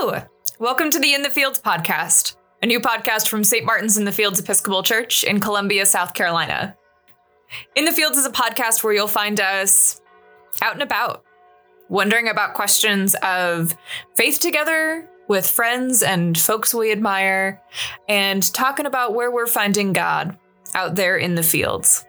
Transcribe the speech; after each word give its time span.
Hello! 0.00 0.22
Welcome 0.60 0.90
to 0.90 1.00
the 1.00 1.12
In 1.12 1.22
the 1.22 1.28
Fields 1.28 1.60
podcast, 1.60 2.36
a 2.62 2.66
new 2.66 2.78
podcast 2.78 3.26
from 3.26 3.42
St. 3.42 3.66
Martin's 3.66 3.98
in 3.98 4.04
the 4.04 4.12
Fields 4.12 4.38
Episcopal 4.38 4.84
Church 4.84 5.24
in 5.24 5.40
Columbia, 5.40 5.84
South 5.84 6.14
Carolina. 6.14 6.76
In 7.74 7.84
the 7.84 7.90
Fields 7.90 8.16
is 8.16 8.24
a 8.24 8.30
podcast 8.30 8.84
where 8.84 8.92
you'll 8.92 9.08
find 9.08 9.40
us 9.40 10.00
out 10.62 10.74
and 10.74 10.84
about, 10.84 11.24
wondering 11.88 12.28
about 12.28 12.54
questions 12.54 13.16
of 13.24 13.76
faith 14.14 14.38
together 14.38 15.10
with 15.26 15.50
friends 15.50 16.04
and 16.04 16.38
folks 16.38 16.72
we 16.72 16.92
admire, 16.92 17.60
and 18.08 18.54
talking 18.54 18.86
about 18.86 19.16
where 19.16 19.32
we're 19.32 19.48
finding 19.48 19.92
God 19.92 20.38
out 20.76 20.94
there 20.94 21.16
in 21.16 21.34
the 21.34 21.42
fields. 21.42 22.04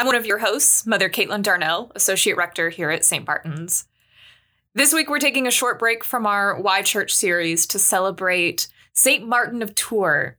I'm 0.00 0.06
one 0.06 0.16
of 0.16 0.24
your 0.24 0.38
hosts, 0.38 0.86
Mother 0.86 1.10
Caitlin 1.10 1.42
Darnell, 1.42 1.92
Associate 1.94 2.34
Rector 2.34 2.70
here 2.70 2.88
at 2.88 3.04
St. 3.04 3.26
Martin's. 3.26 3.84
This 4.74 4.94
week, 4.94 5.10
we're 5.10 5.18
taking 5.18 5.46
a 5.46 5.50
short 5.50 5.78
break 5.78 6.04
from 6.04 6.24
our 6.24 6.58
Why 6.58 6.80
Church 6.80 7.14
series 7.14 7.66
to 7.66 7.78
celebrate 7.78 8.66
St. 8.94 9.28
Martin 9.28 9.60
of 9.60 9.74
Tours, 9.74 10.36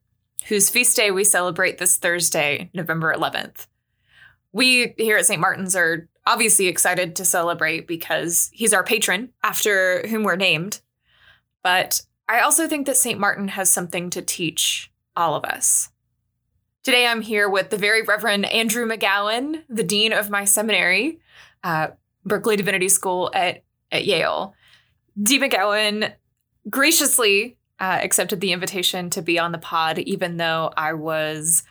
whose 0.48 0.72
feast 0.72 0.98
day 0.98 1.12
we 1.12 1.24
celebrate 1.24 1.78
this 1.78 1.98
Thursday, 1.98 2.72
November 2.74 3.14
11th. 3.14 3.68
We 4.52 4.96
here 4.98 5.18
at 5.18 5.28
St. 5.28 5.40
Martin's 5.40 5.76
are 5.76 6.10
obviously 6.26 6.66
excited 6.66 7.16
to 7.18 7.24
celebrate 7.24 7.88
because 7.88 8.50
he's 8.52 8.74
our 8.74 8.84
patron, 8.84 9.30
after 9.44 10.08
whom 10.08 10.24
we're 10.24 10.38
named. 10.38 10.82
But 11.62 12.02
I 12.28 12.40
also 12.40 12.68
think 12.68 12.88
that 12.88 12.98
St. 12.98 13.20
Martin 13.20 13.50
has 13.50 13.70
something 13.70 14.10
to 14.10 14.24
teach 14.24 14.92
all 15.16 15.36
of 15.36 15.46
us. 15.46 15.91
Today 16.84 17.06
I'm 17.06 17.22
here 17.22 17.48
with 17.48 17.70
the 17.70 17.78
very 17.78 18.02
Reverend 18.02 18.44
Andrew 18.46 18.88
McGowan, 18.88 19.62
the 19.70 19.84
Dean 19.84 20.14
of 20.14 20.32
my 20.32 20.46
seminary, 20.46 21.20
uh, 21.64 21.90
Berkeley 22.26 22.56
Divinity 22.56 22.90
School 22.90 23.30
at, 23.36 23.64
at 23.92 24.06
Yale. 24.06 24.56
Dean 25.22 25.42
McGowan 25.42 26.12
graciously 26.72 27.58
uh, 27.80 28.00
accepted 28.02 28.42
the 28.42 28.52
invitation 28.52 29.12
to 29.12 29.22
be 29.22 29.38
on 29.38 29.52
the 29.52 29.60
pod, 29.60 30.00
even 30.00 30.38
though 30.38 30.74
I 30.76 30.94
was 30.94 31.62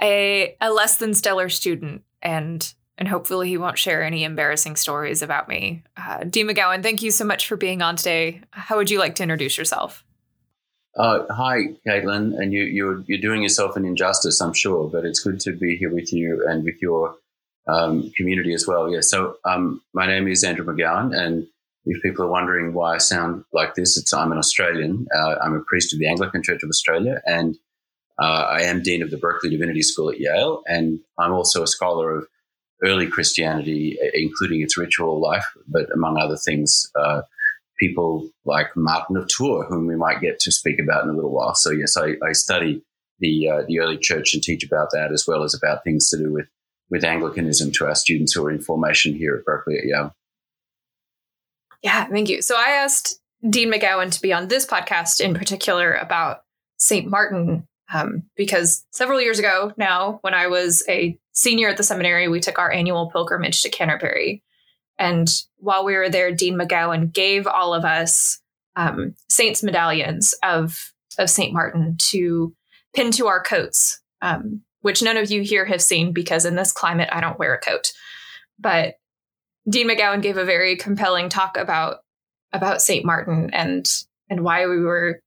a, 0.00 0.54
a 0.60 0.70
less 0.70 0.98
than 0.98 1.14
stellar 1.14 1.48
student 1.48 2.04
and 2.22 2.74
and 2.96 3.08
hopefully 3.08 3.48
he 3.48 3.58
won't 3.58 3.76
share 3.76 4.04
any 4.04 4.22
embarrassing 4.22 4.76
stories 4.76 5.20
about 5.20 5.48
me. 5.48 5.82
Uh, 5.96 6.22
Dean 6.22 6.46
McGowan, 6.46 6.80
thank 6.80 7.02
you 7.02 7.10
so 7.10 7.24
much 7.24 7.48
for 7.48 7.56
being 7.56 7.82
on 7.82 7.96
today. 7.96 8.40
How 8.52 8.76
would 8.76 8.88
you 8.88 9.00
like 9.00 9.16
to 9.16 9.24
introduce 9.24 9.58
yourself? 9.58 10.04
Uh, 10.96 11.24
hi, 11.28 11.74
Caitlin, 11.86 12.38
and 12.38 12.52
you, 12.52 12.62
you're 12.62 13.02
you're 13.06 13.20
doing 13.20 13.42
yourself 13.42 13.76
an 13.76 13.84
injustice, 13.84 14.40
I'm 14.40 14.52
sure, 14.52 14.88
but 14.88 15.04
it's 15.04 15.20
good 15.20 15.40
to 15.40 15.52
be 15.52 15.76
here 15.76 15.92
with 15.92 16.12
you 16.12 16.44
and 16.48 16.62
with 16.62 16.80
your 16.80 17.16
um, 17.66 18.12
community 18.16 18.54
as 18.54 18.66
well. 18.66 18.88
Yeah. 18.92 19.00
So 19.00 19.36
um, 19.44 19.82
my 19.92 20.06
name 20.06 20.28
is 20.28 20.44
Andrew 20.44 20.64
McGowan, 20.64 21.16
and 21.16 21.48
if 21.84 22.00
people 22.02 22.24
are 22.24 22.30
wondering 22.30 22.74
why 22.74 22.94
I 22.94 22.98
sound 22.98 23.44
like 23.52 23.74
this, 23.74 23.96
it's 23.98 24.14
I'm 24.14 24.30
an 24.30 24.38
Australian. 24.38 25.06
Uh, 25.14 25.34
I'm 25.42 25.54
a 25.54 25.64
priest 25.64 25.92
of 25.92 25.98
the 25.98 26.06
Anglican 26.06 26.44
Church 26.44 26.62
of 26.62 26.68
Australia, 26.68 27.20
and 27.26 27.56
uh, 28.22 28.46
I 28.50 28.62
am 28.62 28.82
dean 28.82 29.02
of 29.02 29.10
the 29.10 29.18
Berkeley 29.18 29.50
Divinity 29.50 29.82
School 29.82 30.10
at 30.10 30.20
Yale, 30.20 30.62
and 30.68 31.00
I'm 31.18 31.32
also 31.32 31.64
a 31.64 31.66
scholar 31.66 32.16
of 32.16 32.28
early 32.84 33.08
Christianity, 33.08 33.98
including 34.12 34.60
its 34.60 34.78
ritual 34.78 35.20
life, 35.20 35.46
but 35.66 35.90
among 35.92 36.18
other 36.18 36.36
things 36.36 36.88
uh, 36.94 37.22
people 37.78 38.28
like 38.44 38.68
Martin 38.76 39.16
of 39.16 39.28
Tours, 39.28 39.66
whom 39.68 39.86
we 39.86 39.96
might 39.96 40.20
get 40.20 40.40
to 40.40 40.52
speak 40.52 40.78
about 40.78 41.04
in 41.04 41.10
a 41.10 41.12
little 41.12 41.32
while. 41.32 41.54
So 41.54 41.70
yes, 41.70 41.96
I, 41.96 42.14
I 42.26 42.32
study 42.32 42.82
the 43.20 43.48
uh, 43.48 43.62
the 43.66 43.80
early 43.80 43.98
church 43.98 44.34
and 44.34 44.42
teach 44.42 44.64
about 44.64 44.88
that 44.92 45.12
as 45.12 45.24
well 45.26 45.44
as 45.44 45.54
about 45.54 45.84
things 45.84 46.08
to 46.10 46.18
do 46.18 46.32
with 46.32 46.46
with 46.90 47.04
Anglicanism 47.04 47.72
to 47.72 47.86
our 47.86 47.94
students 47.94 48.32
who 48.32 48.44
are 48.44 48.50
in 48.50 48.60
formation 48.60 49.14
here 49.14 49.36
at 49.36 49.44
Berkeley 49.44 49.78
at 49.78 49.84
Yale. 49.84 50.14
Yeah, 51.82 52.06
thank 52.06 52.28
you. 52.28 52.42
So 52.42 52.56
I 52.56 52.70
asked 52.70 53.20
Dean 53.48 53.72
McGowan 53.72 54.10
to 54.10 54.22
be 54.22 54.32
on 54.32 54.48
this 54.48 54.66
podcast 54.66 55.20
in 55.20 55.34
particular 55.34 55.94
about 55.94 56.42
St. 56.78 57.06
Martin 57.06 57.66
um, 57.92 58.24
because 58.36 58.84
several 58.90 59.20
years 59.20 59.38
ago 59.38 59.72
now, 59.76 60.18
when 60.22 60.34
I 60.34 60.46
was 60.46 60.82
a 60.88 61.18
senior 61.32 61.68
at 61.68 61.76
the 61.76 61.82
seminary, 61.82 62.28
we 62.28 62.40
took 62.40 62.58
our 62.58 62.72
annual 62.72 63.10
pilgrimage 63.10 63.62
to 63.62 63.70
Canterbury. 63.70 64.42
And 64.98 65.28
while 65.56 65.84
we 65.84 65.94
were 65.94 66.08
there, 66.08 66.32
Dean 66.32 66.58
McGowan 66.58 67.12
gave 67.12 67.46
all 67.46 67.74
of 67.74 67.84
us 67.84 68.40
um, 68.76 69.14
saints 69.28 69.62
medallions 69.62 70.34
of 70.42 70.92
of 71.18 71.30
Saint 71.30 71.52
Martin 71.52 71.96
to 71.98 72.52
pin 72.94 73.12
to 73.12 73.28
our 73.28 73.40
coats, 73.40 74.00
um, 74.20 74.62
which 74.80 75.02
none 75.02 75.16
of 75.16 75.30
you 75.30 75.42
here 75.42 75.64
have 75.64 75.82
seen 75.82 76.12
because 76.12 76.44
in 76.44 76.56
this 76.56 76.72
climate 76.72 77.08
I 77.12 77.20
don't 77.20 77.38
wear 77.38 77.54
a 77.54 77.60
coat. 77.60 77.92
But 78.58 78.94
Dean 79.68 79.88
McGowan 79.88 80.22
gave 80.22 80.36
a 80.36 80.44
very 80.44 80.76
compelling 80.76 81.28
talk 81.28 81.56
about 81.56 81.98
about 82.52 82.82
Saint 82.82 83.04
Martin 83.04 83.50
and 83.52 83.86
and 84.28 84.42
why 84.42 84.66
we 84.66 84.80
were 84.80 85.20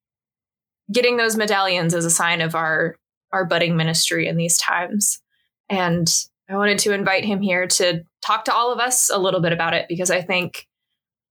getting 0.91 1.17
those 1.17 1.35
medallions 1.35 1.93
as 1.93 2.05
a 2.05 2.09
sign 2.09 2.41
of 2.41 2.55
our 2.55 2.95
our 3.31 3.45
budding 3.45 3.75
ministry 3.75 4.27
in 4.27 4.37
these 4.37 4.57
times. 4.57 5.19
And 5.69 6.07
I 6.49 6.55
wanted 6.55 6.79
to 6.79 6.93
invite 6.93 7.25
him 7.25 7.41
here 7.41 7.67
to 7.67 8.05
talk 8.27 8.45
to 8.45 8.53
all 8.53 8.73
of 8.73 8.79
us 8.79 9.09
a 9.09 9.17
little 9.17 9.39
bit 9.39 9.53
about 9.53 9.73
it 9.73 9.85
because 9.87 10.11
I 10.11 10.21
think, 10.21 10.67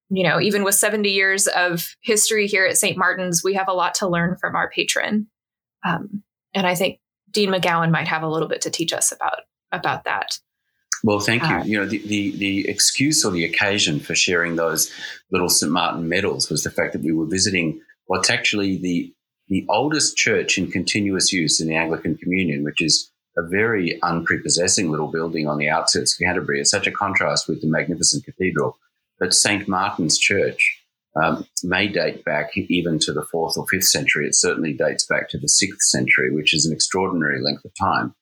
you 0.08 0.24
know, 0.24 0.40
even 0.40 0.64
with 0.64 0.74
70 0.74 1.10
years 1.10 1.46
of 1.46 1.94
history 2.00 2.46
here 2.46 2.64
at 2.64 2.78
St. 2.78 2.96
Martin's, 2.96 3.44
we 3.44 3.54
have 3.54 3.68
a 3.68 3.74
lot 3.74 3.94
to 3.96 4.08
learn 4.08 4.36
from 4.36 4.56
our 4.56 4.70
patron. 4.70 5.26
Um, 5.84 6.22
and 6.54 6.66
I 6.66 6.74
think 6.74 7.00
Dean 7.30 7.50
McGowan 7.50 7.90
might 7.90 8.08
have 8.08 8.22
a 8.22 8.28
little 8.28 8.48
bit 8.48 8.62
to 8.62 8.70
teach 8.70 8.92
us 8.92 9.12
about 9.12 9.40
about 9.72 10.04
that. 10.04 10.38
Well, 11.04 11.20
thank 11.20 11.42
you. 11.42 11.48
Uh, 11.48 11.64
you 11.64 11.78
know, 11.78 11.84
the, 11.84 11.98
the, 11.98 12.36
the 12.36 12.68
excuse 12.68 13.24
or 13.24 13.30
the 13.30 13.44
occasion 13.44 14.00
for 14.00 14.14
sharing 14.14 14.56
those 14.56 14.90
little 15.30 15.50
St. 15.50 15.70
Martin 15.70 16.08
medals 16.08 16.48
was 16.48 16.62
the 16.62 16.70
fact 16.70 16.94
that 16.94 17.02
we 17.02 17.12
were 17.12 17.26
visiting 17.26 17.80
what's 18.06 18.30
actually 18.30 18.78
the 18.78 19.12
the 19.48 19.64
oldest 19.68 20.16
church 20.16 20.58
in 20.58 20.70
continuous 20.70 21.32
use 21.32 21.60
in 21.60 21.68
the 21.68 21.76
Anglican 21.76 22.16
Communion, 22.16 22.64
which 22.64 22.82
is 22.82 23.12
a 23.36 23.42
very 23.42 24.00
unprepossessing 24.02 24.90
little 24.90 25.08
building 25.08 25.46
on 25.46 25.58
the 25.58 25.68
outskirts 25.68 26.14
of 26.14 26.24
Canterbury. 26.24 26.60
It's 26.60 26.70
such 26.70 26.86
a 26.86 26.92
contrast 26.92 27.48
with 27.48 27.60
the 27.60 27.68
magnificent 27.68 28.24
cathedral. 28.24 28.78
But 29.18 29.34
St. 29.34 29.68
Martin's 29.68 30.18
Church 30.18 30.82
um, 31.22 31.46
may 31.62 31.88
date 31.88 32.24
back 32.24 32.56
even 32.56 32.98
to 33.00 33.12
the 33.12 33.24
fourth 33.24 33.56
or 33.56 33.66
fifth 33.66 33.84
century. 33.84 34.26
It 34.26 34.34
certainly 34.34 34.72
dates 34.72 35.06
back 35.06 35.28
to 35.30 35.38
the 35.38 35.48
sixth 35.48 35.82
century, 35.82 36.30
which 36.34 36.54
is 36.54 36.66
an 36.66 36.72
extraordinary 36.72 37.42
length 37.42 37.64
of 37.64 37.72
time. 37.78 38.14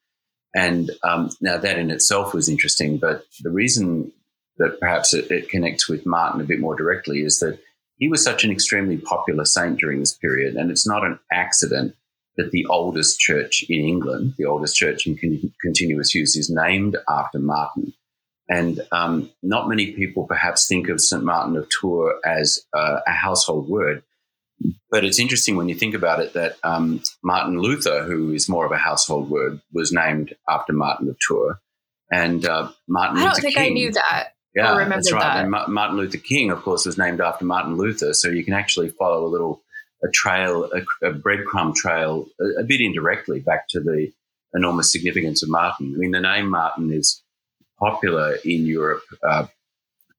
And 0.55 0.93
um, 1.03 1.31
now 1.41 1.59
that 1.59 1.79
in 1.79 1.91
itself 1.91 2.33
was 2.33 2.49
interesting, 2.49 2.99
but 2.99 3.25
the 3.41 3.51
reason 3.51 4.13
that 4.59 4.79
perhaps 4.79 5.13
it, 5.13 5.31
it 5.31 5.49
connects 5.49 5.89
with 5.89 6.07
Martin 6.07 6.41
a 6.41 6.45
bit 6.45 6.61
more 6.61 6.77
directly 6.77 7.23
is 7.23 7.41
that 7.41 7.59
he 7.99 8.09
was 8.09 8.23
such 8.23 8.45
an 8.45 8.53
extremely 8.53 8.97
popular 8.97 9.45
saint 9.45 9.79
during 9.79 9.99
this 9.99 10.17
period. 10.17 10.55
And 10.55 10.71
it's 10.71 10.87
not 10.87 11.05
an 11.05 11.19
accident 11.33 11.97
that 12.37 12.51
the 12.51 12.67
oldest 12.67 13.19
church 13.19 13.65
in 13.69 13.85
England, 13.85 14.35
the 14.39 14.47
oldest 14.47 14.77
church 14.77 15.07
in 15.07 15.17
con- 15.17 15.53
continuous 15.63 16.15
use, 16.15 16.37
is 16.37 16.51
named 16.51 16.97
after 17.09 17.39
Martin. 17.39 17.93
And 18.49 18.81
um, 18.93 19.31
not 19.43 19.69
many 19.69 19.93
people 19.93 20.27
perhaps 20.27 20.67
think 20.67 20.89
of 20.89 21.01
St. 21.01 21.23
Martin 21.23 21.57
of 21.57 21.69
Tours 21.69 22.15
as 22.25 22.61
uh, 22.77 23.01
a 23.07 23.13
household 23.13 23.69
word. 23.69 24.03
But 24.91 25.05
it's 25.05 25.19
interesting 25.19 25.57
when 25.57 25.69
you 25.69 25.75
think 25.75 25.95
about 25.95 26.21
it 26.21 26.35
that 26.35 26.57
um, 26.63 27.03
Martin 27.23 27.59
Luther, 27.59 28.05
who 28.05 28.33
is 28.33 28.49
more 28.49 28.67
of 28.67 28.73
a 28.73 28.77
household 28.77 29.31
word, 29.31 29.61
was 29.73 29.93
named 29.93 30.35
after 30.49 30.73
Martin 30.73 31.09
of 31.09 31.17
Tours. 31.27 31.57
And 32.13 32.45
uh, 32.47 32.71
Martin 32.87 33.19
I 33.19 33.21
don't 33.21 33.29
Luther 33.31 33.41
think 33.41 33.55
King, 33.57 33.65
I 33.65 33.75
knew 33.75 33.93
that. 33.93 34.29
Yeah, 34.55 34.89
that's 34.89 35.13
right. 35.13 35.21
That. 35.21 35.39
And 35.39 35.51
Ma- 35.51 35.67
Martin 35.67 35.97
Luther 35.97 36.19
King, 36.19 36.51
of 36.51 36.63
course, 36.63 36.87
was 36.87 36.97
named 36.97 37.21
after 37.21 37.45
Martin 37.45 37.77
Luther. 37.77 38.15
So 38.15 38.29
you 38.29 38.45
can 38.45 38.55
actually 38.55 38.91
follow 38.91 39.25
a 39.25 39.27
little 39.27 39.64
a 40.05 40.09
trail, 40.13 40.71
a, 40.73 41.09
a 41.09 41.13
breadcrumb 41.13 41.75
trail, 41.75 42.27
a, 42.41 42.61
a, 42.61 42.65
bit 42.65 42.81
indirectly 42.81 43.41
back 43.41 43.69
to 43.69 43.81
the 43.81 44.13
enormous 44.53 44.93
significance 44.93 45.43
of 45.43 45.49
Martin. 45.49 45.93
I 45.95 45.99
mean, 45.99 46.11
the 46.11 46.21
name 46.21 46.51
Martin 46.51 46.93
is 46.93 47.23
popular 47.79 48.37
in 48.45 48.67
Europe 48.67 49.03
uh, 49.29 49.47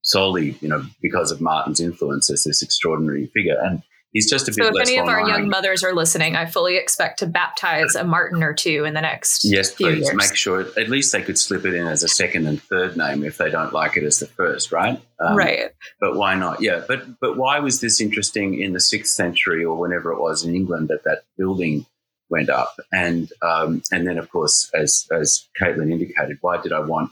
solely, 0.01 0.57
you 0.61 0.67
know, 0.67 0.83
because 1.01 1.31
of 1.31 1.41
Martin's 1.41 1.79
influence 1.79 2.29
as 2.29 2.43
this 2.43 2.61
extraordinary 2.61 3.27
figure. 3.27 3.57
And 3.61 3.83
he's 4.15 4.29
just 4.29 4.47
a 4.47 4.51
bit. 4.51 4.55
So, 4.55 4.67
if 4.69 4.87
any 4.87 4.97
of 4.97 5.07
our 5.07 5.27
young 5.27 5.49
mothers 5.49 5.83
are 5.83 5.93
listening, 5.93 6.35
I 6.35 6.47
fully 6.47 6.77
expect 6.77 7.19
to 7.19 7.27
baptize 7.27 7.93
a 7.93 8.03
Martin 8.03 8.41
or 8.41 8.53
two 8.53 8.85
in 8.85 8.95
the 8.95 9.01
next. 9.01 9.45
Yes, 9.45 9.71
please 9.71 10.05
years. 10.05 10.15
make 10.15 10.35
sure. 10.35 10.61
At 10.77 10.89
least 10.89 11.11
they 11.11 11.21
could 11.21 11.37
slip 11.37 11.65
it 11.65 11.75
in 11.75 11.85
as 11.85 12.01
a 12.01 12.07
second 12.07 12.47
and 12.47 12.61
third 12.63 12.97
name 12.97 13.23
if 13.23 13.37
they 13.37 13.51
don't 13.51 13.73
like 13.73 13.97
it 13.97 14.03
as 14.03 14.19
the 14.19 14.25
first, 14.25 14.71
right? 14.71 14.99
Um, 15.19 15.35
right. 15.35 15.71
But 15.99 16.15
why 16.15 16.33
not? 16.33 16.61
Yeah, 16.61 16.83
but 16.87 17.19
but 17.19 17.37
why 17.37 17.59
was 17.59 17.81
this 17.81 18.01
interesting 18.01 18.59
in 18.59 18.73
the 18.73 18.79
sixth 18.79 19.13
century 19.13 19.63
or 19.63 19.77
whenever 19.77 20.11
it 20.11 20.19
was 20.19 20.43
in 20.43 20.55
England 20.55 20.87
that 20.87 21.03
that 21.03 21.23
building 21.37 21.85
went 22.29 22.49
up, 22.49 22.79
and 22.91 23.31
um, 23.41 23.83
and 23.91 24.07
then 24.07 24.17
of 24.17 24.29
course, 24.31 24.71
as 24.73 25.07
as 25.11 25.47
Caitlin 25.61 25.91
indicated, 25.91 26.37
why 26.41 26.61
did 26.61 26.71
I 26.71 26.79
want 26.79 27.11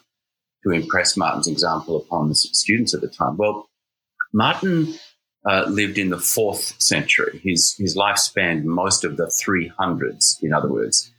to 0.63 0.71
impress 0.71 1.17
Martin's 1.17 1.47
example 1.47 1.97
upon 1.97 2.29
the 2.29 2.35
students 2.35 2.94
at 2.94 3.01
the 3.01 3.09
time? 3.09 3.35
Well, 3.35 3.67
Martin 4.33 4.95
uh, 5.49 5.65
lived 5.67 5.97
in 5.97 6.09
the 6.09 6.19
fourth 6.19 6.81
century. 6.81 7.41
His, 7.43 7.75
his 7.77 7.95
life 7.95 8.17
spanned 8.17 8.65
most 8.65 9.03
of 9.03 9.17
the 9.17 9.25
300s, 9.25 10.41
in 10.41 10.53
other 10.53 10.69
words. 10.69 11.11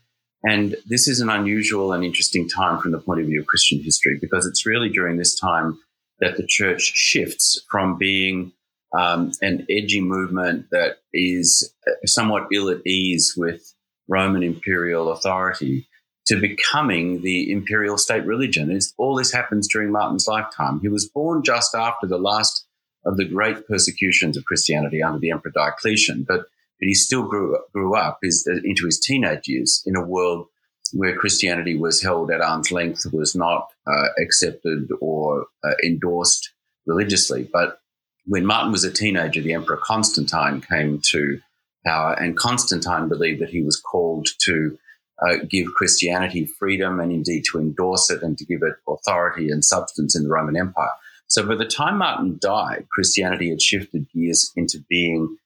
And 0.43 0.77
this 0.87 1.09
is 1.09 1.21
an 1.21 1.31
unusual 1.31 1.93
and 1.93 2.05
interesting 2.05 2.49
time 2.49 2.79
from 2.79 2.93
the 2.93 2.99
point 2.99 3.21
of 3.21 3.27
view 3.27 3.41
of 3.41 3.47
Christian 3.47 3.83
history 3.83 4.19
because 4.21 4.47
it's 4.47 4.67
really 4.67 4.91
during 4.91 5.17
this 5.17 5.39
time 5.39 5.79
that 6.21 6.37
the 6.37 6.47
church 6.47 6.83
shifts 6.83 7.63
from 7.71 7.97
being 7.97 8.53
um, 8.97 9.33
an 9.41 9.67
edgy 9.71 10.01
movement 10.01 10.67
that 10.71 10.99
is 11.13 11.75
somewhat 12.05 12.47
ill 12.53 12.69
at 12.71 12.87
ease 12.87 13.35
with 13.37 13.75
Roman 14.09 14.43
imperial 14.43 15.11
authority 15.11 15.89
to 16.27 16.41
becoming 16.41 17.23
the 17.23 17.51
imperial 17.51 17.99
state 17.99 18.25
religion. 18.25 18.71
It's, 18.71 18.95
all 18.97 19.17
this 19.17 19.33
happens 19.33 19.69
during 19.71 19.93
Martin's 19.93 20.29
lifetime. 20.29 20.81
He 20.81 20.89
was 20.89 21.09
born 21.09 21.43
just 21.43 21.75
after 21.75 22.07
the 22.07 22.19
last 22.19 22.64
of 23.07 23.17
the 23.17 23.25
great 23.25 23.67
persecutions 23.67 24.37
of 24.37 24.45
Christianity 24.45 25.03
under 25.03 25.19
the 25.19 25.31
Emperor 25.31 25.53
Diocletian, 25.55 26.25
but, 26.27 26.41
but 26.41 26.89
he 26.89 26.95
still 26.95 27.23
grew, 27.23 27.59
grew 27.73 27.95
up 27.95 28.19
his, 28.23 28.47
into 28.47 28.87
his 28.87 29.01
teenage 29.01 29.47
years 29.47 29.83
in 29.87 29.97
a 29.97 30.05
world 30.05 30.47
where 30.93 31.17
Christianity 31.17 31.77
was 31.77 32.03
held 32.03 32.31
at 32.31 32.41
arm's 32.41 32.71
length, 32.71 33.05
was 33.13 33.35
not 33.35 33.69
uh, 33.87 34.09
accepted 34.23 34.89
or 35.01 35.47
uh, 35.65 35.73
endorsed 35.85 36.51
religiously. 36.87 37.49
But 37.53 37.81
when 38.27 38.47
Martin 38.47 38.73
was 38.73 38.85
a 38.85 38.93
teenager, 38.93 39.41
the 39.41 39.53
Emperor 39.53 39.81
Constantine 39.83 40.61
came 40.61 41.01
to 41.11 41.41
power, 41.85 42.15
and 42.15 42.37
Constantine 42.37 43.09
believed 43.09 43.41
that 43.43 43.51
he 43.51 43.63
was 43.63 43.81
called 43.81 44.29
to 44.41 44.79
uh, 45.23 45.37
give 45.49 45.67
Christianity 45.75 46.47
freedom 46.59 47.01
and 47.01 47.13
indeed 47.13 47.45
to 47.51 47.59
endorse 47.59 48.11
it 48.11 48.23
and 48.23 48.37
to 48.39 48.45
give 48.45 48.63
it 48.63 48.75
authority 48.89 49.51
and 49.51 49.65
substance 49.65 50.17
in 50.17 50.25
the 50.25 50.31
Roman 50.31 50.57
Empire. 50.57 50.91
So 51.29 51.47
by 51.47 51.57
the 51.57 51.65
time 51.65 51.99
Martin 51.99 52.39
died, 52.41 52.87
Christianity 52.91 53.51
had 53.51 53.63
shifted 53.63 54.07
gears 54.15 54.53
into 54.57 54.79
being 54.89 55.37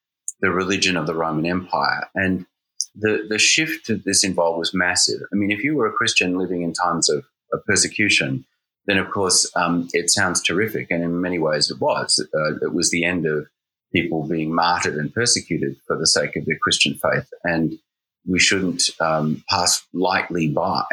the 0.40 0.50
religion 0.50 0.96
of 0.96 1.06
the 1.06 1.14
Roman 1.14 1.46
Empire. 1.46 2.08
And 2.14 2.46
the, 2.94 3.26
the 3.28 3.38
shift 3.38 3.86
that 3.86 4.04
this 4.04 4.24
involved 4.24 4.58
was 4.58 4.74
massive. 4.74 5.20
I 5.32 5.36
mean, 5.36 5.50
if 5.50 5.62
you 5.62 5.76
were 5.76 5.86
a 5.86 5.92
Christian 5.92 6.38
living 6.38 6.62
in 6.62 6.72
times 6.72 7.08
of, 7.08 7.24
of 7.52 7.64
persecution, 7.64 8.44
then 8.86 8.98
of 8.98 9.10
course 9.10 9.50
um, 9.56 9.88
it 9.92 10.10
sounds 10.10 10.42
terrific. 10.42 10.90
And 10.90 11.02
in 11.02 11.20
many 11.20 11.38
ways 11.38 11.70
it 11.70 11.80
was. 11.80 12.24
Uh, 12.34 12.56
it 12.56 12.72
was 12.72 12.90
the 12.90 13.04
end 13.04 13.26
of 13.26 13.46
people 13.92 14.26
being 14.26 14.54
martyred 14.54 14.96
and 14.96 15.14
persecuted 15.14 15.76
for 15.86 15.96
the 15.96 16.06
sake 16.06 16.36
of 16.36 16.44
their 16.44 16.58
Christian 16.60 16.94
faith. 16.94 17.28
And 17.44 17.78
we 18.26 18.38
shouldn't 18.38 18.90
um, 19.00 19.42
pass 19.48 19.86
lightly 19.92 20.48
by 20.48 20.84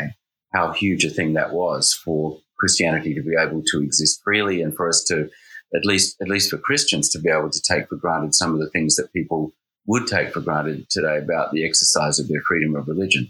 how 0.53 0.71
huge 0.71 1.03
a 1.03 1.09
thing 1.09 1.33
that 1.33 1.51
was 1.51 1.93
for 1.93 2.39
Christianity 2.65 3.13
to 3.13 3.21
be 3.21 3.35
able 3.39 3.61
to 3.61 3.83
exist 3.83 4.21
freely 4.23 4.63
and 4.63 4.75
for 4.75 4.89
us 4.89 5.03
to, 5.03 5.29
at 5.75 5.85
least, 5.85 6.15
at 6.19 6.27
least 6.27 6.49
for 6.49 6.57
Christians, 6.57 7.09
to 7.09 7.19
be 7.19 7.29
able 7.29 7.51
to 7.51 7.61
take 7.61 7.89
for 7.89 7.95
granted 7.95 8.33
some 8.33 8.55
of 8.55 8.59
the 8.59 8.71
things 8.71 8.95
that 8.95 9.13
people 9.13 9.53
would 9.85 10.07
take 10.07 10.33
for 10.33 10.41
granted 10.41 10.89
today 10.89 11.19
about 11.19 11.51
the 11.51 11.63
exercise 11.63 12.17
of 12.17 12.27
their 12.27 12.41
freedom 12.41 12.75
of 12.75 12.87
religion. 12.87 13.29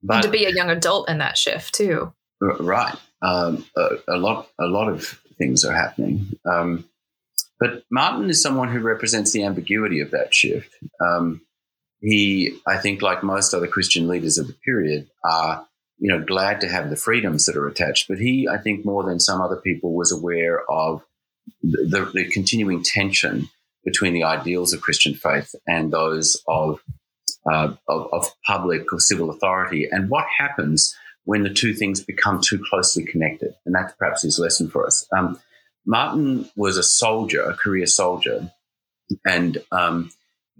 But, 0.00 0.14
and 0.14 0.22
to 0.22 0.30
be 0.30 0.44
a 0.44 0.54
young 0.54 0.70
adult 0.70 1.10
in 1.10 1.18
that 1.18 1.36
shift 1.36 1.74
too. 1.74 2.12
Right. 2.40 2.94
Um, 3.20 3.64
a, 3.76 3.88
a, 4.06 4.16
lot, 4.16 4.48
a 4.60 4.66
lot 4.66 4.88
of 4.88 5.20
things 5.38 5.64
are 5.64 5.74
happening. 5.74 6.38
Um, 6.48 6.84
but 7.58 7.82
Martin 7.90 8.30
is 8.30 8.40
someone 8.40 8.68
who 8.68 8.78
represents 8.78 9.32
the 9.32 9.44
ambiguity 9.44 10.00
of 10.00 10.12
that 10.12 10.32
shift. 10.32 10.72
Um, 11.04 11.40
he, 12.00 12.58
I 12.64 12.76
think, 12.76 13.02
like 13.02 13.24
most 13.24 13.54
other 13.54 13.66
Christian 13.66 14.06
leaders 14.06 14.38
of 14.38 14.46
the 14.46 14.56
period, 14.64 15.08
are 15.24 15.66
you 16.02 16.08
know 16.08 16.20
glad 16.20 16.60
to 16.60 16.68
have 16.68 16.90
the 16.90 16.96
freedoms 16.96 17.46
that 17.46 17.56
are 17.56 17.68
attached. 17.68 18.08
But 18.08 18.18
he, 18.18 18.48
I 18.48 18.58
think, 18.58 18.84
more 18.84 19.04
than 19.04 19.20
some 19.20 19.40
other 19.40 19.56
people, 19.56 19.94
was 19.94 20.10
aware 20.10 20.68
of 20.68 21.00
the, 21.62 22.10
the, 22.12 22.28
continuing 22.28 22.82
tension 22.82 23.48
between 23.84 24.12
the 24.12 24.24
ideals 24.24 24.72
of 24.72 24.80
Christian 24.80 25.14
faith 25.14 25.54
and 25.66 25.92
those 25.92 26.42
of, 26.48 26.82
uh, 27.50 27.74
of, 27.88 28.08
of 28.12 28.26
public 28.44 28.92
or 28.92 28.98
civil 28.98 29.30
authority, 29.30 29.88
and 29.90 30.10
what 30.10 30.26
happens 30.36 30.92
when 31.24 31.44
the 31.44 31.54
two 31.54 31.72
things 31.72 32.00
become 32.00 32.40
too 32.40 32.60
closely 32.68 33.04
connected. 33.04 33.54
And 33.64 33.72
that's 33.72 33.94
perhaps 33.96 34.22
his 34.22 34.40
lesson 34.40 34.68
for 34.68 34.84
us. 34.84 35.06
Um, 35.16 35.38
Martin 35.86 36.50
was 36.56 36.78
a 36.78 36.82
soldier, 36.82 37.42
a 37.42 37.54
career 37.54 37.86
soldier, 37.86 38.50
and 39.24 39.58
um, 39.70 40.10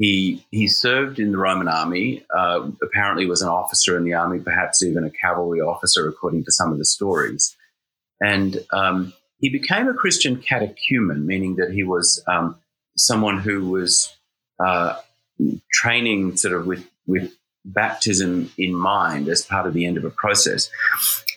he 0.03 0.45
he 0.51 0.67
served 0.67 1.21
in 1.21 1.31
the 1.31 1.39
Roman 1.39 1.69
army. 1.69 2.25
Uh, 2.37 2.69
apparently, 2.83 3.25
was 3.25 3.41
an 3.41 3.49
officer 3.49 3.97
in 3.97 4.03
the 4.03 4.15
army, 4.15 4.41
perhaps 4.41 4.83
even 4.83 5.05
a 5.05 5.11
cavalry 5.11 5.61
officer, 5.61 6.09
according 6.09 6.43
to 6.45 6.51
some 6.51 6.73
of 6.73 6.79
the 6.79 6.85
stories. 6.85 7.57
And 8.21 8.59
um, 8.73 9.13
he 9.39 9.49
became 9.49 9.89
a 9.89 9.95
Christian 9.95 10.43
catechumen, 10.43 11.25
meaning 11.25 11.55
that 11.55 11.71
he 11.71 11.85
was 11.85 12.21
um, 12.27 12.57
someone 12.97 13.39
who 13.39 13.71
was 13.71 14.13
uh, 14.59 14.97
training 15.71 16.37
sort 16.37 16.55
of 16.55 16.67
with 16.67 16.85
with 17.07 17.33
baptism 17.65 18.51
in 18.59 18.75
mind 18.75 19.29
as 19.29 19.43
part 19.43 19.69
of 19.69 19.73
the 19.73 19.87
end 19.87 19.97
of 19.97 20.05
a 20.05 20.11
process. 20.11 20.69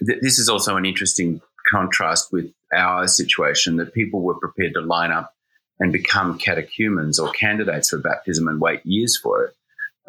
This 0.02 0.40
is 0.40 0.50
also 0.50 0.76
an 0.76 0.86
interesting 0.88 1.40
contrast 1.72 2.32
with 2.32 2.52
our 2.76 3.08
situation 3.08 3.76
that 3.76 3.94
people 3.94 4.24
were 4.24 4.40
prepared 4.40 4.74
to 4.74 4.82
line 4.82 5.12
up 5.12 5.35
and 5.80 5.92
become 5.92 6.38
catechumens 6.38 7.20
or 7.20 7.32
candidates 7.32 7.90
for 7.90 7.98
baptism 7.98 8.48
and 8.48 8.62
wait 8.62 8.82
years 8.86 9.18
for 9.18 9.44
it. 9.46 9.56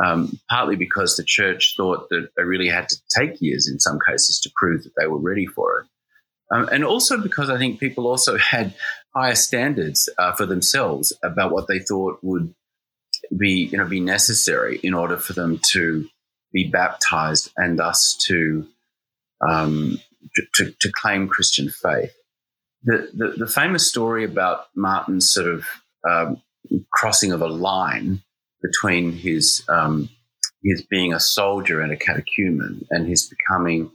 Um, 0.05 0.39
partly 0.51 0.77
because 0.77 1.17
the 1.17 1.25
church 1.25 1.75
thought 1.75 2.11
that 2.11 2.29
they 2.37 2.43
really 2.43 2.69
had 2.69 2.89
to 2.91 3.01
take 3.17 3.41
years 3.41 3.67
in 3.67 3.81
some 3.81 3.99
cases 4.07 4.39
to 4.41 4.53
prove 4.55 4.85
that 4.85 4.93
they 4.99 5.07
were 5.07 5.19
ready 5.19 5.47
for 5.47 5.81
it. 5.81 5.87
Um, 6.55 6.69
and 6.71 6.85
also 6.85 7.19
because 7.19 7.51
I 7.51 7.59
think 7.59 7.81
people 7.81 8.07
also 8.07 8.37
had 8.53 8.75
higher 9.15 9.35
standards 9.35 10.09
uh, 10.19 10.33
for 10.33 10.47
themselves 10.47 11.13
about 11.25 11.53
what 11.53 11.67
they 11.67 11.79
thought 11.79 12.19
would 12.23 12.55
be, 13.37 13.69
you 13.73 13.79
know, 13.79 13.87
be 13.87 14.01
necessary 14.01 14.79
in 14.83 14.95
order 14.95 15.17
for 15.17 15.33
them 15.33 15.59
to 15.71 16.07
be 16.53 16.69
baptized 16.69 17.51
and 17.57 17.79
thus 17.79 18.15
to 18.27 18.67
um, 19.49 19.99
to, 20.55 20.73
to, 20.81 20.93
claim 20.93 21.29
Christian 21.29 21.69
faith. 21.69 22.15
The, 22.87 23.35
the, 23.37 23.47
famous 23.49 23.89
story 23.89 24.25
about 24.25 24.67
Martin's 24.77 25.29
sort 25.29 25.49
of 25.49 25.65
um, 26.09 26.41
crossing 26.93 27.33
of 27.33 27.43
a 27.43 27.49
line 27.49 28.23
between 28.63 29.13
his 29.13 29.65
um, 29.69 30.09
his 30.63 30.83
being 30.83 31.13
a 31.13 31.21
soldier 31.21 31.81
and 31.81 31.93
a 31.93 31.97
catechumen 31.97 32.87
and 32.91 33.09
his 33.09 33.29
becoming 33.29 33.91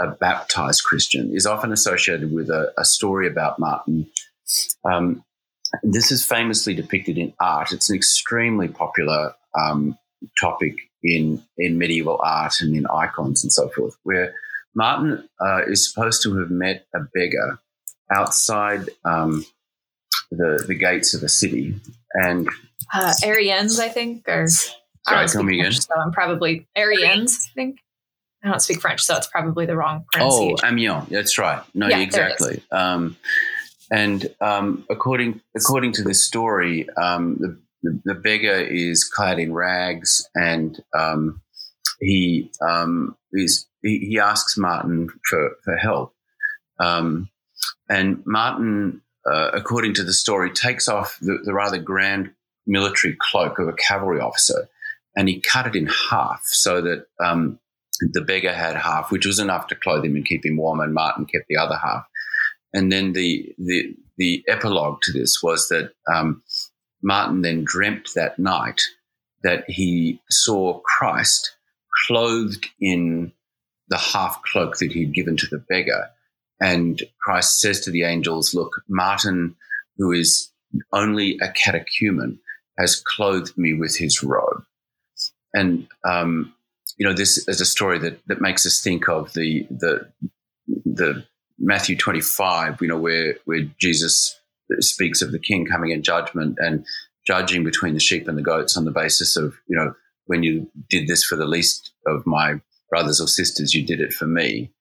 a 0.00 0.08
baptized 0.08 0.84
Christian 0.84 1.34
is 1.34 1.46
often 1.46 1.72
associated 1.72 2.32
with 2.32 2.50
a, 2.50 2.72
a 2.78 2.84
story 2.84 3.26
about 3.26 3.58
Martin. 3.58 4.06
Um, 4.84 5.24
this 5.82 6.12
is 6.12 6.24
famously 6.24 6.74
depicted 6.74 7.18
in 7.18 7.32
art. 7.40 7.72
It's 7.72 7.90
an 7.90 7.96
extremely 7.96 8.68
popular 8.68 9.34
um, 9.58 9.98
topic 10.40 10.74
in 11.02 11.42
in 11.58 11.78
medieval 11.78 12.20
art 12.22 12.60
and 12.60 12.76
in 12.76 12.86
icons 12.86 13.42
and 13.42 13.52
so 13.52 13.68
forth, 13.70 13.96
where 14.04 14.34
Martin 14.74 15.28
uh, 15.40 15.62
is 15.66 15.88
supposed 15.90 16.22
to 16.22 16.38
have 16.38 16.50
met 16.50 16.86
a 16.94 17.00
beggar 17.14 17.58
outside 18.12 18.88
um, 19.04 19.44
the 20.30 20.64
the 20.66 20.74
gates 20.74 21.14
of 21.14 21.20
the 21.20 21.28
city, 21.28 21.74
and 22.14 22.48
uh, 22.92 23.12
Ariens, 23.22 23.78
I 23.78 23.88
think, 23.88 24.28
or 24.28 24.46
Sorry, 25.08 25.28
tell 25.28 25.42
me 25.42 25.60
French, 25.60 25.76
again. 25.76 25.82
So 25.82 25.94
I'm 25.94 26.12
probably 26.12 26.66
Ariens, 26.76 27.36
I 27.50 27.54
think. 27.54 27.78
I 28.42 28.48
don't 28.48 28.60
speak 28.60 28.80
French, 28.80 29.02
so 29.02 29.16
it's 29.16 29.26
probably 29.26 29.66
the 29.66 29.76
wrong 29.76 30.04
oh, 30.04 30.08
pronunciation. 30.12 30.58
Oh, 30.62 30.68
Amiens. 30.68 31.08
That's 31.08 31.38
right. 31.38 31.62
No, 31.74 31.88
yeah, 31.88 31.98
exactly. 31.98 32.62
Um, 32.70 33.16
and 33.90 34.28
um, 34.40 34.84
according 34.90 35.40
according 35.56 35.92
to 35.92 36.02
this 36.02 36.22
story, 36.22 36.88
um, 36.96 37.36
the, 37.38 37.60
the, 37.82 38.00
the 38.04 38.14
beggar 38.14 38.54
is 38.54 39.04
clad 39.04 39.38
in 39.38 39.52
rags, 39.52 40.28
and 40.34 40.80
um, 40.96 41.40
he 42.00 42.50
um, 42.66 43.16
is 43.32 43.66
he, 43.82 43.98
he, 43.98 44.18
asks 44.18 44.56
Martin 44.56 45.08
for 45.28 45.56
for 45.64 45.76
help. 45.76 46.12
Um, 46.80 47.30
and 47.88 48.22
Martin, 48.26 49.02
uh, 49.30 49.50
according 49.52 49.94
to 49.94 50.04
the 50.04 50.12
story, 50.12 50.52
takes 50.52 50.88
off 50.88 51.18
the, 51.20 51.38
the 51.44 51.54
rather 51.54 51.78
grand 51.78 52.30
military 52.66 53.16
cloak 53.18 53.58
of 53.58 53.68
a 53.68 53.72
cavalry 53.72 54.20
officer, 54.20 54.68
and 55.16 55.28
he 55.28 55.40
cut 55.40 55.66
it 55.66 55.76
in 55.76 55.86
half 55.86 56.42
so 56.44 56.80
that 56.80 57.06
um, 57.24 57.58
the 58.12 58.20
beggar 58.20 58.52
had 58.52 58.76
half, 58.76 59.10
which 59.10 59.26
was 59.26 59.38
enough 59.38 59.68
to 59.68 59.74
clothe 59.74 60.04
him 60.04 60.16
and 60.16 60.26
keep 60.26 60.44
him 60.44 60.56
warm, 60.56 60.80
and 60.80 60.94
Martin 60.94 61.26
kept 61.26 61.46
the 61.48 61.56
other 61.56 61.76
half. 61.76 62.04
And 62.72 62.92
then 62.92 63.12
the 63.12 63.54
the 63.58 63.94
the 64.18 64.44
epilogue 64.48 65.00
to 65.02 65.12
this 65.12 65.42
was 65.42 65.68
that 65.68 65.92
um, 66.12 66.42
Martin 67.02 67.42
then 67.42 67.64
dreamt 67.64 68.10
that 68.14 68.38
night 68.38 68.82
that 69.42 69.64
he 69.68 70.20
saw 70.30 70.80
Christ 70.80 71.54
clothed 72.06 72.66
in 72.80 73.32
the 73.88 73.98
half 73.98 74.42
cloak 74.42 74.78
that 74.78 74.92
he'd 74.92 75.14
given 75.14 75.36
to 75.36 75.46
the 75.46 75.64
beggar. 75.68 76.10
And 76.60 77.02
Christ 77.20 77.60
says 77.60 77.80
to 77.80 77.90
the 77.90 78.04
angels, 78.04 78.54
Look, 78.54 78.82
Martin, 78.88 79.56
who 79.98 80.12
is 80.12 80.50
only 80.92 81.38
a 81.42 81.50
catechumen, 81.50 82.38
has 82.78 83.00
clothed 83.00 83.56
me 83.56 83.74
with 83.74 83.96
his 83.96 84.22
robe. 84.22 84.62
And 85.54 85.86
um, 86.04 86.52
you 86.98 87.06
know, 87.06 87.14
this 87.14 87.46
is 87.48 87.60
a 87.60 87.66
story 87.66 87.98
that 87.98 88.20
that 88.26 88.40
makes 88.40 88.66
us 88.66 88.80
think 88.80 89.08
of 89.08 89.32
the 89.34 89.66
the 89.70 90.10
the 90.84 91.24
Matthew 91.58 91.96
25, 91.96 92.80
you 92.80 92.88
know, 92.88 92.98
where 92.98 93.36
where 93.44 93.62
Jesus 93.78 94.38
speaks 94.80 95.22
of 95.22 95.32
the 95.32 95.38
king 95.38 95.66
coming 95.66 95.90
in 95.90 96.02
judgment 96.02 96.56
and 96.58 96.84
judging 97.26 97.64
between 97.64 97.94
the 97.94 98.00
sheep 98.00 98.28
and 98.28 98.38
the 98.38 98.42
goats 98.42 98.76
on 98.76 98.84
the 98.84 98.90
basis 98.90 99.36
of, 99.36 99.54
you 99.68 99.76
know, 99.76 99.94
when 100.26 100.42
you 100.42 100.68
did 100.88 101.08
this 101.08 101.24
for 101.24 101.36
the 101.36 101.46
least 101.46 101.92
of 102.06 102.26
my 102.26 102.60
brothers 102.90 103.20
or 103.20 103.28
sisters, 103.28 103.74
you 103.74 103.84
did 103.84 104.00
it 104.00 104.12
for 104.12 104.26
me. 104.26 104.72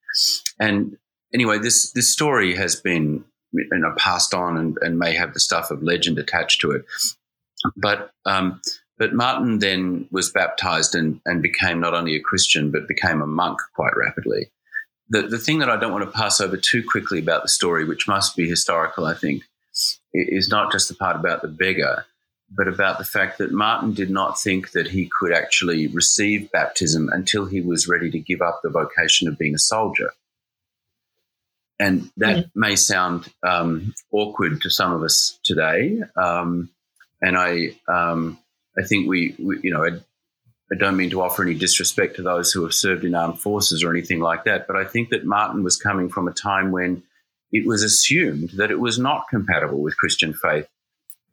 And 0.60 0.98
anyway, 1.36 1.60
this 1.60 1.92
this 1.92 2.12
story 2.12 2.56
has 2.56 2.75
been 2.75 3.24
you 3.51 3.68
know 3.74 3.94
passed 3.98 4.34
on 4.34 4.58
and, 4.58 4.77
and 4.82 4.98
may 4.98 5.13
have 5.13 5.34
the 5.34 5.39
stuff 5.39 5.70
of 5.70 5.84
legend 5.84 6.18
attached 6.18 6.62
to 6.62 6.72
it. 6.72 6.86
But 7.75 8.10
um, 8.25 8.62
but 8.98 9.13
Martin 9.13 9.60
then 9.60 10.08
was 10.10 10.32
baptized 10.32 10.96
and, 10.96 11.20
and 11.25 11.42
became 11.42 11.80
not 11.80 11.94
only 11.94 12.15
a 12.15 12.22
Christian 12.22 12.72
but 12.72 12.88
became 12.88 13.22
a 13.22 13.27
monk 13.27 13.60
quite 13.75 13.96
rapidly. 13.96 14.51
The 15.10 15.24
the 15.24 15.38
thing 15.38 15.60
that 15.60 15.70
I 15.70 15.77
don't 15.77 15.92
want 15.92 16.06
to 16.06 16.18
pass 16.18 16.42
over 16.42 16.58
too 16.58 16.84
quickly 16.84 17.20
about 17.20 17.44
the 17.44 17.50
story, 17.50 17.86
which 17.86 18.08
must 18.08 18.36
be 18.36 18.50
historical, 18.50 19.06
I 19.06 19.13
think, 19.13 19.44
is 20.13 20.50
not 20.50 20.72
just 20.72 20.88
the 20.88 20.96
part 20.96 21.18
about 21.18 21.42
the 21.42 21.48
beggar, 21.48 22.06
but 22.50 22.68
about 22.68 22.98
the 22.98 23.04
fact 23.04 23.38
that 23.39 23.51
Martin 23.51 23.94
did 23.94 24.10
not 24.10 24.39
think 24.39 24.72
that 24.72 24.88
he 24.88 25.10
could 25.20 25.34
actually 25.34 25.88
receive 25.88 26.51
baptism 26.51 27.10
until 27.12 27.46
he 27.46 27.62
was 27.62 27.88
ready 27.88 28.10
to 28.12 28.20
give 28.20 28.42
up 28.42 28.62
the 28.63 28.70
vocation 28.70 29.27
of 29.27 29.38
being 29.38 29.54
a 29.54 29.60
soldier. 29.60 30.12
And 31.79 32.10
that 32.17 32.38
mm. 32.38 32.51
may 32.55 32.75
sound 32.75 33.27
um, 33.46 33.94
awkward 34.12 34.62
to 34.62 34.70
some 34.70 34.94
of 34.94 35.03
us 35.03 35.39
today. 35.44 36.00
Um, 36.15 36.70
and 37.22 37.38
I, 37.38 37.75
um, 37.88 38.39
I 38.77 38.84
think 38.84 39.08
we, 39.08 39.36
we 39.39 39.60
you 39.62 39.74
know, 39.74 39.84
I, 39.84 39.89
I, 40.72 40.77
don't 40.77 40.98
mean 40.98 41.10
to 41.10 41.22
offer 41.22 41.44
any 41.44 41.53
disrespect 41.53 42.15
to 42.15 42.22
those 42.22 42.51
who 42.51 42.63
have 42.63 42.74
served 42.74 43.03
in 43.03 43.15
armed 43.15 43.39
forces 43.39 43.84
or 43.84 43.91
anything 43.91 44.20
like 44.20 44.46
that, 44.46 44.67
but 44.67 44.75
I 44.75 44.86
think 44.86 45.10
that 45.10 45.25
Martin 45.25 45.63
was 45.63 45.77
coming 45.77 46.10
from 46.10 46.27
a 46.27 46.34
time 46.34 46.72
when 46.72 47.03
it 47.51 47.65
was 47.65 47.84
assumed 47.84 48.51
that 48.51 48.72
it 48.72 48.79
was 48.79 48.98
not 48.98 49.27
compatible 49.29 49.82
with 49.82 49.98
Christian 49.98 50.34
faith 50.34 50.67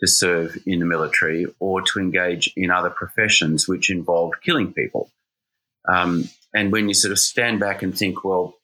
to 0.01 0.09
serve 0.09 0.59
in 0.67 0.81
the 0.81 0.87
military 0.87 1.47
or 1.61 1.83
to 1.83 2.01
engage 2.01 2.53
in 2.57 2.71
other 2.71 2.91
professions 2.91 3.69
which 3.69 3.91
involved 3.91 4.43
killing 4.43 4.73
people. 4.73 5.11
Um, 5.89 6.29
and 6.55 6.71
when 6.73 6.89
you 6.89 6.95
sort 6.95 7.13
of 7.13 7.19
stand 7.19 7.61
back 7.61 7.83
and 7.83 7.97
think, 7.97 8.25
well, 8.25 8.55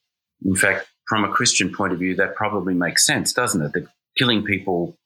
in 0.44 0.56
fact, 0.56 0.88
from 1.08 1.24
a 1.24 1.28
Christian 1.28 1.72
point 1.74 1.92
of 1.92 1.98
view, 1.98 2.14
that 2.16 2.36
probably 2.36 2.74
makes 2.74 3.06
sense, 3.06 3.32
doesn't 3.32 3.62
it? 3.62 3.72
That 3.72 3.88
killing 4.16 4.44
people 4.44 4.96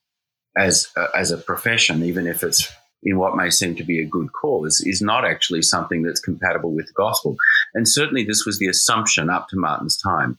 as 0.57 0.89
uh, 0.97 1.07
as 1.15 1.31
a 1.31 1.39
profession, 1.39 2.03
even 2.03 2.27
if 2.27 2.43
it's 2.43 2.71
in 3.05 3.19
what 3.19 3.37
may 3.37 3.51
seem 3.51 3.75
to 3.77 3.85
be 3.85 4.01
a 4.01 4.07
good 4.07 4.33
cause, 4.33 4.81
is 4.81 5.03
not 5.03 5.25
actually 5.25 5.63
something 5.63 6.03
that's 6.03 6.21
compatible 6.21 6.73
with 6.73 6.87
the 6.87 6.93
gospel. 6.93 7.37
And 7.75 7.89
certainly, 7.89 8.25
this 8.25 8.45
was 8.45 8.59
the 8.59 8.69
assumption 8.69 9.31
up 9.31 9.49
to 9.49 9.57
Martin's 9.57 9.97
time. 9.97 10.39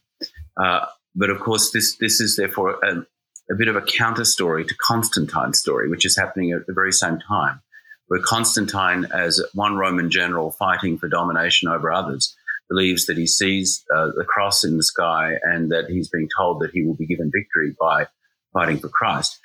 Uh, 0.58 0.86
but 1.15 1.29
of 1.29 1.39
course, 1.39 1.72
this 1.72 1.98
this 1.98 2.20
is 2.20 2.36
therefore 2.36 2.79
a, 2.84 3.05
a 3.51 3.55
bit 3.58 3.67
of 3.67 3.75
a 3.75 3.82
counter 3.82 4.25
story 4.25 4.65
to 4.65 4.75
Constantine's 4.75 5.60
story, 5.60 5.89
which 5.89 6.05
is 6.05 6.17
happening 6.17 6.51
at 6.51 6.67
the 6.67 6.74
very 6.74 6.91
same 6.93 7.20
time, 7.27 7.62
where 8.08 8.22
Constantine, 8.22 9.08
as 9.13 9.41
one 9.53 9.77
Roman 9.77 10.10
general 10.10 10.51
fighting 10.51 10.98
for 10.98 11.08
domination 11.08 11.70
over 11.70 11.91
others, 11.91 12.36
believes 12.70 13.05
that 13.05 13.17
he 13.17 13.27
sees 13.27 13.84
uh, 13.93 14.08
the 14.15 14.25
cross 14.25 14.63
in 14.63 14.77
the 14.77 14.84
sky 14.84 15.36
and 15.43 15.72
that 15.72 15.86
he's 15.89 16.10
being 16.10 16.29
told 16.36 16.62
that 16.62 16.72
he 16.72 16.84
will 16.84 16.96
be 16.96 17.05
given 17.05 17.32
victory 17.34 17.75
by 17.79 18.08
fighting 18.53 18.79
for 18.79 18.89
Christ. 18.89 19.39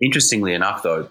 Interestingly 0.00 0.54
enough, 0.54 0.82
though, 0.82 1.10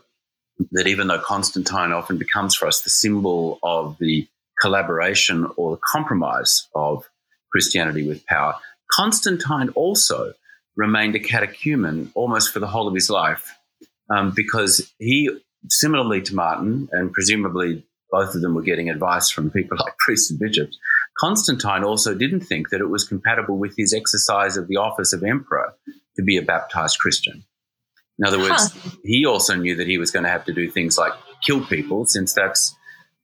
that 0.71 0.87
even 0.87 1.07
though 1.07 1.19
Constantine 1.19 1.91
often 1.91 2.17
becomes 2.17 2.55
for 2.55 2.67
us 2.67 2.81
the 2.81 2.89
symbol 2.89 3.59
of 3.63 3.97
the 3.99 4.27
collaboration 4.59 5.47
or 5.55 5.71
the 5.75 5.81
compromise 5.83 6.67
of 6.75 7.07
Christianity 7.51 8.07
with 8.07 8.25
power, 8.25 8.55
Constantine 8.91 9.69
also 9.75 10.33
remained 10.75 11.15
a 11.15 11.19
catechumen 11.19 12.11
almost 12.15 12.51
for 12.51 12.59
the 12.59 12.67
whole 12.67 12.87
of 12.87 12.95
his 12.95 13.09
life 13.09 13.55
um, 14.09 14.31
because 14.35 14.91
he, 14.97 15.29
similarly 15.67 16.21
to 16.21 16.35
Martin, 16.35 16.89
and 16.91 17.11
presumably 17.13 17.83
both 18.11 18.33
of 18.33 18.41
them 18.41 18.55
were 18.55 18.61
getting 18.61 18.89
advice 18.89 19.29
from 19.29 19.51
people 19.51 19.77
like 19.79 19.97
priests 19.97 20.31
and 20.31 20.39
bishops, 20.39 20.77
Constantine 21.19 21.83
also 21.83 22.15
didn't 22.15 22.41
think 22.41 22.69
that 22.69 22.79
it 22.79 22.89
was 22.89 23.03
compatible 23.03 23.57
with 23.57 23.73
his 23.77 23.93
exercise 23.93 24.55
of 24.55 24.67
the 24.67 24.77
office 24.77 25.11
of 25.11 25.23
emperor 25.23 25.75
to 26.15 26.23
be 26.23 26.37
a 26.37 26.41
baptized 26.41 26.97
Christian. 26.99 27.43
In 28.19 28.27
other 28.27 28.39
words, 28.39 28.71
huh. 28.71 28.89
he 29.03 29.25
also 29.25 29.55
knew 29.55 29.75
that 29.75 29.87
he 29.87 29.97
was 29.97 30.11
going 30.11 30.23
to 30.23 30.29
have 30.29 30.45
to 30.45 30.53
do 30.53 30.69
things 30.69 30.97
like 30.97 31.13
kill 31.45 31.65
people, 31.65 32.05
since 32.05 32.33
that's 32.33 32.75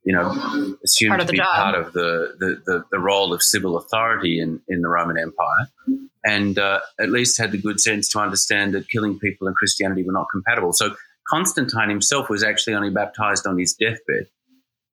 you 0.03 0.13
know 0.13 0.77
assumed 0.83 1.19
to 1.19 1.25
be 1.25 1.37
job. 1.37 1.47
part 1.55 1.75
of 1.75 1.93
the, 1.93 2.35
the, 2.39 2.61
the, 2.65 2.83
the, 2.91 2.99
role 2.99 3.33
of 3.33 3.41
civil 3.41 3.75
authority 3.77 4.39
in, 4.39 4.61
in 4.67 4.81
the 4.81 4.87
Roman 4.87 5.17
Empire, 5.17 5.67
and 6.23 6.59
uh, 6.59 6.79
at 6.99 7.09
least 7.09 7.37
had 7.37 7.51
the 7.51 7.57
good 7.57 7.79
sense 7.79 8.07
to 8.09 8.19
understand 8.19 8.73
that 8.73 8.87
killing 8.89 9.19
people 9.19 9.47
and 9.47 9.55
Christianity 9.55 10.03
were 10.03 10.13
not 10.13 10.27
compatible. 10.31 10.73
So 10.73 10.95
Constantine 11.27 11.89
himself 11.89 12.29
was 12.29 12.43
actually 12.43 12.75
only 12.75 12.91
baptized 12.91 13.47
on 13.47 13.57
his 13.57 13.73
deathbed 13.73 14.27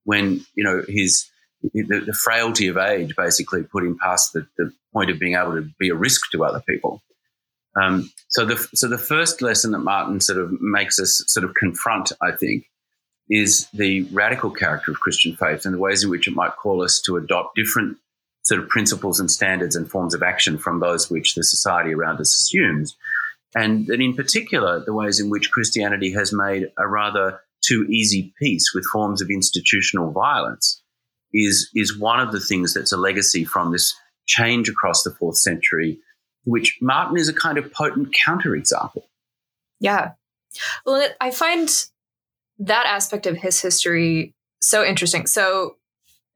when 0.04 0.44
you 0.56 0.64
know 0.64 0.82
his 0.88 1.28
the, 1.62 2.02
the, 2.06 2.12
frailty 2.12 2.68
of 2.68 2.76
age 2.76 3.14
basically 3.16 3.62
put 3.62 3.84
him 3.84 3.96
past 3.98 4.32
the, 4.32 4.46
the, 4.58 4.72
point 4.92 5.10
of 5.10 5.18
being 5.18 5.36
able 5.36 5.54
to 5.54 5.66
be 5.78 5.88
a 5.88 5.94
risk 5.94 6.30
to 6.30 6.44
other 6.44 6.62
people. 6.68 7.02
Um, 7.80 8.10
so 8.28 8.44
the 8.44 8.56
so 8.74 8.88
the 8.88 8.98
first 8.98 9.40
lesson 9.40 9.72
that 9.72 9.78
Martin 9.78 10.20
sort 10.20 10.38
of 10.38 10.60
makes 10.60 10.98
us 10.98 11.22
sort 11.28 11.44
of 11.44 11.54
confront, 11.54 12.12
I 12.20 12.32
think, 12.32 12.66
is 13.30 13.68
the 13.72 14.02
radical 14.12 14.50
character 14.50 14.90
of 14.90 15.00
Christian 15.00 15.34
faith 15.36 15.64
and 15.64 15.74
the 15.74 15.78
ways 15.78 16.04
in 16.04 16.10
which 16.10 16.28
it 16.28 16.34
might 16.34 16.56
call 16.56 16.82
us 16.82 17.00
to 17.06 17.16
adopt 17.16 17.56
different 17.56 17.96
sort 18.42 18.60
of 18.60 18.68
principles 18.68 19.18
and 19.18 19.30
standards 19.30 19.76
and 19.76 19.90
forms 19.90 20.12
of 20.12 20.22
action 20.22 20.58
from 20.58 20.80
those 20.80 21.10
which 21.10 21.34
the 21.34 21.44
society 21.44 21.94
around 21.94 22.20
us 22.20 22.34
assumes. 22.34 22.94
And 23.54 23.86
that 23.86 24.00
in 24.00 24.14
particular, 24.14 24.82
the 24.84 24.92
ways 24.92 25.20
in 25.20 25.30
which 25.30 25.50
Christianity 25.50 26.12
has 26.12 26.32
made 26.32 26.70
a 26.76 26.86
rather 26.86 27.40
too 27.66 27.86
easy 27.88 28.34
peace 28.38 28.72
with 28.74 28.84
forms 28.92 29.22
of 29.22 29.30
institutional 29.30 30.10
violence 30.10 30.81
is 31.32 31.70
is 31.74 31.98
one 31.98 32.20
of 32.20 32.32
the 32.32 32.40
things 32.40 32.74
that's 32.74 32.92
a 32.92 32.96
legacy 32.96 33.44
from 33.44 33.72
this 33.72 33.94
change 34.26 34.68
across 34.68 35.02
the 35.02 35.10
fourth 35.10 35.36
century, 35.36 35.98
which 36.44 36.78
Martin 36.80 37.16
is 37.16 37.28
a 37.28 37.34
kind 37.34 37.58
of 37.58 37.72
potent 37.72 38.14
counterexample. 38.14 39.02
Yeah. 39.80 40.12
Well, 40.84 41.08
I 41.20 41.30
find 41.30 41.68
that 42.58 42.86
aspect 42.86 43.26
of 43.26 43.36
his 43.36 43.60
history 43.60 44.34
so 44.60 44.84
interesting. 44.84 45.26
So, 45.26 45.76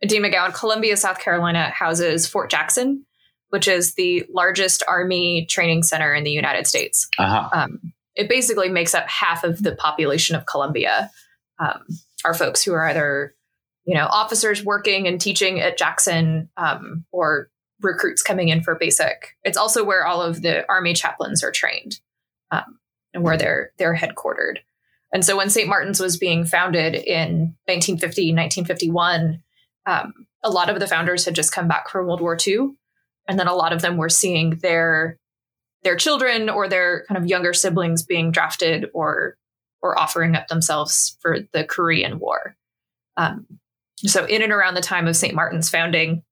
Dean 0.03 0.23
McGowan, 0.23 0.53
Columbia, 0.53 0.97
South 0.97 1.19
Carolina 1.19 1.71
houses 1.71 2.27
Fort 2.27 2.51
Jackson, 2.51 3.07
which 3.51 3.69
is 3.69 3.95
the 3.95 4.27
largest 4.31 4.83
Army 4.89 5.47
training 5.47 5.83
center 5.83 6.15
in 6.15 6.25
the 6.25 6.31
United 6.31 6.67
States. 6.67 7.09
Uh-huh. 7.19 7.49
Um, 7.53 7.93
it 8.15 8.29
basically 8.29 8.69
makes 8.69 8.95
up 8.95 9.09
half 9.09 9.45
of 9.45 9.63
the 9.63 9.75
population 9.77 10.37
of 10.37 10.47
Columbia. 10.47 11.11
Um, 11.59 11.85
are 12.25 12.35
folks 12.35 12.63
who 12.63 12.73
are 12.73 12.87
either 12.89 13.35
you 13.87 13.95
know, 13.95 14.07
officers 14.07 14.65
working 14.65 15.07
and 15.07 15.21
teaching 15.21 15.61
at 15.61 15.79
Jackson 15.79 16.51
um, 16.57 17.05
or 17.13 17.49
recruits 17.81 18.23
coming 18.23 18.49
in 18.49 18.63
for 18.63 18.75
basic. 18.75 19.37
It's 19.45 19.57
also 19.57 19.85
where 19.85 20.05
all 20.05 20.21
of 20.21 20.43
the 20.43 20.69
army 20.69 20.93
chaplains 20.93 21.45
are 21.45 21.53
trained 21.53 22.01
um, 22.51 22.79
and 23.15 23.23
where 23.23 23.37
they're 23.37 23.73
they're 23.79 23.97
headquartered. 23.97 24.59
And 25.13 25.25
so 25.25 25.37
when 25.37 25.51
St. 25.51 25.69
Martin's 25.69 26.01
was 26.01 26.17
being 26.17 26.45
founded 26.45 26.95
in 26.95 27.55
1950, 27.67 28.33
1951, 28.33 29.43
um, 29.87 30.13
a 30.43 30.51
lot 30.51 30.69
of 30.69 30.81
the 30.81 30.89
founders 30.89 31.25
had 31.25 31.35
just 31.35 31.53
come 31.53 31.69
back 31.69 31.89
from 31.89 32.07
World 32.07 32.21
War 32.21 32.37
II. 32.45 32.71
And 33.29 33.39
then 33.39 33.47
a 33.47 33.55
lot 33.55 33.73
of 33.73 33.83
them 33.83 33.97
were 33.97 34.09
seeing 34.09 34.59
their 34.63 35.19
their 35.83 35.97
children 35.97 36.49
or 36.49 36.69
their 36.69 37.05
kind 37.07 37.19
of 37.19 37.29
younger 37.29 37.53
siblings 37.53 38.03
being 38.03 38.33
drafted 38.33 38.91
or 38.93 39.37
or 39.81 39.99
offering 39.99 40.35
up 40.35 40.49
themselves 40.49 41.17
for 41.21 41.39
the 41.53 41.63
Korean 41.63 42.19
War. 42.19 42.57
Um, 43.17 43.47
so, 43.99 44.25
in 44.27 44.43
and 44.43 44.53
around 44.53 44.75
the 44.75 44.81
time 44.81 45.07
of 45.07 45.17
St. 45.17 45.35
Martin's 45.35 45.71
founding, 45.71 46.23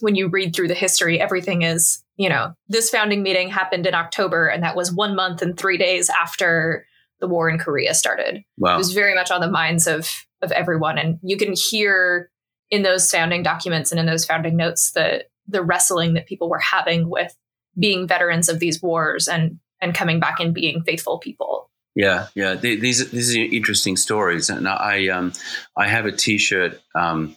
when 0.00 0.14
you 0.14 0.28
read 0.28 0.54
through 0.54 0.68
the 0.68 0.74
history, 0.74 1.20
everything 1.20 1.62
is, 1.62 2.02
you 2.16 2.28
know, 2.28 2.52
this 2.68 2.90
founding 2.90 3.22
meeting 3.22 3.48
happened 3.48 3.86
in 3.86 3.94
October, 3.94 4.48
and 4.48 4.62
that 4.62 4.76
was 4.76 4.92
one 4.92 5.16
month 5.16 5.42
and 5.42 5.58
three 5.58 5.78
days 5.78 6.10
after 6.10 6.86
the 7.20 7.28
war 7.28 7.48
in 7.48 7.58
Korea 7.58 7.94
started. 7.94 8.44
Wow. 8.58 8.74
It 8.74 8.78
was 8.78 8.92
very 8.92 9.14
much 9.14 9.30
on 9.30 9.40
the 9.40 9.50
minds 9.50 9.86
of 9.86 10.10
of 10.42 10.52
everyone, 10.52 10.98
and 10.98 11.18
you 11.22 11.36
can 11.36 11.54
hear 11.54 12.30
in 12.70 12.82
those 12.82 13.10
founding 13.10 13.42
documents 13.42 13.90
and 13.90 13.98
in 13.98 14.06
those 14.06 14.24
founding 14.24 14.56
notes 14.56 14.92
the 14.92 15.24
the 15.48 15.62
wrestling 15.62 16.14
that 16.14 16.26
people 16.26 16.50
were 16.50 16.58
having 16.58 17.08
with 17.08 17.36
being 17.78 18.08
veterans 18.08 18.48
of 18.48 18.58
these 18.58 18.82
wars 18.82 19.28
and 19.28 19.58
and 19.80 19.94
coming 19.94 20.20
back 20.20 20.40
and 20.40 20.54
being 20.54 20.82
faithful 20.82 21.18
people. 21.18 21.70
Yeah, 21.96 22.26
yeah. 22.34 22.54
These 22.54 23.10
these 23.10 23.34
are 23.34 23.40
interesting 23.40 23.96
stories, 23.96 24.50
and 24.50 24.68
I 24.68 25.08
um, 25.08 25.32
I 25.78 25.88
have 25.88 26.04
a 26.04 26.12
T-shirt 26.12 26.78
um, 26.94 27.34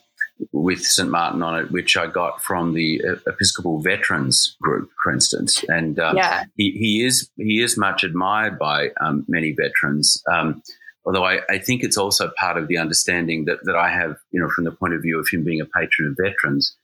with 0.52 0.84
St. 0.84 1.10
Martin 1.10 1.42
on 1.42 1.58
it, 1.60 1.72
which 1.72 1.96
I 1.96 2.08
got 2.08 2.44
from 2.44 2.74
the 2.74 3.02
Episcopal 3.26 3.82
Veterans 3.82 4.58
Group, 4.62 4.92
for 5.02 5.14
instance. 5.14 5.64
And 5.70 5.98
um, 5.98 6.18
yeah. 6.18 6.44
he, 6.58 6.72
he 6.72 7.06
is 7.06 7.30
he 7.38 7.62
is 7.64 7.78
much 7.78 8.04
admired 8.04 8.60
by 8.60 8.90
um, 9.00 9.26
many 9.30 9.54
veterans. 9.54 10.22
Um, 10.30 10.62
although 11.06 11.26
I, 11.26 11.40
I, 11.50 11.58
think 11.60 11.82
it's 11.82 11.98
also 11.98 12.30
part 12.38 12.58
of 12.58 12.68
the 12.68 12.78
understanding 12.78 13.46
that, 13.46 13.60
that 13.64 13.78
I 13.78 13.90
have, 13.90 14.18
you 14.32 14.42
know, 14.42 14.50
from 14.50 14.66
the 14.66 14.72
point 14.72 14.94
of 14.94 15.02
view 15.02 15.20
of 15.20 15.30
him 15.30 15.46
being 15.46 15.62
a 15.62 15.66
patron 15.66 16.10
of 16.10 16.18
veterans, 16.22 16.76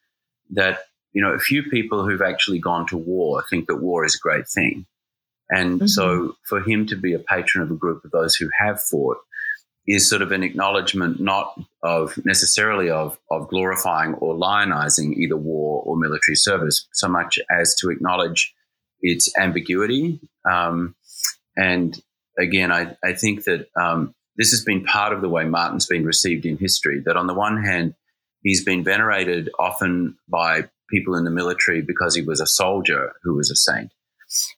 that 0.52 0.86
you 1.12 1.22
know, 1.22 1.32
a 1.32 1.40
few 1.40 1.64
people 1.64 2.06
who've 2.06 2.22
actually 2.22 2.60
gone 2.60 2.88
to 2.88 2.98
war 2.98 3.44
think 3.50 3.68
that 3.68 3.78
war 3.78 4.06
is 4.06 4.16
a 4.16 4.20
great 4.20 4.48
thing. 4.48 4.86
And 5.50 5.80
mm-hmm. 5.80 5.88
so 5.88 6.36
for 6.48 6.62
him 6.62 6.88
to 6.88 6.96
be 6.96 7.14
a 7.14 7.20
patron 7.20 7.64
of 7.64 7.72
a 7.72 7.76
group 7.76 8.04
of 8.04 8.12
those 8.12 8.36
who 8.36 8.50
have 8.60 8.82
fought 8.82 9.18
is 9.88 10.10
sort 10.10 10.22
of 10.22 10.32
an 10.32 10.44
acknowledgement 10.44 11.20
not 11.20 11.60
of 11.84 12.18
necessarily 12.26 12.90
of, 12.90 13.20
of 13.30 13.48
glorifying 13.50 14.16
or 14.16 14.34
lionizing 14.34 15.14
either 15.14 15.38
war 15.38 15.84
or 15.86 15.96
military 15.96 16.36
service, 16.36 16.88
so 16.94 17.08
much 17.08 17.38
as 17.52 17.76
to 17.76 17.90
acknowledge 17.90 18.54
its 19.02 19.32
ambiguity. 19.38 20.20
Um, 20.50 20.96
and 21.56 22.02
again, 22.38 22.72
I, 22.72 22.98
I 23.04 23.14
think 23.14 23.44
that 23.44 23.68
um, 23.80 24.16
this 24.38 24.52
has 24.52 24.64
been 24.64 24.84
part 24.84 25.14
of 25.14 25.22
the 25.22 25.30
way 25.30 25.46
Martin's 25.46 25.86
been 25.86 26.06
received 26.06 26.46
in 26.46 26.58
history. 26.58 27.02
That 27.06 27.18
on 27.18 27.28
the 27.28 27.34
one 27.36 27.64
hand, 27.64 27.94
he's 28.42 28.66
been 28.66 28.84
venerated 28.84 29.50
often 29.60 30.18
by 30.28 30.70
people 30.90 31.16
in 31.16 31.26
the 31.26 31.32
military 31.32 31.82
because 31.82 32.16
he 32.16 32.22
was 32.22 32.42
a 32.42 32.48
soldier 32.48 33.14
who 33.24 33.36
was 33.36 33.52
a 33.52 33.56
saint. 33.56 33.92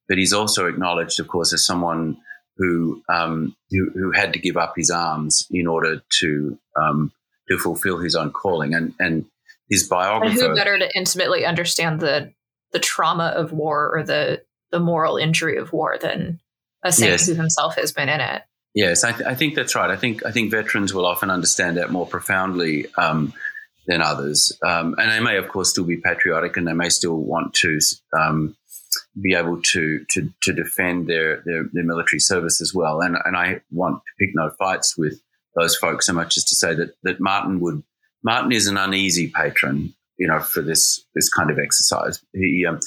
But 0.08 0.18
he's 0.18 0.34
also 0.34 0.68
acknowledged, 0.68 1.20
of 1.20 1.28
course, 1.28 1.54
as 1.54 1.66
someone 1.66 2.18
who 2.58 3.02
um, 3.10 3.56
who, 3.70 3.92
who, 3.94 4.12
had 4.12 4.34
to 4.34 4.40
give 4.40 4.58
up 4.58 4.74
his 4.76 4.90
arms 4.90 5.46
in 5.52 5.68
order 5.68 6.02
to 6.20 6.58
um, 6.82 7.12
to 7.50 7.58
fulfill 7.58 8.00
his 8.00 8.16
own 8.16 8.32
calling. 8.32 8.74
And 8.74 8.94
and 9.00 9.26
his 9.70 9.88
biographer. 9.88 10.32
And 10.32 10.40
who 10.40 10.56
better 10.56 10.78
to 10.78 10.90
intimately 10.96 11.46
understand 11.46 12.00
the 12.00 12.34
the 12.72 12.80
trauma 12.80 13.34
of 13.36 13.52
war 13.52 13.96
or 13.96 14.04
the 14.04 14.44
the 14.72 14.80
moral 14.80 15.18
injury 15.18 15.58
of 15.58 15.72
war 15.72 15.98
than 16.00 16.40
a 16.84 16.92
saint 16.92 17.12
yes. 17.12 17.28
who 17.28 17.36
himself 17.36 17.76
has 17.76 17.92
been 17.92 18.10
in 18.10 18.20
it. 18.20 18.44
Yes, 18.74 19.04
I, 19.04 19.12
th- 19.12 19.28
I, 19.28 19.34
think 19.34 19.56
that's 19.56 19.74
right. 19.76 19.90
I 19.90 19.96
think 19.96 20.26
I 20.26 20.32
think 20.32 20.52
veterans 20.52 20.94
will 20.94 21.06
often 21.06 21.32
understand 21.32 21.78
that 21.78 21.90
more 21.90 22.06
profoundly 22.06 22.86
um, 22.96 23.34
than 23.88 24.02
others, 24.02 24.52
um, 24.64 24.96
and 25.00 25.12
they 25.12 25.20
may, 25.20 25.38
of 25.38 25.48
course, 25.48 25.72
still 25.72 25.86
be 25.86 25.98
patriotic, 25.98 26.58
and 26.58 26.68
they 26.68 26.74
may 26.74 26.90
still 26.90 27.18
want 27.18 27.54
to 27.56 27.80
um, 28.16 28.56
be 29.22 29.34
able 29.34 29.62
to 29.62 30.06
to, 30.12 30.32
to 30.44 30.54
defend 30.54 31.08
their, 31.08 31.42
their, 31.46 31.66
their 31.74 31.84
military 31.84 32.20
service 32.20 32.62
as 32.62 32.74
well. 32.74 33.02
And 33.02 33.18
and 33.26 33.36
I 33.36 33.62
want 33.72 33.98
to 33.98 34.26
pick 34.26 34.36
no 34.36 34.50
fights 34.58 34.98
with 34.98 35.22
those 35.56 35.76
folks 35.76 36.06
so 36.06 36.14
much 36.14 36.38
as 36.38 36.44
to 36.46 36.56
say 36.56 36.74
that 36.76 36.96
that 37.04 37.20
Martin 37.20 37.60
would 37.60 37.84
Martin 38.24 38.52
is 38.52 38.68
an 38.68 38.78
uneasy 38.78 39.30
patron, 39.30 39.94
you 40.18 40.28
know, 40.28 40.40
for 40.40 40.62
this 40.62 41.04
this 41.16 41.30
kind 41.30 41.50
of 41.50 41.60
exercise. 41.60 42.22
He 42.34 42.66
um, 42.66 42.80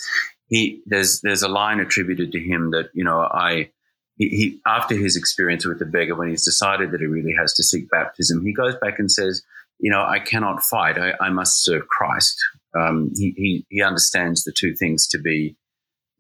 he 0.49 0.83
there's 0.87 1.21
there's 1.23 1.43
a 1.43 1.49
line 1.49 1.81
attributed 1.81 2.33
to 2.33 2.41
him 2.41 2.71
that 2.73 2.91
you 2.95 3.05
know 3.05 3.21
I. 3.21 3.71
He, 4.17 4.29
he, 4.29 4.61
after 4.67 4.95
his 4.95 5.17
experience 5.17 5.65
with 5.65 5.79
the 5.79 5.87
beggar, 5.87 6.15
when 6.15 6.29
he's 6.29 6.45
decided 6.45 6.91
that 6.91 7.01
he 7.01 7.07
really 7.07 7.33
has 7.39 7.55
to 7.55 7.63
seek 7.63 7.89
baptism, 7.89 8.45
he 8.45 8.53
goes 8.53 8.75
back 8.77 8.99
and 8.99 9.11
says, 9.11 9.43
"You 9.79 9.91
know, 9.91 10.05
I 10.05 10.19
cannot 10.19 10.63
fight. 10.63 10.99
I, 10.99 11.15
I 11.23 11.31
must 11.31 11.65
serve 11.65 11.89
Christ." 11.89 12.37
Um, 12.79 13.13
he, 13.17 13.33
he, 13.37 13.67
he 13.71 13.83
understands 13.83 14.45
the 14.45 14.53
two 14.53 14.75
things 14.75 15.09
to 15.09 15.19
be 15.19 15.57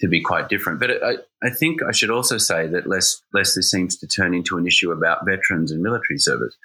to 0.00 0.09
be 0.09 0.21
quite 0.21 0.49
different. 0.49 0.80
But 0.80 1.02
I, 1.02 1.16
I 1.42 1.50
think 1.50 1.83
I 1.83 1.92
should 1.92 2.11
also 2.11 2.38
say 2.38 2.66
that 2.69 2.87
less, 2.87 3.21
less 3.35 3.54
this 3.54 3.71
seems 3.71 3.97
to 3.99 4.07
turn 4.07 4.35
into 4.35 4.57
an 4.57 4.66
issue 4.66 4.90
about 4.92 5.26
veterans 5.26 5.71
and 5.71 5.83
military 5.83 6.19
service. 6.19 6.57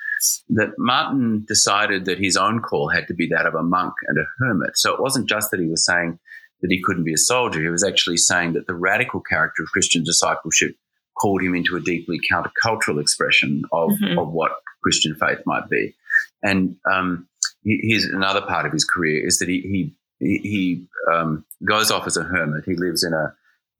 That 0.49 0.73
Martin 0.77 1.45
decided 1.47 2.05
that 2.05 2.17
his 2.17 2.37
own 2.37 2.61
call 2.61 2.89
had 2.89 3.07
to 3.07 3.13
be 3.13 3.27
that 3.27 3.45
of 3.45 3.53
a 3.53 3.63
monk 3.63 3.93
and 4.07 4.17
a 4.17 4.25
hermit. 4.39 4.71
So 4.77 4.93
it 4.93 5.01
wasn't 5.01 5.29
just 5.29 5.51
that 5.51 5.59
he 5.59 5.67
was 5.67 5.85
saying 5.85 6.17
that 6.61 6.71
he 6.71 6.81
couldn't 6.81 7.03
be 7.03 7.13
a 7.13 7.17
soldier. 7.17 7.61
He 7.61 7.67
was 7.67 7.83
actually 7.83 8.17
saying 8.17 8.53
that 8.53 8.67
the 8.67 8.75
radical 8.75 9.19
character 9.19 9.63
of 9.63 9.69
Christian 9.69 10.03
discipleship 10.03 10.75
called 11.19 11.41
him 11.41 11.55
into 11.55 11.75
a 11.75 11.81
deeply 11.81 12.19
countercultural 12.31 13.01
expression 13.01 13.63
of, 13.71 13.91
mm-hmm. 13.91 14.17
of 14.17 14.31
what 14.31 14.51
Christian 14.83 15.15
faith 15.15 15.39
might 15.45 15.69
be. 15.69 15.95
And 16.41 16.77
um, 16.89 17.27
here's 17.63 18.05
another 18.05 18.41
part 18.41 18.65
of 18.65 18.71
his 18.71 18.85
career 18.85 19.25
is 19.25 19.39
that 19.39 19.49
he, 19.49 19.61
he 19.61 19.95
he, 20.19 20.37
he 20.37 20.85
um, 21.11 21.45
goes 21.63 21.91
off 21.91 22.07
as 22.07 22.17
a 22.17 22.23
hermit. 22.23 22.65
He 22.65 22.75
lives 22.75 23.03
in 23.03 23.13
a, 23.13 23.33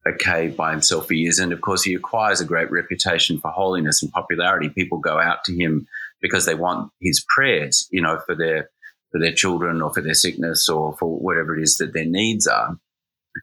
a 0.05 0.13
cave 0.13 0.55
by 0.55 0.71
himself 0.71 1.07
for 1.07 1.13
years. 1.13 1.39
And 1.39 1.51
of 1.51 1.61
course, 1.61 1.83
he 1.83 1.93
acquires 1.93 2.41
a 2.41 2.45
great 2.45 2.71
reputation 2.71 3.39
for 3.39 3.51
holiness 3.51 4.03
and 4.03 4.11
popularity. 4.11 4.69
People 4.69 4.99
go 4.99 5.19
out 5.19 5.43
to 5.45 5.55
him 5.55 5.87
because 6.21 6.45
they 6.45 6.55
want 6.55 6.91
his 7.01 7.23
prayers, 7.35 7.87
you 7.91 8.01
know, 8.01 8.19
for 8.25 8.35
their 8.35 8.69
for 9.11 9.19
their 9.19 9.33
children 9.33 9.81
or 9.81 9.93
for 9.93 10.01
their 10.01 10.13
sickness 10.13 10.67
or 10.67 10.95
for 10.97 11.17
whatever 11.19 11.57
it 11.57 11.63
is 11.63 11.77
that 11.77 11.93
their 11.93 12.05
needs 12.05 12.47
are. 12.47 12.77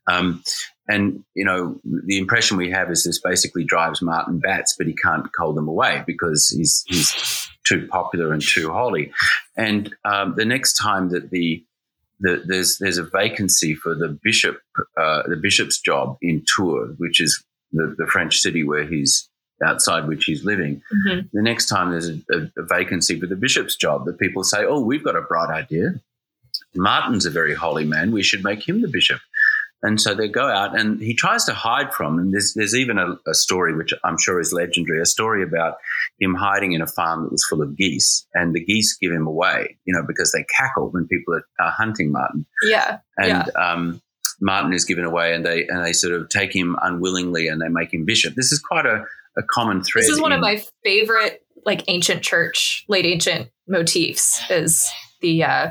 Um, 0.07 0.43
and 0.89 1.25
you 1.35 1.45
know, 1.45 1.81
the 1.85 2.19
impression 2.19 2.57
we 2.57 2.71
have 2.71 2.91
is 2.91 3.05
this 3.05 3.21
basically 3.21 3.65
drives 3.65 4.03
Martin 4.03 4.39
bats, 4.39 4.75
but 4.77 4.87
he 4.87 4.95
can't 4.95 5.33
call 5.33 5.53
them 5.53 5.69
away 5.69 6.03
because 6.07 6.49
he's 6.49 6.85
he's 6.87 7.49
too 7.65 7.87
popular 7.87 8.33
and 8.33 8.43
too 8.43 8.71
holy. 8.71 9.13
And 9.57 9.95
um, 10.05 10.35
the 10.37 10.45
next 10.45 10.75
time 10.75 11.11
that 11.11 11.31
the 11.31 11.65
the, 12.23 12.43
there's 12.47 12.79
there's 12.79 12.99
a 12.99 13.05
vacancy 13.05 13.75
for 13.75 13.95
the 13.95 14.09
bishop 14.23 14.59
uh, 14.99 15.23
the 15.29 15.37
bishop's 15.37 15.81
job 15.81 16.17
in 16.23 16.45
Tours, 16.57 16.95
which 16.99 17.21
is 17.21 17.43
the, 17.73 17.95
the, 17.99 18.07
French 18.07 18.39
city 18.39 18.63
where 18.65 18.85
he's 18.85 19.29
outside 19.65 20.07
which 20.07 20.25
he's 20.25 20.45
living. 20.45 20.83
Mm-hmm. 21.07 21.27
The 21.33 21.43
next 21.43 21.67
time 21.67 21.91
there's 21.91 22.09
a, 22.09 22.19
a, 22.31 22.63
a, 22.63 22.63
vacancy 22.63 23.19
for 23.19 23.27
the 23.27 23.37
bishop's 23.37 23.77
job, 23.77 24.05
that 24.07 24.19
people 24.19 24.45
say, 24.45 24.65
"Oh, 24.65 24.81
we've 24.81 25.05
got 25.05 25.17
a 25.17 25.23
bright 25.23 25.51
idea. 25.51 25.95
Martin's 26.75 27.27
a 27.27 27.31
very 27.31 27.55
holy 27.55 27.85
man. 27.85 28.13
We 28.13 28.23
should 28.23 28.45
make 28.45 28.67
him 28.67 28.83
the 28.83 28.89
bishop." 28.89 29.21
And 29.83 30.01
so 30.01 30.15
they 30.15 30.29
go 30.29 30.49
out, 30.49 30.79
and 30.79 31.01
he 31.01 31.15
tries 31.15 31.45
to 31.47 31.55
hide 31.55 31.93
from. 31.93 32.17
them. 32.17 32.31
there's 32.31 32.55
there's 32.55 32.75
even 32.75 32.99
a, 32.99 33.17
a, 33.27 33.35
story 33.35 33.75
which 33.75 33.93
I'm 34.05 34.17
sure 34.17 34.39
is 34.39 34.53
legendary, 34.53 35.01
a 35.01 35.07
story 35.07 35.43
about 35.43 35.75
him 36.21 36.35
hiding 36.35 36.73
in 36.73 36.81
a 36.81 36.87
farm 36.87 37.25
that 37.25 37.33
was 37.33 37.45
full 37.45 37.63
of 37.63 37.77
geese, 37.77 38.25
and 38.33 38.55
the 38.55 38.65
geese 38.65 38.97
give 39.01 39.11
him 39.11 39.27
away, 39.27 39.77
you 39.85 39.93
know, 39.93 40.05
because 40.07 40.31
they 40.31 40.45
cackle 40.57 40.91
when 40.91 41.09
people 41.09 41.35
are, 41.35 41.45
are 41.59 41.73
hunting 41.73 42.13
Martin. 42.13 42.47
Yeah, 42.63 42.99
and 43.19 43.29
yeah. 43.29 43.61
Um, 43.61 44.01
Martin 44.41 44.73
is 44.73 44.85
given 44.85 45.05
away, 45.05 45.35
and 45.35 45.45
they 45.45 45.67
and 45.67 45.85
they 45.85 45.93
sort 45.93 46.15
of 46.15 46.29
take 46.29 46.55
him 46.55 46.77
unwillingly, 46.83 47.49
and 47.49 47.61
they 47.61 47.69
make 47.69 47.93
him 47.93 48.05
bishop. 48.05 48.35
This 48.37 48.53
is 48.53 48.61
quite 48.61 48.87
a, 48.87 49.05
a 49.37 49.43
common 49.51 49.83
thread. 49.83 50.03
This 50.03 50.11
is 50.11 50.21
one 50.21 50.33
in, 50.33 50.39
of 50.39 50.43
my 50.43 50.63
favorite, 50.85 51.45
like 51.67 51.83
ancient 51.89 52.23
church, 52.23 52.85
late 52.89 53.07
ancient 53.07 53.51
motifs. 53.67 54.41
Is 54.49 54.89
the 55.21 55.43
uh, 55.43 55.71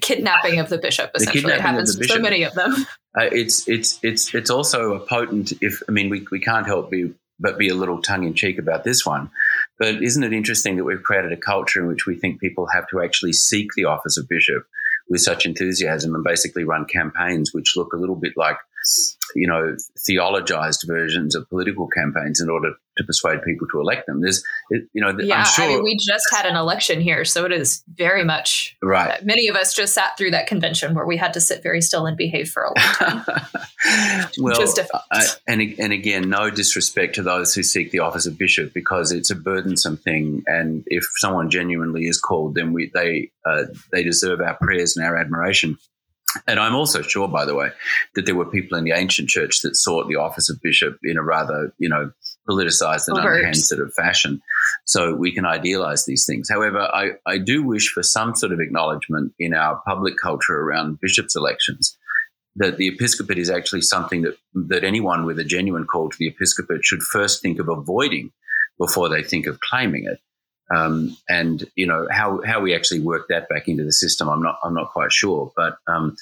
kidnapping 0.00 0.58
of 0.58 0.68
the 0.68 0.78
bishop. 0.78 1.10
Essentially, 1.14 1.52
it 1.52 1.60
happens 1.60 1.96
to 1.96 2.04
so 2.04 2.18
many 2.18 2.42
of 2.42 2.54
them. 2.54 2.74
Uh, 3.18 3.28
it's 3.32 3.68
it's 3.68 3.98
it's 4.02 4.34
it's 4.34 4.50
also 4.50 4.94
a 4.94 5.00
potent. 5.00 5.52
If 5.60 5.82
I 5.88 5.92
mean, 5.92 6.10
we 6.10 6.26
we 6.30 6.40
can't 6.40 6.66
help 6.66 6.90
be 6.90 7.12
but 7.38 7.58
be 7.58 7.68
a 7.68 7.74
little 7.74 8.02
tongue 8.02 8.24
in 8.24 8.34
cheek 8.34 8.58
about 8.58 8.84
this 8.84 9.06
one. 9.06 9.30
But 9.78 10.02
isn't 10.02 10.22
it 10.22 10.32
interesting 10.32 10.76
that 10.76 10.84
we've 10.84 11.02
created 11.02 11.32
a 11.32 11.38
culture 11.38 11.80
in 11.80 11.88
which 11.88 12.06
we 12.06 12.14
think 12.14 12.38
people 12.38 12.66
have 12.72 12.86
to 12.88 13.00
actually 13.00 13.32
seek 13.32 13.68
the 13.74 13.86
office 13.86 14.18
of 14.18 14.28
bishop 14.28 14.66
with 15.08 15.22
such 15.22 15.46
enthusiasm 15.46 16.14
and 16.14 16.22
basically 16.22 16.64
run 16.64 16.84
campaigns 16.84 17.52
which 17.52 17.76
look 17.76 17.94
a 17.94 17.96
little 17.96 18.14
bit 18.14 18.34
like 18.36 18.58
you 19.34 19.46
know, 19.46 19.76
theologized 19.98 20.86
versions 20.86 21.34
of 21.34 21.48
political 21.48 21.88
campaigns 21.88 22.40
in 22.40 22.48
order 22.48 22.72
to 23.00 23.04
persuade 23.06 23.42
people 23.42 23.66
to 23.72 23.80
elect 23.80 24.06
them. 24.06 24.20
There's, 24.20 24.42
you 24.70 24.86
know, 24.94 25.16
yeah, 25.18 25.42
sure, 25.44 25.64
I 25.64 25.68
mean, 25.68 25.82
we 25.82 25.96
just 25.96 26.24
had 26.30 26.46
an 26.46 26.56
election 26.56 27.00
here, 27.00 27.24
so 27.24 27.44
it 27.44 27.52
is 27.52 27.82
very 27.88 28.24
much 28.24 28.76
right. 28.82 29.10
Uh, 29.10 29.24
many 29.24 29.48
of 29.48 29.56
us 29.56 29.74
just 29.74 29.94
sat 29.94 30.16
through 30.16 30.30
that 30.32 30.46
convention 30.46 30.94
where 30.94 31.06
we 31.06 31.16
had 31.16 31.32
to 31.34 31.40
sit 31.40 31.62
very 31.62 31.80
still 31.80 32.06
and 32.06 32.16
behave 32.16 32.48
for 32.50 32.62
a 32.62 32.68
long 32.68 32.76
time. 32.76 33.24
well, 34.38 34.74
uh, 35.10 35.22
and 35.46 35.62
and 35.78 35.92
again, 35.92 36.28
no 36.28 36.50
disrespect 36.50 37.14
to 37.14 37.22
those 37.22 37.54
who 37.54 37.62
seek 37.62 37.90
the 37.90 38.00
office 38.00 38.26
of 38.26 38.36
bishop 38.36 38.74
because 38.74 39.10
it's 39.10 39.30
a 39.30 39.34
burdensome 39.34 39.96
thing, 39.96 40.42
and 40.46 40.84
if 40.86 41.04
someone 41.16 41.50
genuinely 41.50 42.06
is 42.06 42.20
called, 42.20 42.54
then 42.54 42.72
we 42.72 42.90
they 42.92 43.30
uh, 43.46 43.64
they 43.92 44.02
deserve 44.02 44.40
our 44.40 44.54
prayers 44.56 44.96
and 44.96 45.06
our 45.06 45.16
admiration. 45.16 45.78
And 46.46 46.60
I'm 46.60 46.74
also 46.74 47.02
sure, 47.02 47.26
by 47.26 47.44
the 47.44 47.54
way, 47.54 47.70
that 48.14 48.26
there 48.26 48.36
were 48.36 48.46
people 48.46 48.78
in 48.78 48.84
the 48.84 48.92
ancient 48.92 49.28
church 49.28 49.62
that 49.62 49.76
sought 49.76 50.08
the 50.08 50.16
office 50.16 50.48
of 50.48 50.60
bishop 50.62 50.98
in 51.02 51.16
a 51.16 51.22
rather, 51.22 51.72
you 51.78 51.88
know, 51.88 52.12
politicized 52.50 53.08
and 53.08 53.18
Overt. 53.18 53.32
underhand 53.32 53.56
sort 53.56 53.80
of 53.80 53.92
fashion. 53.94 54.40
So 54.86 55.14
we 55.14 55.32
can 55.32 55.46
idealize 55.46 56.04
these 56.04 56.26
things. 56.26 56.48
However, 56.50 56.80
I, 56.80 57.10
I 57.26 57.38
do 57.38 57.62
wish 57.62 57.92
for 57.92 58.02
some 58.02 58.34
sort 58.34 58.52
of 58.52 58.60
acknowledgement 58.60 59.32
in 59.38 59.54
our 59.54 59.80
public 59.86 60.14
culture 60.20 60.58
around 60.58 60.98
bishops' 61.00 61.36
elections 61.36 61.96
that 62.56 62.76
the 62.76 62.88
episcopate 62.88 63.38
is 63.38 63.50
actually 63.50 63.82
something 63.82 64.22
that, 64.22 64.36
that 64.54 64.84
anyone 64.84 65.24
with 65.24 65.38
a 65.38 65.44
genuine 65.44 65.86
call 65.86 66.10
to 66.10 66.16
the 66.18 66.26
episcopate 66.26 66.84
should 66.84 67.02
first 67.02 67.40
think 67.40 67.58
of 67.58 67.68
avoiding 67.68 68.32
before 68.78 69.08
they 69.08 69.22
think 69.22 69.46
of 69.46 69.60
claiming 69.60 70.04
it. 70.04 70.18
Um, 70.74 71.16
and 71.28 71.64
you 71.74 71.86
know 71.86 72.06
how 72.10 72.40
how 72.46 72.60
we 72.60 72.74
actually 72.74 73.00
work 73.00 73.26
that 73.28 73.48
back 73.48 73.66
into 73.66 73.84
the 73.84 73.92
system, 73.92 74.28
I'm 74.28 74.42
not 74.42 74.56
I'm 74.62 74.74
not 74.74 74.90
quite 74.90 75.12
sure. 75.12 75.52
But 75.56 75.78
um, 75.88 76.16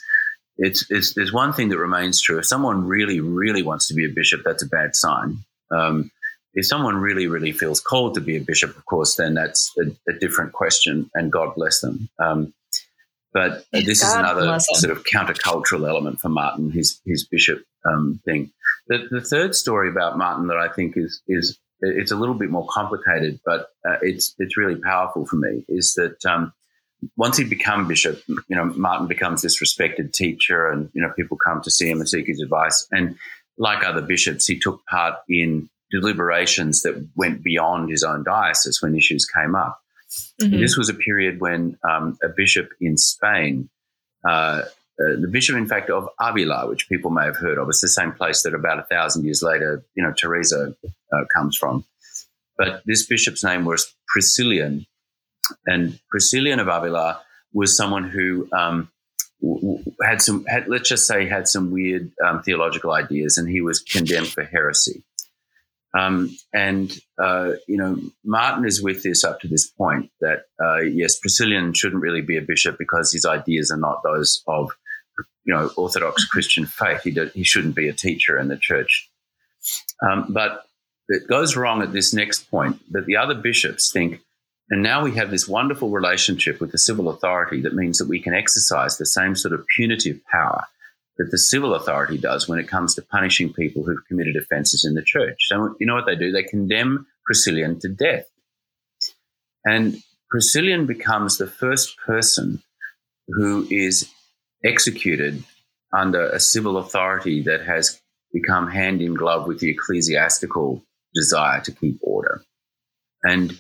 it's, 0.57 0.91
it's 0.91 1.13
there's 1.15 1.33
one 1.33 1.53
thing 1.53 1.69
that 1.69 1.79
remains 1.79 2.21
true. 2.21 2.39
If 2.39 2.47
someone 2.47 2.87
really 2.87 3.21
really 3.21 3.63
wants 3.63 3.89
to 3.89 3.95
be 3.95 4.07
a 4.07 4.15
bishop, 4.15 4.43
that's 4.45 4.63
a 4.63 4.69
bad 4.69 4.97
sign. 4.97 5.39
Um, 5.71 6.11
if 6.59 6.67
someone 6.67 6.97
really 6.97 7.29
really 7.29 7.53
feels 7.53 7.81
called 7.81 8.15
to 8.15 8.21
be 8.21 8.37
a 8.37 8.41
bishop, 8.41 8.77
of 8.77 8.85
course, 8.85 9.15
then 9.15 9.35
that's 9.35 9.73
a, 9.79 10.11
a 10.11 10.19
different 10.19 10.53
question. 10.53 11.09
And 11.15 11.31
God 11.31 11.55
bless 11.55 11.81
them. 11.81 12.09
Um, 12.19 12.53
but 13.33 13.65
this 13.73 14.03
God 14.03 14.09
is 14.09 14.15
another 14.15 14.59
sort 14.59 14.97
of 14.97 15.05
countercultural 15.05 15.89
element 15.89 16.21
for 16.21 16.29
Martin, 16.29 16.71
his 16.71 17.01
his 17.07 17.25
bishop 17.25 17.63
um, 17.85 18.21
thing. 18.25 18.51
The, 18.89 19.07
the 19.11 19.21
third 19.21 19.55
story 19.55 19.89
about 19.89 20.19
Martin 20.19 20.49
that 20.49 20.57
I 20.57 20.69
think 20.69 20.97
is 20.97 21.23
is 21.29 21.59
it's 21.81 22.11
a 22.11 22.17
little 22.17 22.35
bit 22.35 22.51
more 22.51 22.67
complicated, 22.69 23.39
but 23.45 23.69
uh, 23.89 23.99
it's 24.03 24.35
it's 24.39 24.57
really 24.57 24.81
powerful 24.81 25.27
for 25.27 25.37
me. 25.37 25.65
Is 25.69 25.95
that 25.95 26.27
um, 26.27 26.53
once 27.17 27.37
he 27.37 27.45
become 27.45 27.87
bishop, 27.87 28.21
you 28.27 28.57
know, 28.57 28.65
Martin 28.65 29.07
becomes 29.07 29.43
this 29.43 29.61
respected 29.61 30.13
teacher, 30.13 30.69
and 30.69 30.91
you 30.93 31.03
know, 31.03 31.13
people 31.15 31.37
come 31.37 31.63
to 31.63 31.71
see 31.71 31.89
him 31.89 32.01
and 32.01 32.09
seek 32.09 32.27
his 32.27 32.41
advice. 32.41 32.89
And 32.91 33.17
like 33.59 33.85
other 33.85 34.03
bishops, 34.03 34.47
he 34.47 34.59
took 34.59 34.85
part 34.87 35.17
in 35.29 35.69
deliberations 35.91 36.83
that 36.83 37.09
went 37.17 37.43
beyond 37.43 37.91
his 37.91 38.03
own 38.03 38.25
diocese 38.25 38.83
when 38.83 38.97
issues 38.97 39.27
came 39.27 39.55
up. 39.55 39.81
Mm-hmm. 40.41 40.61
This 40.61 40.77
was 40.77 40.89
a 40.89 40.95
period 40.95 41.41
when 41.41 41.79
um, 41.89 42.19
a 42.23 42.29
bishop 42.29 42.71
in 42.81 42.97
Spain, 42.97 43.69
uh, 44.27 44.63
uh, 45.01 45.15
the 45.21 45.29
bishop, 45.31 45.57
in 45.57 45.69
fact, 45.69 45.91
of 45.91 46.09
Avila, 46.21 46.69
which 46.69 46.89
people 46.89 47.11
may 47.11 47.25
have 47.25 47.37
heard 47.37 47.59
of, 47.59 47.69
it's 47.69 47.81
the 47.81 47.89
same 47.89 48.13
place 48.13 48.43
that 48.43 48.55
about 48.55 48.81
a 48.81 48.83
thousand 48.83 49.25
years 49.25 49.43
later, 49.43 49.85
you 49.95 50.03
know, 50.03 50.13
Teresa 50.13 50.75
uh, 51.13 51.25
comes 51.33 51.57
from. 51.57 51.85
But 52.57 52.83
this 52.85 53.07
bishop's 53.07 53.45
name 53.45 53.65
was 53.65 53.95
Priscillian, 54.13 54.87
and 55.67 55.99
Priscillian 56.13 56.61
of 56.61 56.67
Avila 56.67 57.21
was 57.53 57.77
someone 57.77 58.11
who 58.11 58.49
um, 58.53 58.91
had 60.05 60.21
some, 60.21 60.45
had, 60.47 60.67
let's 60.67 60.89
just 60.89 61.07
say, 61.07 61.27
had 61.27 61.47
some 61.47 61.71
weird 61.71 62.11
um, 62.27 62.43
theological 62.43 62.91
ideas, 62.93 63.39
and 63.39 63.49
he 63.49 63.61
was 63.61 63.79
condemned 63.79 64.29
for 64.29 64.43
heresy. 64.43 65.05
Um, 65.99 66.37
and, 66.53 66.97
uh, 67.21 67.53
you 67.67 67.77
know, 67.77 67.99
Martin 68.25 68.67
is 68.67 68.83
with 68.83 69.03
this 69.03 69.25
up 69.25 69.41
to 69.41 69.49
this 69.49 69.67
point 69.67 70.11
that, 70.21 70.43
uh, 70.63 70.81
yes, 70.81 71.19
Priscillian 71.19 71.75
shouldn't 71.75 72.03
really 72.03 72.21
be 72.21 72.37
a 72.37 72.43
bishop 72.43 72.77
because 72.79 73.13
his 73.13 73.25
ideas 73.25 73.71
are 73.71 73.79
not 73.79 74.03
those 74.05 74.43
of, 74.47 74.71
you 75.45 75.55
know, 75.55 75.71
Orthodox 75.77 76.25
Christian 76.25 76.67
faith. 76.67 77.03
He, 77.03 77.17
he 77.35 77.43
shouldn't 77.43 77.75
be 77.75 77.89
a 77.89 77.93
teacher 77.93 78.39
in 78.39 78.49
the 78.49 78.57
church. 78.57 79.11
Um, 80.03 80.27
but 80.29 80.67
it 81.09 81.27
goes 81.27 81.57
wrong 81.57 81.83
at 81.83 81.93
this 81.93 82.13
next 82.15 82.51
point 82.51 82.81
that 82.93 83.07
the 83.07 83.17
other 83.17 83.35
bishops 83.35 83.91
think, 83.91 84.21
and 84.71 84.83
now 84.83 85.03
we 85.03 85.15
have 85.17 85.31
this 85.31 85.49
wonderful 85.49 85.91
relationship 85.91 86.61
with 86.61 86.71
the 86.71 86.79
civil 86.79 87.09
authority 87.09 87.63
that 87.63 87.75
means 87.75 87.99
that 87.99 88.09
we 88.09 88.21
can 88.21 88.35
exercise 88.35 88.99
the 88.99 89.07
same 89.07 89.35
sort 89.35 89.55
of 89.55 89.67
punitive 89.75 90.21
power 90.31 90.67
that 91.19 91.31
the 91.31 91.39
civil 91.39 91.75
authority 91.75 92.17
does 92.17 92.49
when 92.49 92.59
it 92.59 92.69
comes 92.69 92.95
to 92.95 93.03
punishing 93.03 93.53
people 93.53 93.83
who've 93.83 94.05
committed 94.07 94.37
offences 94.37 94.85
in 94.85 94.95
the 94.95 95.03
church. 95.03 95.37
So, 95.49 95.75
you 95.81 95.87
know 95.87 95.95
what 95.95 96.07
they 96.07 96.17
do? 96.17 96.31
They 96.31 96.45
condemn 96.45 97.07
Priscillian 97.29 97.81
to 97.81 97.89
death. 97.89 98.27
And 99.65 100.01
Priscillian 100.33 100.87
becomes 100.87 101.37
the 101.37 101.47
first 101.47 101.97
person 101.99 102.63
who 103.27 103.67
is 103.71 104.09
executed 104.65 105.43
under 105.93 106.29
a 106.29 106.41
civil 106.41 106.77
authority 106.77 107.43
that 107.43 107.67
has 107.67 108.01
become 108.33 108.71
hand 108.71 109.01
in 109.01 109.15
glove 109.15 109.47
with 109.47 109.59
the 109.59 109.71
ecclesiastical 109.71 110.85
desire 111.15 111.61
to 111.63 111.73
keep 111.73 111.99
order. 112.03 112.43
And 113.25 113.59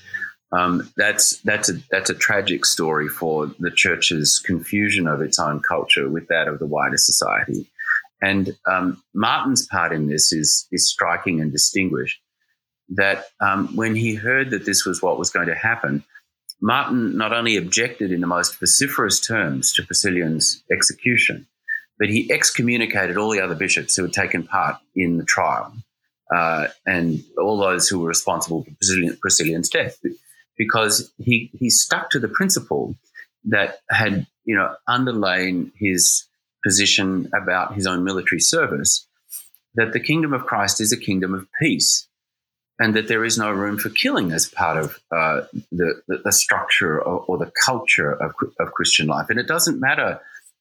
um, 0.51 0.91
that's 0.97 1.39
that's 1.39 1.69
a 1.69 1.75
that's 1.91 2.11
a 2.11 2.15
tragic 2.15 2.65
story 2.65 3.09
for 3.09 3.49
the 3.59 3.71
church's 3.71 4.39
confusion 4.39 5.07
of 5.07 5.21
its 5.21 5.39
own 5.39 5.61
culture 5.61 6.09
with 6.09 6.29
that 6.29 6.49
of 6.49 6.59
the 6.59 6.67
wider 6.67 6.97
society. 6.97 7.71
And 8.23 8.57
um, 8.67 9.03
Martin's 9.15 9.67
part 9.67 9.93
in 9.93 10.09
this 10.09 10.33
is 10.33 10.67
is 10.73 10.89
striking 10.89 11.41
and 11.41 11.53
distinguished. 11.53 12.21
That 12.91 13.27
um, 13.41 13.77
when 13.77 13.95
he 13.95 14.15
heard 14.15 14.51
that 14.51 14.65
this 14.65 14.87
was 14.87 15.03
what 15.03 15.19
was 15.19 15.29
going 15.29 15.49
to 15.49 15.55
happen, 15.55 16.03
Martin 16.63 17.19
not 17.19 17.35
only 17.35 17.59
objected 17.59 18.11
in 18.11 18.23
the 18.23 18.27
most 18.27 18.59
vociferous 18.59 19.21
terms 19.21 19.75
to 19.75 19.83
Priscillian's 19.83 20.63
execution, 20.73 21.47
but 21.99 22.09
he 22.09 22.33
excommunicated 22.33 23.19
all 23.19 23.31
the 23.31 23.43
other 23.43 23.55
bishops 23.55 23.95
who 23.95 24.05
had 24.05 24.15
taken 24.15 24.45
part 24.45 24.77
in 24.97 25.19
the 25.19 25.25
trial 25.25 25.75
uh, 26.35 26.69
and 26.87 27.23
all 27.39 27.59
those 27.59 27.89
who 27.89 27.99
were 27.99 28.09
responsible 28.09 28.65
for 28.65 28.71
Priscillian, 28.71 29.19
Priscillian's 29.19 29.69
death 29.69 29.99
because 30.59 31.13
he, 31.19 31.51
he 31.59 31.71
stuck 31.71 32.11
to 32.11 32.19
the 32.19 32.29
principle 32.29 32.97
that 33.45 33.79
had, 33.89 34.27
you 34.45 34.57
know, 34.57 34.75
underlain 34.89 35.73
his 35.79 36.25
position 36.65 37.31
about 37.41 37.75
his 37.75 37.87
own 37.87 38.05
military 38.05 38.41
service, 38.41 39.07
that 39.75 39.93
the 39.93 40.01
kingdom 40.01 40.35
of 40.35 40.45
Christ 40.45 40.81
is 40.81 40.93
a 40.93 40.97
kingdom 40.99 41.33
of 41.33 41.47
peace 41.61 42.09
and 42.79 42.95
that 42.95 43.09
there 43.09 43.25
is 43.25 43.39
no 43.39 43.51
room 43.51 43.77
for 43.77 43.91
killing 43.91 44.33
as 44.33 44.49
part 44.49 44.77
of 44.77 44.99
uh, 45.11 45.43
the, 45.73 46.01
the, 46.25 46.33
structure 46.33 47.01
or, 47.01 47.25
or, 47.27 47.39
the 47.39 47.51
culture 47.65 48.13
of, 48.13 48.33
of 48.61 48.73
Christian 48.73 49.09
life. 49.09 49.27
And 49.31 49.39
it 49.39 49.49
doesn't 49.49 49.81
matter 49.81 50.21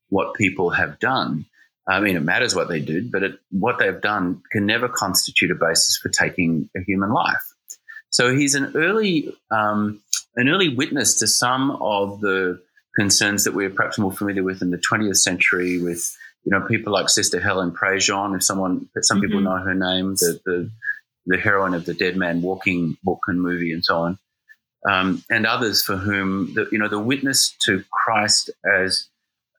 what 0.09 0.33
people 0.33 0.71
have 0.71 0.99
done. 0.99 1.45
I 1.87 1.99
mean, 1.99 2.17
it 2.17 2.23
matters 2.23 2.55
what 2.55 2.69
they 2.69 2.81
did, 2.81 3.11
but 3.11 3.23
it, 3.23 3.39
what 3.51 3.77
they've 3.77 4.01
done 4.01 4.41
can 4.51 4.65
never 4.65 4.89
constitute 4.89 5.51
a 5.51 5.55
basis 5.55 5.97
for 5.97 6.09
taking 6.09 6.69
a 6.75 6.81
human 6.81 7.11
life. 7.11 7.53
So 8.17 8.35
he's 8.35 8.55
an 8.55 8.71
early 8.73 9.31
um, 9.51 10.01
an 10.35 10.49
early 10.49 10.69
witness 10.69 11.19
to 11.19 11.27
some 11.27 11.69
of 11.69 12.19
the 12.19 12.59
concerns 12.97 13.43
that 13.43 13.53
we're 13.53 13.69
perhaps 13.69 13.99
more 13.99 14.11
familiar 14.11 14.41
with 14.41 14.63
in 14.63 14.71
the 14.71 14.79
20th 14.79 15.17
century 15.17 15.79
with 15.79 16.17
you 16.43 16.49
know 16.51 16.65
people 16.65 16.91
like 16.91 17.09
Sister 17.09 17.39
Helen 17.39 17.69
Prejean, 17.69 18.35
if 18.35 18.41
someone 18.41 18.89
some 19.01 19.21
people 19.21 19.37
mm-hmm. 19.37 19.45
know 19.45 19.63
her 19.63 19.75
name, 19.75 20.15
the, 20.15 20.39
the, 20.45 20.71
the 21.27 21.37
heroine 21.37 21.75
of 21.75 21.85
the 21.85 21.93
Dead 21.93 22.17
Man 22.17 22.41
Walking 22.41 22.97
book 23.03 23.19
and 23.27 23.39
movie 23.39 23.71
and 23.71 23.85
so 23.85 23.97
on, 23.97 24.17
um, 24.89 25.23
and 25.29 25.45
others 25.45 25.83
for 25.83 25.95
whom 25.95 26.55
the 26.55 26.67
you 26.71 26.79
know 26.79 26.89
the 26.89 26.97
witness 26.97 27.55
to 27.67 27.83
Christ 27.91 28.49
as 28.65 29.09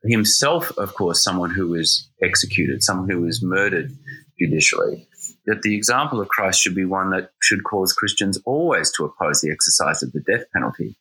himself, 0.02 0.76
of 0.78 0.94
course, 0.94 1.22
someone 1.22 1.50
who 1.50 1.68
was 1.68 2.08
executed, 2.20 2.82
someone 2.82 3.08
who 3.08 3.20
was 3.20 3.40
murdered 3.40 3.92
judicially, 4.36 5.07
that 5.48 5.62
the 5.62 5.74
example 5.74 6.20
of 6.20 6.28
Christ 6.28 6.60
should 6.60 6.74
be 6.74 6.84
one 6.84 7.10
that 7.10 7.30
should 7.40 7.64
cause 7.64 7.94
Christians 7.94 8.38
always 8.44 8.92
to 8.92 9.06
oppose 9.06 9.40
the 9.40 9.50
exercise 9.50 10.02
of 10.02 10.12
the 10.12 10.20
death 10.20 10.44
penalty. 10.52 10.94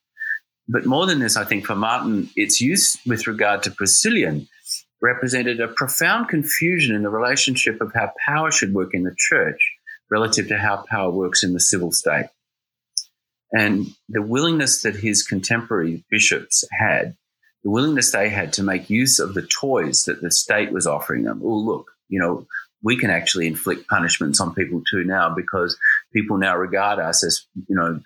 But 0.69 0.85
more 0.85 1.05
than 1.05 1.19
this, 1.19 1.35
I 1.35 1.43
think 1.43 1.65
for 1.65 1.75
Martin, 1.75 2.29
its 2.37 2.61
use 2.61 2.97
with 3.05 3.27
regard 3.27 3.61
to 3.63 3.71
Priscillian 3.71 4.47
represented 5.01 5.59
a 5.59 5.67
profound 5.67 6.29
confusion 6.29 6.95
in 6.95 7.03
the 7.03 7.09
relationship 7.09 7.81
of 7.81 7.91
how 7.93 8.13
power 8.25 8.49
should 8.49 8.73
work 8.73 8.93
in 8.93 9.03
the 9.03 9.15
church 9.17 9.59
relative 10.09 10.47
to 10.47 10.57
how 10.57 10.85
power 10.89 11.11
works 11.11 11.43
in 11.43 11.53
the 11.53 11.59
civil 11.59 11.91
state. 11.91 12.27
And 13.51 13.87
the 14.07 14.21
willingness 14.21 14.81
that 14.83 14.95
his 14.95 15.23
contemporary 15.23 16.05
bishops 16.09 16.63
had, 16.71 17.17
the 17.63 17.69
willingness 17.69 18.13
they 18.13 18.29
had 18.29 18.53
to 18.53 18.63
make 18.63 18.89
use 18.89 19.19
of 19.19 19.33
the 19.33 19.45
toys 19.45 20.05
that 20.05 20.21
the 20.21 20.31
state 20.31 20.71
was 20.71 20.87
offering 20.87 21.23
them. 21.23 21.41
Oh, 21.43 21.57
look, 21.57 21.91
you 22.07 22.19
know, 22.19 22.45
we 22.83 22.97
can 22.97 23.09
actually 23.09 23.47
inflict 23.47 23.87
punishments 23.87 24.39
on 24.39 24.53
people 24.53 24.81
too 24.89 25.03
now 25.03 25.33
because 25.33 25.77
people 26.13 26.37
now 26.37 26.55
regard 26.55 26.99
us 26.99 27.23
as, 27.23 27.45
you 27.67 27.75
know, 27.75 27.99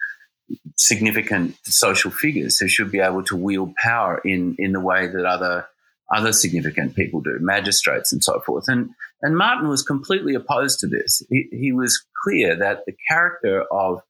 significant 0.77 1.55
social 1.63 2.11
figures 2.11 2.57
who 2.57 2.67
should 2.67 2.91
be 2.91 2.99
able 2.99 3.23
to 3.23 3.35
wield 3.35 3.75
power 3.75 4.21
in, 4.25 4.55
in 4.57 4.71
the 4.73 4.79
way 4.79 5.07
that 5.07 5.25
other 5.25 5.67
other 6.13 6.33
significant 6.33 6.93
people 6.93 7.21
do, 7.21 7.37
magistrates 7.39 8.11
and 8.11 8.21
so 8.21 8.41
forth. 8.41 8.65
And 8.67 8.89
and 9.21 9.37
Martin 9.37 9.69
was 9.69 9.81
completely 9.83 10.35
opposed 10.35 10.79
to 10.79 10.87
this. 10.87 11.23
He, 11.29 11.47
he 11.51 11.71
was 11.71 12.03
clear 12.23 12.55
that 12.57 12.85
the 12.85 12.95
character 13.07 13.63
of 13.71 14.01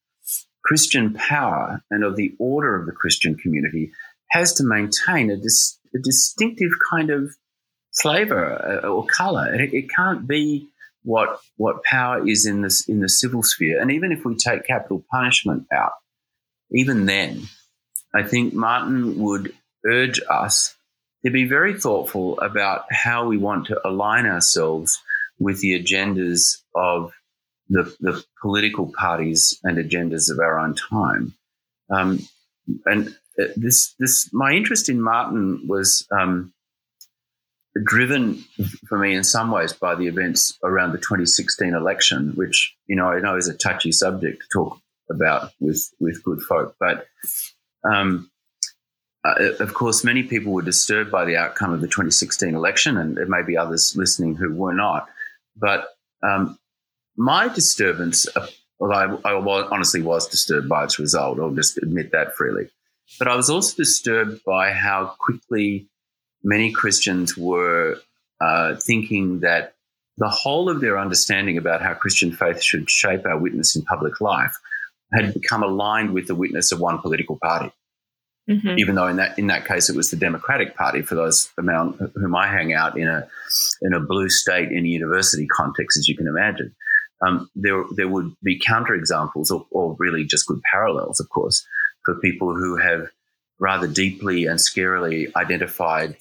Christian 0.64 1.14
power 1.14 1.84
and 1.92 2.04
of 2.04 2.16
the 2.16 2.34
order 2.40 2.76
of 2.76 2.86
the 2.86 2.92
Christian 2.92 3.36
community 3.36 3.92
has 4.32 4.54
to 4.54 4.64
maintain 4.64 5.30
a, 5.30 5.38
dis, 5.38 5.78
a 5.94 6.00
distinctive 6.00 6.72
kind 6.90 7.10
of 7.10 7.36
flavor 7.94 8.82
uh, 8.84 8.88
or 8.88 9.06
color. 9.06 9.54
It, 9.54 9.74
it, 9.74 9.90
can't 9.90 10.28
be 10.28 10.68
what 11.04 11.40
what 11.58 11.84
power 11.84 12.28
is 12.28 12.46
in 12.46 12.62
this 12.62 12.88
in 12.88 13.00
the 13.00 13.10
civil 13.10 13.44
sphere. 13.44 13.82
And 13.82 13.92
even 13.92 14.12
if 14.12 14.24
we 14.26 14.36
take 14.36 14.66
capital 14.66 15.04
punishment 15.12 15.68
out, 15.74 15.94
even 16.72 17.06
then, 17.06 17.44
I 18.14 18.24
think 18.24 18.54
Martin 18.54 19.20
would 19.20 19.54
urge 19.86 20.22
us 20.30 20.76
to 21.26 21.32
be 21.32 21.46
very 21.46 21.80
thoughtful 21.80 22.40
about 22.40 22.86
how 22.92 23.28
we 23.28 23.38
want 23.38 23.68
to 23.68 23.88
align 23.88 24.26
ourselves 24.26 25.00
with 25.40 25.60
the 25.62 25.80
agendas 25.80 26.58
of 26.76 27.12
the, 27.70 27.96
the 28.00 28.24
political 28.42 28.92
parties 28.92 29.60
and 29.64 29.78
agendas 29.78 30.30
of 30.32 30.40
our 30.40 30.60
own 30.60 30.76
time. 30.76 31.34
Um, 31.90 32.20
and 32.86 33.10
uh, 33.40 33.46
this, 33.56 33.94
this, 34.00 34.30
my 34.34 34.52
interest 34.52 34.90
in 34.90 35.02
Martin 35.02 35.68
was 35.68 36.08
um, 36.12 36.54
driven 37.84 38.44
for 38.88 38.98
me 38.98 39.16
in 39.16 39.24
some 39.24 39.52
ways 39.52 39.74
by 39.74 39.96
the 39.96 40.08
events 40.08 40.58
around 40.64 40.92
the 40.92 40.98
2016 40.98 41.74
election, 41.74 42.34
which 42.36 42.76
you 42.88 42.96
know 42.96 43.08
I 43.08 43.20
know 43.20 43.38
is 43.38 43.48
a 43.48 43.58
touchy 43.58 43.92
subject 43.92 44.42
to 44.42 44.48
talk 44.52 44.80
about 45.10 45.52
with 45.60 45.90
with 46.00 46.24
good 46.24 46.42
folk, 46.42 46.76
but 46.80 47.08
um, 47.84 48.30
uh, 49.24 49.54
of 49.60 49.74
course, 49.74 50.04
many 50.04 50.24
people 50.24 50.52
were 50.52 50.62
disturbed 50.62 51.12
by 51.12 51.26
the 51.26 51.38
outcome 51.38 51.72
of 51.72 51.82
the 51.82 51.88
2016 51.88 52.56
election, 52.56 52.98
and 52.98 53.16
there 53.16 53.28
may 53.28 53.44
be 53.44 53.56
others 53.56 53.96
listening 53.96 54.36
who 54.36 54.54
were 54.54 54.74
not. 54.74 55.08
But 55.56 55.90
um, 56.24 56.58
my 57.16 57.48
disturbance, 57.48 58.28
although 58.80 59.22
I, 59.24 59.32
I 59.32 59.66
honestly 59.72 60.02
was 60.02 60.28
disturbed 60.28 60.68
by 60.68 60.86
its 60.86 60.98
result, 60.98 61.40
I'll 61.40 61.52
just 61.52 61.78
admit 61.78 62.12
that 62.14 62.36
freely. 62.36 62.70
But 63.20 63.28
I 63.28 63.36
was 63.36 63.50
also 63.50 63.76
disturbed 63.76 64.42
by 64.44 64.72
how 64.72 65.14
quickly 65.20 65.88
many 66.44 66.72
Christians 66.72 67.38
were 67.38 67.98
uh, 68.40 68.76
thinking 68.76 69.42
that 69.42 69.74
the 70.18 70.30
whole 70.30 70.70
of 70.70 70.82
their 70.82 71.00
understanding 71.00 71.58
about 71.58 71.82
how 71.82 71.94
Christian 71.94 72.32
faith 72.32 72.62
should 72.62 72.90
shape 72.90 73.26
our 73.26 73.38
witness 73.38 73.76
in 73.76 73.84
public 73.84 74.20
life 74.22 74.56
had 75.14 75.34
become 75.34 75.64
aligned 75.64 76.14
with 76.14 76.28
the 76.28 76.36
witness 76.36 76.72
of 76.72 76.80
one 76.80 77.00
political 77.00 77.38
party. 77.42 77.72
Mm-hmm. 78.50 78.80
Even 78.80 78.96
though 78.96 79.08
in 79.08 79.18
that 79.18 79.38
in 79.38 79.48
that 79.48 79.66
case 79.66 79.90
it 79.90 79.96
was 79.96 80.10
the 80.10 80.18
Democratic 80.18 80.76
Party 80.76 81.04
for 81.04 81.16
those 81.16 81.50
among 81.58 81.94
whom 82.16 82.36
I 82.36 82.48
hang 82.48 82.74
out 82.74 82.98
in 82.98 83.08
a 83.08 83.28
in 83.82 83.94
a 83.94 84.00
blue 84.00 84.30
state 84.30 84.72
in 84.72 84.84
a 84.84 84.88
university 84.88 85.46
context, 85.48 85.98
as 85.98 86.08
you 86.08 86.18
can 86.18 86.28
imagine. 86.28 86.74
um, 87.22 87.50
there 87.56 87.84
there 87.96 88.08
would 88.08 88.34
be 88.44 88.60
counterexamples 88.60 89.52
or, 89.52 89.66
or 89.72 89.96
really 90.00 90.26
just 90.26 90.48
good 90.48 90.62
parallels, 90.72 91.20
of 91.20 91.30
course, 91.30 91.66
for 92.04 92.16
people 92.16 92.56
who 92.56 92.78
have 92.78 93.08
rather 93.62 93.88
deeply 93.88 94.46
and 94.46 94.60
scarily 94.60 95.34
identified 95.36 96.18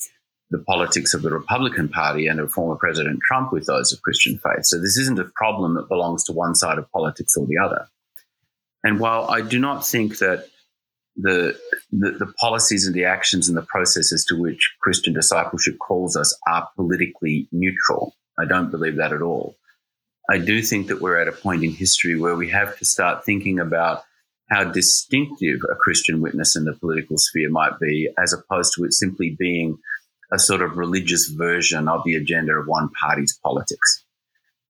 the 0.51 0.59
politics 0.59 1.15
of 1.15 1.23
the 1.23 1.31
Republican 1.31 1.89
Party 1.89 2.27
and 2.27 2.39
of 2.39 2.53
former 2.53 2.77
President 2.77 3.19
Trump 3.27 3.53
with 3.53 3.67
those 3.67 3.93
of 3.93 4.03
Christian 4.03 4.39
faith. 4.39 4.65
So 4.65 4.79
this 4.79 4.99
isn't 4.99 5.19
a 5.19 5.31
problem 5.35 5.75
that 5.75 5.89
belongs 5.89 6.23
to 6.25 6.33
one 6.33 6.55
side 6.55 6.79
of 6.79 6.91
politics 6.93 7.35
or 7.37 7.47
the 7.47 7.57
other. 7.65 7.89
And 8.85 9.01
while 9.01 9.29
I 9.31 9.41
do 9.41 9.59
not 9.59 9.87
think 9.87 10.19
that 10.19 10.47
the, 11.17 11.59
the, 11.91 12.13
the 12.13 12.33
policies 12.39 12.87
and 12.87 12.95
the 12.95 13.05
actions 13.05 13.49
and 13.49 13.57
the 13.57 13.63
processes 13.63 14.25
to 14.29 14.37
which 14.39 14.75
Christian 14.81 15.15
discipleship 15.15 15.79
calls 15.79 16.17
us 16.17 16.37
are 16.47 16.69
politically 16.77 17.49
neutral, 17.53 18.17
I 18.39 18.45
don't 18.47 18.71
believe 18.71 18.97
that 18.97 19.13
at 19.13 19.23
all. 19.23 19.57
I 20.29 20.39
do 20.39 20.63
think 20.63 20.89
that 20.89 21.01
we're 21.01 21.21
at 21.21 21.29
a 21.29 21.33
point 21.33 21.65
in 21.65 21.73
history 21.73 22.19
where 22.19 22.37
we 22.37 22.51
have 22.51 22.79
to 22.79 22.85
start 22.85 23.25
thinking 23.25 23.59
about 23.59 24.03
how 24.51 24.65
distinctive 24.65 25.61
a 25.71 25.77
Christian 25.77 26.21
witness 26.21 26.57
in 26.57 26.65
the 26.65 26.73
political 26.73 27.17
sphere 27.19 27.51
might 27.51 27.79
be, 27.81 28.09
as 28.19 28.33
opposed 28.33 28.75
to 28.75 28.85
it 28.85 28.93
simply 28.93 29.37
being 29.39 29.79
a 30.33 30.39
sort 30.39 30.63
of 30.63 30.77
religious 30.77 31.29
version 31.29 31.89
of 31.89 32.03
the 32.05 32.17
agenda 32.17 32.53
of 32.53 32.67
one 32.67 32.89
party's 33.01 33.39
politics. 33.45 34.05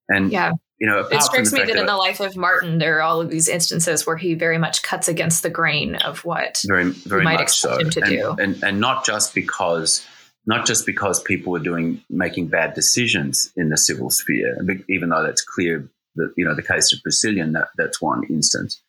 And 0.08 0.32
yeah. 0.32 0.52
You 0.78 0.86
know, 0.86 1.00
it 1.00 1.22
strikes 1.22 1.52
me 1.52 1.58
that, 1.58 1.68
that 1.68 1.76
in 1.76 1.84
the 1.84 1.96
life 1.96 2.20
of 2.20 2.36
Martin, 2.36 2.78
there 2.78 2.96
are 2.98 3.02
all 3.02 3.20
of 3.20 3.28
these 3.28 3.48
instances 3.48 4.06
where 4.06 4.16
he 4.16 4.32
very 4.32 4.56
much 4.56 4.82
cuts 4.82 5.08
against 5.08 5.42
the 5.42 5.50
grain 5.50 5.96
of 5.96 6.24
what 6.24 6.62
very, 6.66 6.88
very 6.90 7.22
might 7.22 7.38
expect 7.38 7.74
so. 7.74 7.78
him 7.78 7.90
to 7.90 8.00
and, 8.00 8.10
do, 8.10 8.36
and, 8.42 8.64
and 8.64 8.80
not 8.80 9.04
just 9.04 9.34
because 9.34 10.06
not 10.46 10.66
just 10.66 10.86
because 10.86 11.22
people 11.22 11.54
are 11.54 11.60
doing 11.60 12.02
making 12.08 12.48
bad 12.48 12.72
decisions 12.72 13.52
in 13.56 13.68
the 13.68 13.76
civil 13.76 14.08
sphere, 14.08 14.56
even 14.88 15.10
though 15.10 15.22
that's 15.22 15.42
clear 15.42 15.86
that 16.16 16.32
you 16.34 16.46
know 16.46 16.54
the 16.54 16.62
case 16.62 16.94
of 16.94 17.00
Priscillian 17.06 17.52
that, 17.52 17.68
that's 17.76 18.00
one 18.00 18.24
instance, 18.30 18.80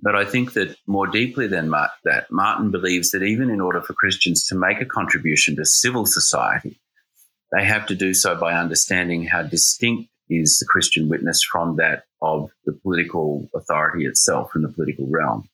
but 0.00 0.14
I 0.14 0.24
think 0.24 0.52
that 0.52 0.76
more 0.86 1.06
deeply 1.06 1.48
than 1.48 1.70
that, 1.70 2.30
Martin 2.30 2.70
believes 2.70 3.10
that 3.10 3.22
even 3.22 3.50
in 3.50 3.60
order 3.60 3.80
for 3.80 3.94
Christians 3.94 4.46
to 4.46 4.54
make 4.54 4.80
a 4.80 4.86
contribution 4.86 5.56
to 5.56 5.64
civil 5.64 6.06
society, 6.06 6.80
they 7.52 7.64
have 7.64 7.86
to 7.86 7.94
do 7.94 8.14
so 8.14 8.36
by 8.36 8.54
understanding 8.54 9.24
how 9.24 9.42
distinct 9.42 10.10
is 10.30 10.58
the 10.58 10.66
Christian 10.66 11.08
witness 11.08 11.42
from 11.42 11.76
that 11.76 12.04
of 12.20 12.50
the 12.64 12.72
political 12.72 13.48
authority 13.54 14.04
itself 14.04 14.52
in 14.54 14.62
the 14.62 14.68
political 14.68 15.06
realm. 15.08 15.48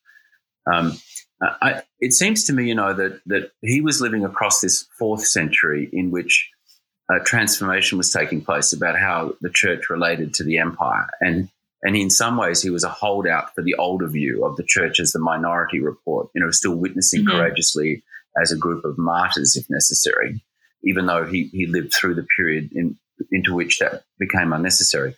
Um, 0.71 0.99
I, 1.41 1.83
it 2.01 2.13
seems 2.13 2.45
to 2.45 2.53
me, 2.53 2.69
you 2.69 2.75
know, 2.75 2.95
that 2.95 3.21
that 3.27 3.53
he 3.61 3.81
was 3.81 4.01
living 4.01 4.25
across 4.25 4.61
this 4.61 4.87
fourth 4.99 5.27
century 5.27 5.89
in 5.93 6.11
which 6.11 6.51
a 7.11 7.21
transformation 7.21 7.99
was 7.99 8.11
taking 8.11 8.43
place 8.43 8.73
about 8.73 8.99
how 8.99 9.35
the 9.41 9.51
church 9.51 9.91
related 9.91 10.33
to 10.35 10.45
the 10.45 10.59
empire, 10.59 11.07
and 11.21 11.49
and 11.85 11.97
in 11.97 12.09
some 12.09 12.38
ways, 12.38 12.62
he 12.62 12.70
was 12.70 12.83
a 12.83 12.88
holdout 12.88 13.55
for 13.55 13.62
the 13.62 13.75
older 13.75 14.09
view 14.09 14.44
of 14.44 14.57
the 14.57 14.64
church 14.66 14.99
as 14.99 15.12
the 15.12 15.18
minority 15.18 15.81
report, 15.81 16.31
you 16.35 16.42
know, 16.42 16.51
still 16.51 16.75
witnessing 16.75 17.20
mm-hmm. 17.20 17.37
courageously 17.37 18.03
as 18.40 18.51
a 18.51 18.57
group 18.57 18.85
of 18.87 18.97
martyrs 18.97 19.55
if 19.55 19.66
necessary, 19.68 20.42
even 20.83 21.05
though 21.05 21.27
he, 21.27 21.44
he 21.53 21.66
lived 21.66 21.92
through 21.92 22.14
the 22.14 22.27
period 22.37 22.70
in, 22.73 22.97
into 23.31 23.55
which 23.55 23.79
that 23.79 24.05
became 24.18 24.55
unnecessary. 24.55 25.14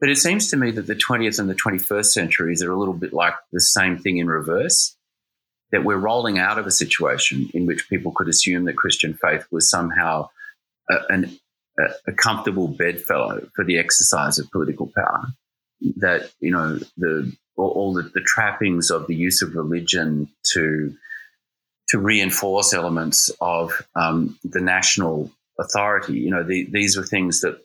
But 0.00 0.08
it 0.08 0.16
seems 0.16 0.48
to 0.50 0.56
me 0.56 0.70
that 0.70 0.86
the 0.86 0.94
20th 0.94 1.40
and 1.40 1.50
the 1.50 1.54
21st 1.54 2.06
centuries 2.06 2.62
are 2.62 2.70
a 2.70 2.78
little 2.78 2.94
bit 2.94 3.12
like 3.12 3.34
the 3.52 3.60
same 3.60 3.98
thing 3.98 4.18
in 4.18 4.28
reverse. 4.28 4.96
That 5.72 5.82
we're 5.82 5.96
rolling 5.96 6.38
out 6.38 6.58
of 6.58 6.68
a 6.68 6.70
situation 6.70 7.50
in 7.52 7.66
which 7.66 7.88
people 7.88 8.12
could 8.12 8.28
assume 8.28 8.66
that 8.66 8.76
Christian 8.76 9.14
faith 9.14 9.44
was 9.50 9.68
somehow 9.68 10.28
a, 10.88 10.98
an, 11.08 11.36
a, 11.80 12.10
a 12.10 12.12
comfortable 12.12 12.68
bedfellow 12.68 13.48
for 13.56 13.64
the 13.64 13.78
exercise 13.78 14.38
of 14.38 14.48
political 14.52 14.92
power 14.94 15.26
that 15.96 16.30
you 16.40 16.50
know 16.50 16.78
the 16.96 17.32
all, 17.56 17.70
all 17.70 17.94
the, 17.94 18.02
the, 18.02 18.20
trappings 18.20 18.90
of 18.90 19.06
the 19.06 19.14
use 19.14 19.42
of 19.42 19.54
religion 19.54 20.28
to 20.52 20.94
to 21.88 21.98
reinforce 21.98 22.72
elements 22.72 23.30
of 23.40 23.82
um, 23.94 24.38
the 24.42 24.60
national 24.60 25.30
authority. 25.60 26.14
You 26.14 26.30
know, 26.30 26.42
the, 26.42 26.66
these 26.70 26.96
were 26.96 27.04
things 27.04 27.42
that 27.42 27.60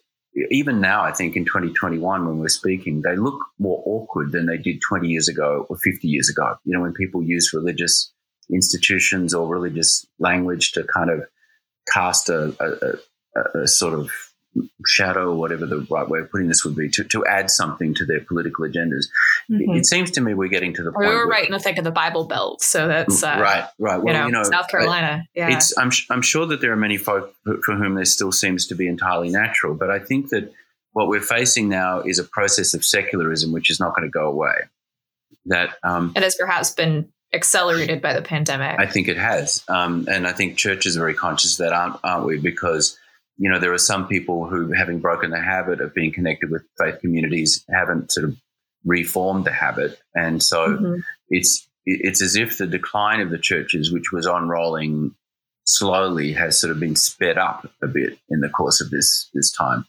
even 0.51 0.79
now, 0.79 1.03
I 1.03 1.11
think 1.11 1.35
in 1.35 1.45
2021, 1.45 2.25
when 2.25 2.39
we're 2.39 2.49
speaking, 2.49 3.01
they 3.01 3.15
look 3.15 3.39
more 3.57 3.81
awkward 3.85 4.31
than 4.31 4.45
they 4.45 4.57
did 4.57 4.79
20 4.87 5.07
years 5.07 5.27
ago 5.27 5.65
or 5.69 5.77
50 5.77 6.07
years 6.07 6.29
ago. 6.29 6.55
You 6.65 6.73
know, 6.73 6.81
when 6.81 6.93
people 6.93 7.23
use 7.23 7.51
religious 7.53 8.11
institutions 8.51 9.33
or 9.33 9.47
religious 9.47 10.05
language 10.19 10.73
to 10.73 10.83
kind 10.83 11.09
of 11.09 11.23
cast 11.91 12.29
a, 12.29 12.55
a, 12.59 13.39
a, 13.39 13.63
a 13.63 13.67
sort 13.67 13.93
of 13.93 14.11
shadow, 14.85 15.33
whatever 15.33 15.65
the 15.65 15.85
right 15.89 16.07
way 16.07 16.19
of 16.19 16.31
putting 16.31 16.47
this 16.47 16.65
would 16.65 16.75
be, 16.75 16.89
to, 16.89 17.03
to 17.03 17.25
add 17.25 17.49
something 17.49 17.93
to 17.93 18.05
their 18.05 18.19
political 18.21 18.65
agendas. 18.65 19.07
Mm-hmm. 19.49 19.71
It, 19.73 19.77
it, 19.79 19.85
seems 19.85 20.11
to 20.11 20.21
me 20.21 20.33
we're 20.33 20.49
getting 20.49 20.73
to 20.73 20.83
the 20.83 20.91
point. 20.91 21.07
We 21.07 21.15
were 21.15 21.27
right 21.27 21.45
in 21.45 21.51
the 21.51 21.59
thick 21.59 21.77
of 21.77 21.83
the 21.83 21.91
Bible 21.91 22.25
Belt, 22.25 22.61
so 22.61 22.87
that's 22.87 23.23
uh, 23.23 23.37
right, 23.39 23.67
right. 23.77 24.01
Well, 24.01 24.13
you 24.13 24.19
know, 24.19 24.25
you 24.27 24.31
know, 24.31 24.43
South 24.43 24.67
Carolina. 24.67 25.25
Yeah, 25.35 25.55
it's. 25.55 25.77
I'm 25.77 25.91
I'm 26.09 26.21
sure 26.21 26.45
that 26.47 26.61
there 26.61 26.71
are 26.71 26.77
many 26.77 26.97
folk 26.97 27.33
for 27.43 27.75
whom 27.75 27.95
this 27.95 28.13
still 28.13 28.31
seems 28.31 28.67
to 28.67 28.75
be 28.75 28.87
entirely 28.87 29.29
natural, 29.29 29.75
but 29.75 29.89
I 29.89 29.99
think 29.99 30.29
that 30.29 30.51
what 30.93 31.07
we're 31.07 31.21
facing 31.21 31.69
now 31.69 32.01
is 32.01 32.19
a 32.19 32.23
process 32.23 32.73
of 32.73 32.83
secularism 32.83 33.51
which 33.51 33.69
is 33.69 33.79
not 33.79 33.95
going 33.95 34.07
to 34.07 34.11
go 34.11 34.27
away. 34.27 34.55
That 35.45 35.77
um, 35.83 36.11
it 36.15 36.23
has 36.23 36.35
perhaps 36.35 36.71
been 36.71 37.11
accelerated 37.31 38.01
by 38.01 38.13
the 38.13 38.21
pandemic. 38.21 38.79
I 38.79 38.87
think 38.87 39.07
it 39.07 39.17
has, 39.17 39.63
um, 39.67 40.07
and 40.09 40.27
I 40.27 40.33
think 40.33 40.57
churches 40.57 40.97
are 40.97 40.99
very 40.99 41.13
conscious 41.13 41.59
of 41.59 41.65
that, 41.65 41.73
aren't, 41.73 41.97
aren't 42.03 42.25
we? 42.25 42.39
Because 42.39 42.98
you 43.39 43.49
know, 43.49 43.57
there 43.57 43.73
are 43.73 43.77
some 43.77 44.07
people 44.07 44.47
who, 44.47 44.73
having 44.73 44.99
broken 44.99 45.31
the 45.31 45.39
habit 45.39 45.79
of 45.79 45.93
being 45.93 46.11
connected 46.11 46.51
with 46.51 46.61
faith 46.77 46.99
communities, 46.99 47.65
haven't 47.73 48.11
sort 48.11 48.25
of 48.25 48.35
reformed 48.83 49.45
the 49.45 49.51
habit, 49.51 49.97
and 50.13 50.43
so 50.43 50.67
mm-hmm. 50.67 50.99
it's 51.29 51.67
it's 51.85 52.21
as 52.21 52.35
if 52.35 52.57
the 52.57 52.67
decline 52.67 53.21
of 53.21 53.29
the 53.29 53.37
churches, 53.37 53.93
which 53.93 54.11
was 54.11 54.25
unrolling 54.25 55.15
slowly, 55.63 56.33
has 56.33 56.59
sort 56.59 56.71
of 56.71 56.81
been 56.81 56.97
sped 56.97 57.37
up 57.37 57.65
a 57.81 57.87
bit 57.87 58.19
in 58.29 58.41
the 58.41 58.49
course 58.49 58.81
of 58.81 58.89
this 58.89 59.29
this 59.33 59.51
time. 59.53 59.85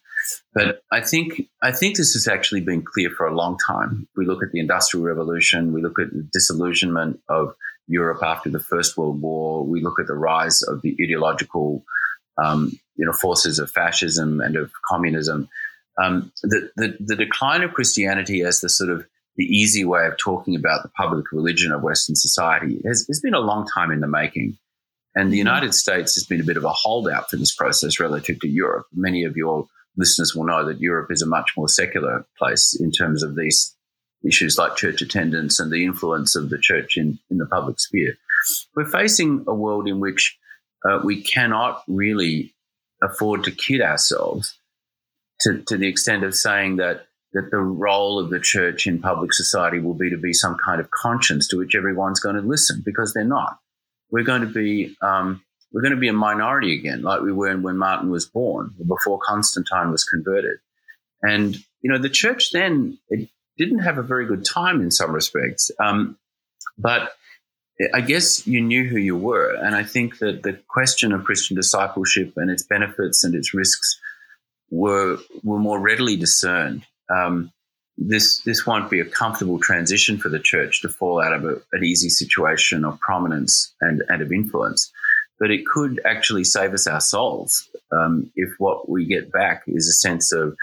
But 0.54 0.82
I 0.92 1.00
think 1.00 1.48
I 1.60 1.72
think 1.72 1.96
this 1.96 2.12
has 2.12 2.28
actually 2.28 2.60
been 2.60 2.82
clear 2.82 3.10
for 3.10 3.26
a 3.26 3.34
long 3.34 3.58
time. 3.66 4.06
We 4.16 4.26
look 4.26 4.44
at 4.44 4.52
the 4.52 4.60
Industrial 4.60 5.04
Revolution, 5.04 5.72
we 5.72 5.82
look 5.82 5.98
at 5.98 6.12
the 6.12 6.28
disillusionment 6.32 7.18
of 7.28 7.52
Europe 7.88 8.22
after 8.22 8.48
the 8.48 8.60
First 8.60 8.96
World 8.96 9.20
War, 9.20 9.66
we 9.66 9.82
look 9.82 9.98
at 9.98 10.06
the 10.06 10.14
rise 10.14 10.62
of 10.62 10.82
the 10.82 10.96
ideological 11.02 11.84
um, 12.42 12.72
you 12.96 13.06
know 13.06 13.12
forces 13.12 13.58
of 13.58 13.70
fascism 13.70 14.40
and 14.40 14.56
of 14.56 14.70
communism. 14.88 15.48
Um, 16.02 16.32
the, 16.42 16.70
the, 16.76 16.96
the 17.00 17.16
decline 17.16 17.62
of 17.62 17.72
Christianity 17.72 18.42
as 18.42 18.60
the 18.60 18.68
sort 18.68 18.90
of 18.90 19.06
the 19.36 19.44
easy 19.44 19.84
way 19.84 20.06
of 20.06 20.16
talking 20.18 20.54
about 20.54 20.82
the 20.82 20.88
public 20.90 21.32
religion 21.32 21.72
of 21.72 21.82
Western 21.82 22.16
society 22.16 22.80
has, 22.86 23.04
has 23.08 23.20
been 23.20 23.34
a 23.34 23.40
long 23.40 23.66
time 23.66 23.90
in 23.90 24.00
the 24.00 24.08
making. 24.08 24.58
And 25.14 25.30
the 25.30 25.34
mm-hmm. 25.34 25.46
United 25.46 25.74
States 25.74 26.14
has 26.14 26.24
been 26.24 26.40
a 26.40 26.44
bit 26.44 26.56
of 26.56 26.64
a 26.64 26.72
holdout 26.72 27.30
for 27.30 27.36
this 27.36 27.54
process 27.54 27.98
relative 27.98 28.40
to 28.40 28.48
Europe. 28.48 28.86
Many 28.92 29.24
of 29.24 29.36
your 29.36 29.66
listeners 29.96 30.34
will 30.34 30.44
know 30.44 30.64
that 30.66 30.80
Europe 30.80 31.10
is 31.10 31.22
a 31.22 31.26
much 31.26 31.52
more 31.56 31.68
secular 31.68 32.26
place 32.38 32.78
in 32.78 32.92
terms 32.92 33.22
of 33.22 33.34
these 33.34 33.74
issues 34.24 34.58
like 34.58 34.76
church 34.76 35.02
attendance 35.02 35.58
and 35.58 35.72
the 35.72 35.84
influence 35.84 36.36
of 36.36 36.50
the 36.50 36.58
church 36.58 36.96
in, 36.96 37.18
in 37.30 37.38
the 37.38 37.46
public 37.46 37.80
sphere. 37.80 38.14
We're 38.76 38.90
facing 38.90 39.44
a 39.46 39.54
world 39.54 39.88
in 39.88 40.00
which 40.00 40.38
uh, 40.88 41.00
we 41.02 41.22
cannot 41.22 41.82
really 41.86 42.54
afford 43.02 43.44
to 43.44 43.50
kid 43.50 43.80
ourselves 43.80 44.58
to, 45.40 45.62
to 45.68 45.76
the 45.76 45.88
extent 45.88 46.24
of 46.24 46.34
saying 46.34 46.76
that 46.76 47.06
that 47.32 47.50
the 47.50 47.58
role 47.58 48.18
of 48.18 48.30
the 48.30 48.40
church 48.40 48.86
in 48.86 49.00
public 49.00 49.32
society 49.32 49.78
will 49.78 49.94
be 49.94 50.10
to 50.10 50.16
be 50.16 50.32
some 50.32 50.56
kind 50.64 50.80
of 50.80 50.90
conscience 50.90 51.46
to 51.46 51.56
which 51.56 51.76
everyone's 51.76 52.18
going 52.18 52.34
to 52.34 52.42
listen 52.42 52.82
because 52.84 53.12
they're 53.12 53.24
not. 53.24 53.56
We're 54.10 54.24
going 54.24 54.40
to 54.40 54.48
be 54.48 54.96
um, 55.00 55.42
we're 55.72 55.82
going 55.82 55.94
to 55.94 56.00
be 56.00 56.08
a 56.08 56.12
minority 56.12 56.76
again, 56.76 57.02
like 57.02 57.20
we 57.20 57.32
were 57.32 57.56
when 57.56 57.76
Martin 57.76 58.10
was 58.10 58.26
born, 58.26 58.74
before 58.86 59.20
Constantine 59.24 59.92
was 59.92 60.02
converted. 60.02 60.58
And 61.22 61.56
you 61.82 61.90
know, 61.90 61.98
the 61.98 62.08
church 62.08 62.50
then 62.52 62.98
it 63.08 63.28
didn't 63.56 63.80
have 63.80 63.98
a 63.98 64.02
very 64.02 64.26
good 64.26 64.44
time 64.44 64.80
in 64.80 64.90
some 64.90 65.12
respects, 65.12 65.70
um, 65.78 66.18
but 66.76 67.12
I 67.94 68.00
guess 68.00 68.46
you 68.46 68.60
knew 68.60 68.84
who 68.84 68.98
you 68.98 69.16
were. 69.16 69.54
And 69.54 69.74
I 69.74 69.84
think 69.84 70.18
that 70.18 70.42
the 70.42 70.60
question 70.68 71.12
of 71.12 71.24
Christian 71.24 71.56
discipleship 71.56 72.34
and 72.36 72.50
its 72.50 72.62
benefits 72.62 73.24
and 73.24 73.34
its 73.34 73.54
risks 73.54 73.98
were, 74.70 75.18
were 75.42 75.58
more 75.58 75.80
readily 75.80 76.16
discerned. 76.16 76.84
Um, 77.08 77.52
this, 77.96 78.40
this 78.42 78.66
won't 78.66 78.90
be 78.90 79.00
a 79.00 79.04
comfortable 79.04 79.58
transition 79.58 80.18
for 80.18 80.28
the 80.28 80.38
church 80.38 80.82
to 80.82 80.88
fall 80.88 81.20
out 81.20 81.32
of 81.32 81.44
a, 81.44 81.60
an 81.72 81.84
easy 81.84 82.08
situation 82.08 82.84
of 82.84 83.00
prominence 83.00 83.74
and, 83.80 84.02
and 84.08 84.22
of 84.22 84.32
influence. 84.32 84.90
But 85.38 85.50
it 85.50 85.66
could 85.66 86.00
actually 86.04 86.44
save 86.44 86.74
us 86.74 86.86
our 86.86 87.00
souls 87.00 87.68
um, 87.92 88.30
if 88.36 88.50
what 88.58 88.88
we 88.88 89.06
get 89.06 89.32
back 89.32 89.64
is 89.66 89.88
a 89.88 89.92
sense 89.92 90.32
of 90.32 90.56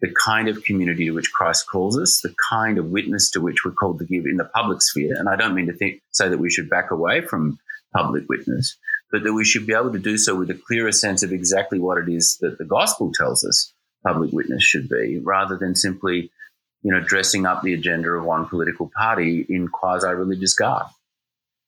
the 0.00 0.14
kind 0.24 0.48
of 0.48 0.62
community 0.62 1.06
to 1.06 1.10
which 1.12 1.32
Christ 1.32 1.66
calls 1.68 1.98
us, 1.98 2.20
the 2.20 2.34
kind 2.50 2.78
of 2.78 2.90
witness 2.90 3.30
to 3.32 3.40
which 3.40 3.64
we're 3.64 3.72
called 3.72 3.98
to 3.98 4.04
give 4.04 4.26
in 4.26 4.36
the 4.36 4.44
public 4.44 4.80
sphere. 4.80 5.16
And 5.18 5.28
I 5.28 5.36
don't 5.36 5.54
mean 5.54 5.66
to 5.66 5.72
think, 5.72 6.00
say 6.12 6.28
that 6.28 6.38
we 6.38 6.50
should 6.50 6.70
back 6.70 6.90
away 6.90 7.20
from 7.20 7.58
public 7.94 8.28
witness, 8.28 8.76
but 9.10 9.24
that 9.24 9.32
we 9.32 9.44
should 9.44 9.66
be 9.66 9.74
able 9.74 9.92
to 9.92 9.98
do 9.98 10.16
so 10.16 10.36
with 10.36 10.50
a 10.50 10.54
clearer 10.54 10.92
sense 10.92 11.22
of 11.22 11.32
exactly 11.32 11.78
what 11.78 11.98
it 11.98 12.08
is 12.08 12.38
that 12.40 12.58
the 12.58 12.64
gospel 12.64 13.10
tells 13.12 13.44
us 13.44 13.72
public 14.06 14.30
witness 14.32 14.62
should 14.62 14.88
be, 14.88 15.18
rather 15.18 15.56
than 15.56 15.74
simply, 15.74 16.30
you 16.82 16.92
know, 16.92 17.00
dressing 17.00 17.44
up 17.44 17.62
the 17.62 17.74
agenda 17.74 18.10
of 18.10 18.24
one 18.24 18.46
political 18.46 18.90
party 18.96 19.44
in 19.48 19.66
quasi-religious 19.66 20.54
garb. 20.54 20.86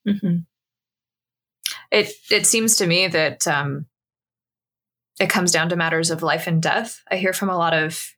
Mm-hmm. 0.06 0.36
It 1.90 2.12
it 2.30 2.46
seems 2.46 2.76
to 2.76 2.86
me 2.86 3.08
that 3.08 3.48
um, 3.48 3.86
it 5.18 5.28
comes 5.28 5.50
down 5.50 5.70
to 5.70 5.76
matters 5.76 6.12
of 6.12 6.22
life 6.22 6.46
and 6.46 6.62
death. 6.62 7.02
I 7.10 7.16
hear 7.16 7.32
from 7.32 7.50
a 7.50 7.56
lot 7.56 7.74
of 7.74 8.14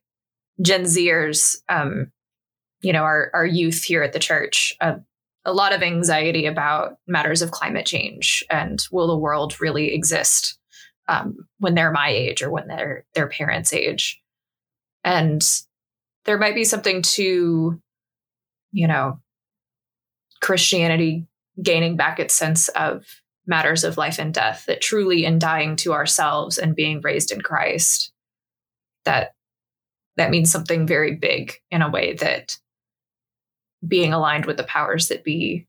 Gen 0.61 0.83
Zers, 0.83 1.57
um, 1.69 2.11
you 2.81 2.93
know, 2.93 3.03
our 3.03 3.31
our 3.33 3.45
youth 3.45 3.83
here 3.83 4.03
at 4.03 4.13
the 4.13 4.19
church, 4.19 4.75
uh, 4.81 4.95
a 5.45 5.53
lot 5.53 5.73
of 5.73 5.81
anxiety 5.81 6.45
about 6.45 6.97
matters 7.07 7.41
of 7.41 7.51
climate 7.51 7.85
change 7.85 8.43
and 8.49 8.79
will 8.91 9.07
the 9.07 9.17
world 9.17 9.59
really 9.59 9.93
exist 9.93 10.57
um, 11.07 11.35
when 11.59 11.75
they're 11.75 11.91
my 11.91 12.09
age 12.09 12.41
or 12.41 12.49
when 12.49 12.67
they're 12.67 13.05
their 13.13 13.27
parents' 13.27 13.73
age, 13.73 14.21
and 15.03 15.43
there 16.25 16.37
might 16.37 16.55
be 16.55 16.63
something 16.63 17.01
to, 17.01 17.81
you 18.71 18.87
know, 18.87 19.19
Christianity 20.41 21.27
gaining 21.61 21.97
back 21.97 22.19
its 22.19 22.33
sense 22.33 22.69
of 22.69 23.05
matters 23.45 23.83
of 23.83 23.97
life 23.97 24.19
and 24.19 24.33
death, 24.33 24.65
that 24.67 24.81
truly 24.81 25.25
in 25.25 25.37
dying 25.39 25.75
to 25.75 25.93
ourselves 25.93 26.57
and 26.57 26.75
being 26.75 27.01
raised 27.01 27.31
in 27.31 27.41
Christ, 27.41 28.11
that 29.03 29.33
that 30.17 30.31
means 30.31 30.51
something 30.51 30.87
very 30.87 31.15
big 31.15 31.53
in 31.71 31.81
a 31.81 31.89
way 31.89 32.13
that 32.13 32.57
being 33.85 34.13
aligned 34.13 34.45
with 34.45 34.57
the 34.57 34.63
powers 34.63 35.07
that 35.09 35.23
be 35.23 35.67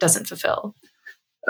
doesn't 0.00 0.26
fulfill. 0.26 0.74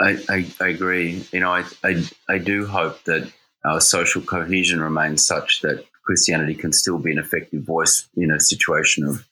I, 0.03 0.19
I, 0.29 0.47
I 0.61 0.69
agree. 0.69 1.25
You 1.33 1.41
know, 1.41 1.53
I, 1.53 1.65
I, 1.85 2.05
I 2.29 2.39
do 2.39 2.67
hope 2.67 3.03
that 3.05 3.31
our 3.65 3.81
social 3.81 4.23
cohesion 4.23 4.81
remains 4.81 5.25
such 5.25 5.61
that 5.63 5.85
Christianity 6.05 6.55
can 6.55 6.73
still 6.73 6.99
be 6.99 7.13
an 7.13 7.19
effective 7.19 7.65
voice 7.65 8.09
in 8.17 8.31
a 8.31 8.41
situation 8.41 9.05
of 9.05 9.27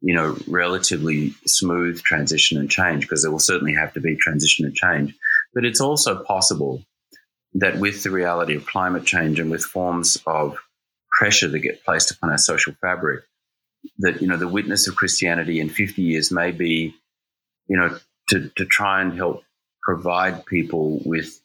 you 0.00 0.14
know, 0.14 0.36
relatively 0.46 1.34
smooth 1.46 2.02
transition 2.02 2.58
and 2.58 2.70
change, 2.70 3.02
because 3.02 3.22
there 3.22 3.30
will 3.30 3.38
certainly 3.38 3.74
have 3.74 3.92
to 3.92 4.00
be 4.00 4.16
transition 4.16 4.64
and 4.64 4.74
change. 4.74 5.14
But 5.54 5.64
it's 5.64 5.80
also 5.80 6.22
possible 6.22 6.82
that 7.54 7.78
with 7.78 8.02
the 8.02 8.10
reality 8.10 8.54
of 8.54 8.66
climate 8.66 9.04
change 9.04 9.38
and 9.38 9.50
with 9.50 9.62
forms 9.62 10.16
of 10.26 10.56
pressure 11.20 11.48
that 11.48 11.58
get 11.58 11.84
placed 11.84 12.10
upon 12.10 12.30
our 12.30 12.38
social 12.38 12.72
fabric, 12.80 13.24
that, 13.98 14.22
you 14.22 14.26
know, 14.26 14.38
the 14.38 14.48
witness 14.48 14.88
of 14.88 14.96
Christianity 14.96 15.60
in 15.60 15.68
50 15.68 16.00
years 16.00 16.32
may 16.32 16.50
be, 16.50 16.94
you 17.68 17.76
know, 17.76 17.98
to, 18.30 18.48
to 18.56 18.64
try 18.64 19.02
and 19.02 19.12
help 19.12 19.44
provide 19.82 20.46
people 20.46 21.02
with 21.04 21.38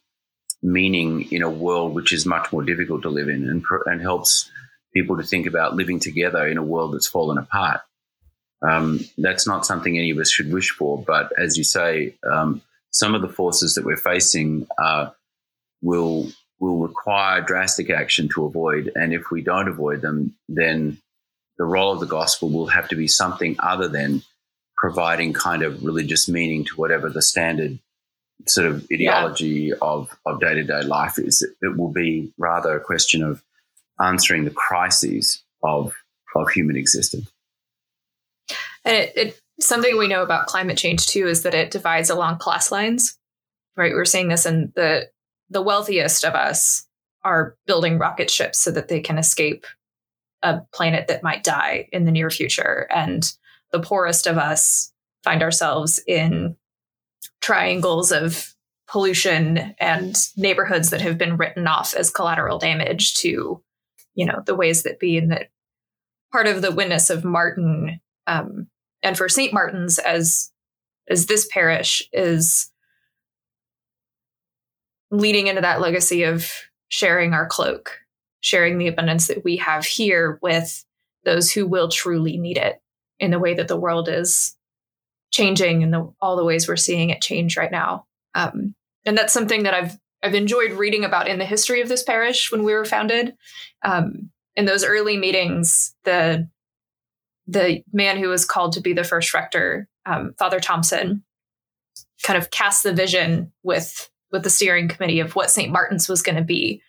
meaning 0.63 1.29
in 1.29 1.43
a 1.43 1.49
world 1.49 1.93
which 1.93 2.13
is 2.13 2.25
much 2.25 2.53
more 2.53 2.63
difficult 2.63 3.01
to 3.01 3.09
live 3.09 3.27
in 3.27 3.49
and, 3.49 3.65
and 3.85 4.01
helps 4.01 4.49
people 4.93 5.17
to 5.17 5.23
think 5.23 5.45
about 5.45 5.75
living 5.75 5.99
together 5.99 6.47
in 6.47 6.57
a 6.57 6.63
world 6.63 6.93
that's 6.93 7.07
fallen 7.07 7.37
apart. 7.37 7.81
Um, 8.65 9.01
that's 9.17 9.45
not 9.45 9.65
something 9.65 9.97
any 9.97 10.11
of 10.11 10.19
us 10.19 10.31
should 10.31 10.53
wish 10.53 10.71
for. 10.71 11.03
But 11.03 11.33
as 11.37 11.57
you 11.57 11.65
say, 11.65 12.15
um, 12.25 12.61
some 12.91 13.13
of 13.13 13.21
the 13.21 13.27
forces 13.27 13.75
that 13.75 13.83
we're 13.83 13.97
facing 13.97 14.67
uh, 14.81 15.09
will 15.81 16.31
will 16.65 16.87
require 16.87 17.41
drastic 17.41 17.89
action 17.89 18.29
to 18.29 18.45
avoid. 18.45 18.91
And 18.95 19.13
if 19.13 19.31
we 19.31 19.41
don't 19.41 19.67
avoid 19.67 20.01
them, 20.01 20.35
then 20.49 20.97
the 21.57 21.65
role 21.65 21.93
of 21.93 21.99
the 21.99 22.05
gospel 22.05 22.49
will 22.49 22.67
have 22.67 22.89
to 22.89 22.95
be 22.95 23.07
something 23.07 23.55
other 23.59 23.87
than 23.87 24.23
providing 24.77 25.33
kind 25.33 25.63
of 25.63 25.83
religious 25.83 26.27
meaning 26.27 26.65
to 26.65 26.75
whatever 26.75 27.09
the 27.09 27.21
standard 27.21 27.79
sort 28.47 28.67
of 28.67 28.85
ideology 28.91 29.69
yeah. 29.69 29.75
of, 29.81 30.09
of 30.25 30.41
day-to-day 30.41 30.81
life 30.81 31.17
is. 31.17 31.41
It 31.61 31.77
will 31.77 31.91
be 31.91 32.33
rather 32.37 32.75
a 32.75 32.81
question 32.81 33.23
of 33.23 33.41
answering 34.01 34.43
the 34.43 34.51
crises 34.51 35.43
of, 35.63 35.93
of 36.35 36.49
human 36.49 36.75
existence. 36.75 37.31
And 38.83 38.97
it, 38.97 39.13
it 39.15 39.39
something 39.59 39.97
we 39.97 40.09
know 40.09 40.21
about 40.21 40.47
climate 40.47 40.77
change 40.77 41.07
too 41.07 41.27
is 41.27 41.43
that 41.43 41.55
it 41.55 41.71
divides 41.71 42.09
along 42.09 42.39
class 42.39 42.71
lines. 42.71 43.17
Right, 43.77 43.93
we're 43.93 44.05
seeing 44.05 44.29
this 44.29 44.45
in 44.45 44.71
the 44.75 45.09
the 45.55 45.61
wealthiest 45.61 46.25
of 46.25 46.33
us 46.35 46.85
are 47.23 47.55
building 47.65 47.97
rocket 47.97 48.29
ships 48.29 48.59
so 48.59 48.71
that 48.71 48.89
they 48.89 48.99
can 48.99 49.17
escape 49.17 49.65
a 50.43 50.59
planet 50.73 51.07
that 51.07 51.23
might 51.23 51.45
die 51.45 51.87
in 51.93 52.03
the 52.03 52.11
near 52.11 52.29
future, 52.29 52.87
and 52.93 53.31
the 53.71 53.79
poorest 53.79 54.27
of 54.27 54.37
us 54.37 54.91
find 55.23 55.41
ourselves 55.41 55.97
in 56.05 56.57
triangles 57.39 58.11
of 58.11 58.53
pollution 58.89 59.73
and 59.79 60.17
neighborhoods 60.35 60.89
that 60.89 60.99
have 60.99 61.17
been 61.17 61.37
written 61.37 61.67
off 61.67 61.93
as 61.93 62.11
collateral 62.11 62.59
damage 62.59 63.13
to 63.15 63.63
you 64.13 64.25
know 64.25 64.43
the 64.45 64.55
ways 64.55 64.83
that 64.83 64.99
be 64.99 65.17
and 65.17 65.31
that 65.31 65.47
part 66.33 66.47
of 66.47 66.61
the 66.61 66.71
witness 66.71 67.09
of 67.09 67.23
martin 67.23 67.99
um, 68.27 68.67
and 69.01 69.17
for 69.17 69.29
St. 69.29 69.53
Martin's 69.53 69.99
as 69.99 70.51
as 71.09 71.27
this 71.27 71.47
parish 71.51 72.03
is 72.11 72.71
leading 75.11 75.47
into 75.47 75.61
that 75.61 75.81
legacy 75.81 76.23
of 76.23 76.51
sharing 76.87 77.33
our 77.33 77.45
cloak, 77.45 77.99
sharing 78.41 78.77
the 78.77 78.87
abundance 78.87 79.27
that 79.27 79.43
we 79.43 79.57
have 79.57 79.85
here 79.85 80.39
with 80.41 80.85
those 81.23 81.51
who 81.51 81.65
will 81.65 81.89
truly 81.89 82.37
need 82.37 82.57
it 82.57 82.81
in 83.19 83.31
the 83.31 83.39
way 83.39 83.53
that 83.53 83.67
the 83.67 83.79
world 83.79 84.07
is 84.09 84.55
changing 85.31 85.83
and 85.83 85.93
the, 85.93 86.13
all 86.21 86.35
the 86.35 86.45
ways 86.45 86.67
we're 86.67 86.75
seeing 86.75 87.09
it 87.09 87.21
change 87.21 87.57
right 87.57 87.71
now. 87.71 88.05
Um, 88.35 88.75
and 89.05 89.17
that's 89.17 89.33
something 89.33 89.63
that 89.63 89.73
I've 89.73 89.97
I've 90.23 90.33
enjoyed 90.33 90.71
reading 90.71 91.03
about 91.03 91.27
in 91.27 91.37
the 91.37 91.45
history 91.45 91.81
of 91.81 91.87
this 91.87 92.01
parish 92.01 92.51
when 92.51 92.63
we 92.63 92.73
were 92.73 92.85
founded. 92.85 93.35
Um, 93.83 94.31
in 94.55 94.65
those 94.65 94.83
early 94.83 95.17
meetings, 95.17 95.93
the 96.03 96.49
the 97.47 97.83
man 97.93 98.17
who 98.17 98.29
was 98.29 98.43
called 98.43 98.73
to 98.73 98.81
be 98.81 98.93
the 98.93 99.03
first 99.03 99.33
rector, 99.35 99.87
um, 100.07 100.33
Father 100.39 100.59
Thompson, 100.59 101.23
kind 102.23 102.37
of 102.37 102.49
cast 102.49 102.81
the 102.81 102.93
vision 102.93 103.51
with 103.61 104.09
with 104.35 104.43
the 104.43 104.49
steering 104.49 104.89
committee 104.89 105.21
of 105.21 105.33
what 105.33 105.49
St. 105.49 105.71
Martin's 105.71 106.09
was 106.09 106.21
going 106.21 106.35
to 106.35 106.43
be. 106.43 106.81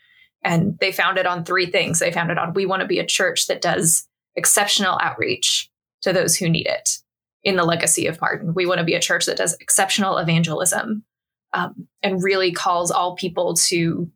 And 0.42 0.76
they 0.80 0.90
founded 0.90 1.26
on 1.26 1.44
three 1.44 1.66
things. 1.66 2.00
They 2.00 2.11
founded 2.11 2.38
on 2.38 2.54
we 2.54 2.66
want 2.66 2.82
to 2.82 2.88
be 2.88 2.98
a 2.98 3.06
church 3.06 3.46
that 3.46 3.62
does 3.62 4.09
exceptional 4.35 4.98
outreach 5.00 5.70
to 6.02 6.12
those 6.12 6.37
who 6.37 6.48
need 6.48 6.66
it 6.66 6.98
in 7.44 7.54
the 7.54 7.64
legacy 7.64 8.09
of 8.09 8.20
Martin. 8.20 8.52
We 8.52 8.66
want 8.66 8.78
to 8.78 8.85
be 8.85 8.94
a 8.94 9.00
church 9.00 9.26
that 9.26 9.37
does 9.37 9.56
exceptional 9.61 10.18
evangelism 10.18 11.04
um, 11.52 11.87
and 12.02 12.22
really 12.22 12.50
calls 12.50 12.90
all 12.90 13.14
people 13.14 13.54
to 13.68 14.11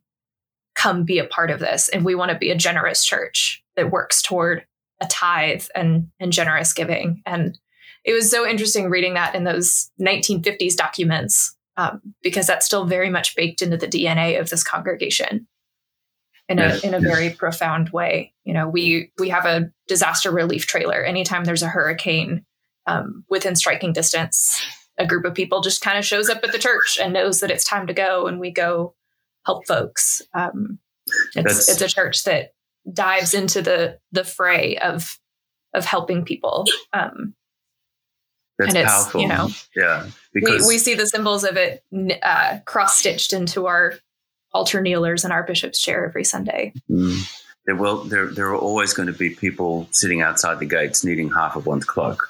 come 0.75 1.05
be 1.05 1.19
a 1.19 1.25
part 1.25 1.51
of 1.51 1.59
this. 1.59 1.87
And 1.87 2.03
we 2.03 2.15
want 2.15 2.31
to 2.31 2.37
be 2.37 2.51
a 2.51 2.57
generous 2.57 3.05
church 3.05 3.63
that 3.77 3.91
works 3.91 4.21
toward 4.21 4.65
a 4.99 5.07
tithe 5.07 5.63
and 5.73 6.09
and 6.19 6.33
generous 6.33 6.73
giving. 6.73 7.21
And 7.25 7.57
it 8.03 8.13
was 8.13 8.29
so 8.29 8.45
interesting 8.45 8.89
reading 8.89 9.13
that 9.13 9.33
in 9.33 9.45
those 9.45 9.89
1950s 9.99 10.75
documents 10.75 11.55
um, 11.77 12.01
because 12.21 12.47
that's 12.47 12.65
still 12.65 12.85
very 12.85 13.09
much 13.09 13.35
baked 13.35 13.61
into 13.61 13.77
the 13.77 13.87
DNA 13.87 14.39
of 14.39 14.49
this 14.49 14.63
congregation 14.63 15.47
in 16.49 16.59
a 16.59 16.63
yes, 16.63 16.83
in 16.83 16.93
a 16.93 16.99
yes. 16.99 17.11
very 17.11 17.29
profound 17.29 17.89
way. 17.89 18.33
You 18.43 18.53
know, 18.53 18.67
we 18.67 19.11
we 19.17 19.29
have 19.29 19.45
a 19.45 19.71
disaster 19.87 20.31
relief 20.31 20.65
trailer. 20.65 21.03
Anytime 21.03 21.45
there's 21.45 21.63
a 21.63 21.69
hurricane 21.69 22.45
um, 22.87 23.23
within 23.29 23.55
striking 23.55 23.93
distance, 23.93 24.61
a 24.97 25.07
group 25.07 25.25
of 25.25 25.33
people 25.33 25.61
just 25.61 25.81
kind 25.81 25.97
of 25.97 26.05
shows 26.05 26.29
up 26.29 26.43
at 26.43 26.51
the 26.51 26.59
church 26.59 26.99
and 27.01 27.13
knows 27.13 27.39
that 27.39 27.51
it's 27.51 27.63
time 27.63 27.87
to 27.87 27.93
go, 27.93 28.27
and 28.27 28.39
we 28.39 28.51
go 28.51 28.95
help 29.45 29.65
folks. 29.65 30.21
Um, 30.33 30.79
it's 31.35 31.69
it's 31.69 31.81
a 31.81 31.87
church 31.87 32.25
that 32.25 32.53
dives 32.91 33.33
into 33.33 33.61
the 33.61 33.99
the 34.11 34.23
fray 34.23 34.77
of 34.77 35.17
of 35.73 35.85
helping 35.85 36.25
people. 36.25 36.65
Um, 36.93 37.33
That's 38.61 38.75
and 38.75 38.83
it's, 38.83 38.91
powerful. 38.91 39.21
You 39.21 39.27
know, 39.27 39.49
yeah, 39.75 40.07
because 40.33 40.61
we, 40.61 40.75
we 40.75 40.77
see 40.77 40.93
the 40.93 41.07
symbols 41.07 41.43
of 41.43 41.57
it 41.57 41.83
uh, 42.23 42.59
cross 42.65 42.97
stitched 42.97 43.33
into 43.33 43.67
our 43.67 43.95
altar 44.53 44.81
kneelers 44.81 45.23
and 45.23 45.33
our 45.33 45.43
bishop's 45.43 45.79
chair 45.81 46.05
every 46.05 46.23
Sunday. 46.23 46.73
Mm. 46.89 47.29
There 47.65 47.75
will 47.75 48.03
there 48.03 48.27
there 48.27 48.49
are 48.49 48.57
always 48.57 48.93
going 48.93 49.07
to 49.07 49.13
be 49.13 49.29
people 49.31 49.87
sitting 49.91 50.21
outside 50.21 50.59
the 50.59 50.65
gates 50.65 51.03
needing 51.03 51.29
half 51.29 51.55
of 51.55 51.65
one's 51.65 51.85
cloak. 51.85 52.29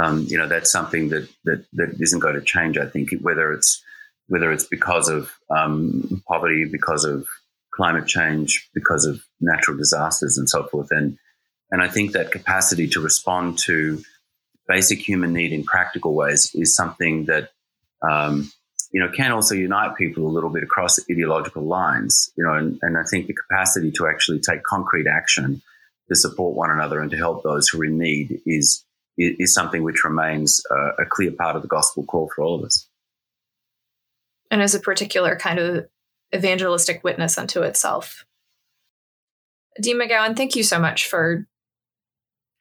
Um, 0.00 0.26
you 0.28 0.38
know 0.38 0.48
that's 0.48 0.72
something 0.72 1.10
that 1.10 1.28
that 1.44 1.64
that 1.74 1.96
isn't 2.00 2.20
going 2.20 2.34
to 2.34 2.42
change. 2.42 2.78
I 2.78 2.86
think 2.86 3.10
whether 3.20 3.52
it's 3.52 3.82
whether 4.28 4.52
it's 4.52 4.64
because 4.64 5.08
of 5.08 5.32
um, 5.50 6.22
poverty, 6.26 6.64
because 6.64 7.04
of 7.04 7.26
climate 7.74 8.06
change, 8.06 8.68
because 8.74 9.04
of 9.04 9.22
natural 9.40 9.76
disasters 9.76 10.38
and 10.38 10.48
so 10.48 10.64
forth. 10.64 10.90
And, 10.90 11.18
and 11.70 11.82
I 11.82 11.88
think 11.88 12.12
that 12.12 12.30
capacity 12.30 12.86
to 12.88 13.00
respond 13.00 13.58
to 13.60 14.02
basic 14.68 14.98
human 14.98 15.32
need 15.32 15.52
in 15.52 15.64
practical 15.64 16.14
ways 16.14 16.50
is 16.54 16.74
something 16.74 17.26
that, 17.26 17.50
um, 18.08 18.50
you 18.92 19.00
know, 19.00 19.10
can 19.10 19.32
also 19.32 19.54
unite 19.54 19.96
people 19.96 20.26
a 20.26 20.28
little 20.28 20.50
bit 20.50 20.62
across 20.62 20.98
ideological 21.10 21.62
lines, 21.62 22.30
you 22.36 22.44
know, 22.44 22.54
and, 22.54 22.78
and 22.82 22.96
I 22.96 23.02
think 23.02 23.26
the 23.26 23.34
capacity 23.34 23.90
to 23.92 24.06
actually 24.06 24.40
take 24.40 24.62
concrete 24.62 25.06
action 25.06 25.62
to 26.08 26.14
support 26.14 26.54
one 26.54 26.70
another 26.70 27.00
and 27.00 27.10
to 27.10 27.16
help 27.16 27.42
those 27.42 27.68
who 27.68 27.80
are 27.80 27.84
in 27.86 27.98
need 27.98 28.40
is, 28.46 28.84
is 29.16 29.54
something 29.54 29.82
which 29.82 30.04
remains 30.04 30.62
uh, 30.70 31.02
a 31.02 31.06
clear 31.08 31.32
part 31.32 31.56
of 31.56 31.62
the 31.62 31.68
gospel 31.68 32.04
call 32.04 32.30
for 32.34 32.44
all 32.44 32.54
of 32.58 32.64
us. 32.64 32.86
And 34.50 34.62
as 34.62 34.74
a 34.74 34.80
particular 34.80 35.36
kind 35.36 35.58
of 35.58 35.88
evangelistic 36.34 37.02
witness 37.04 37.38
unto 37.38 37.62
itself. 37.62 38.24
Dean 39.80 39.98
McGowan, 40.00 40.36
thank 40.36 40.56
you 40.56 40.62
so 40.62 40.78
much 40.78 41.08
for 41.08 41.46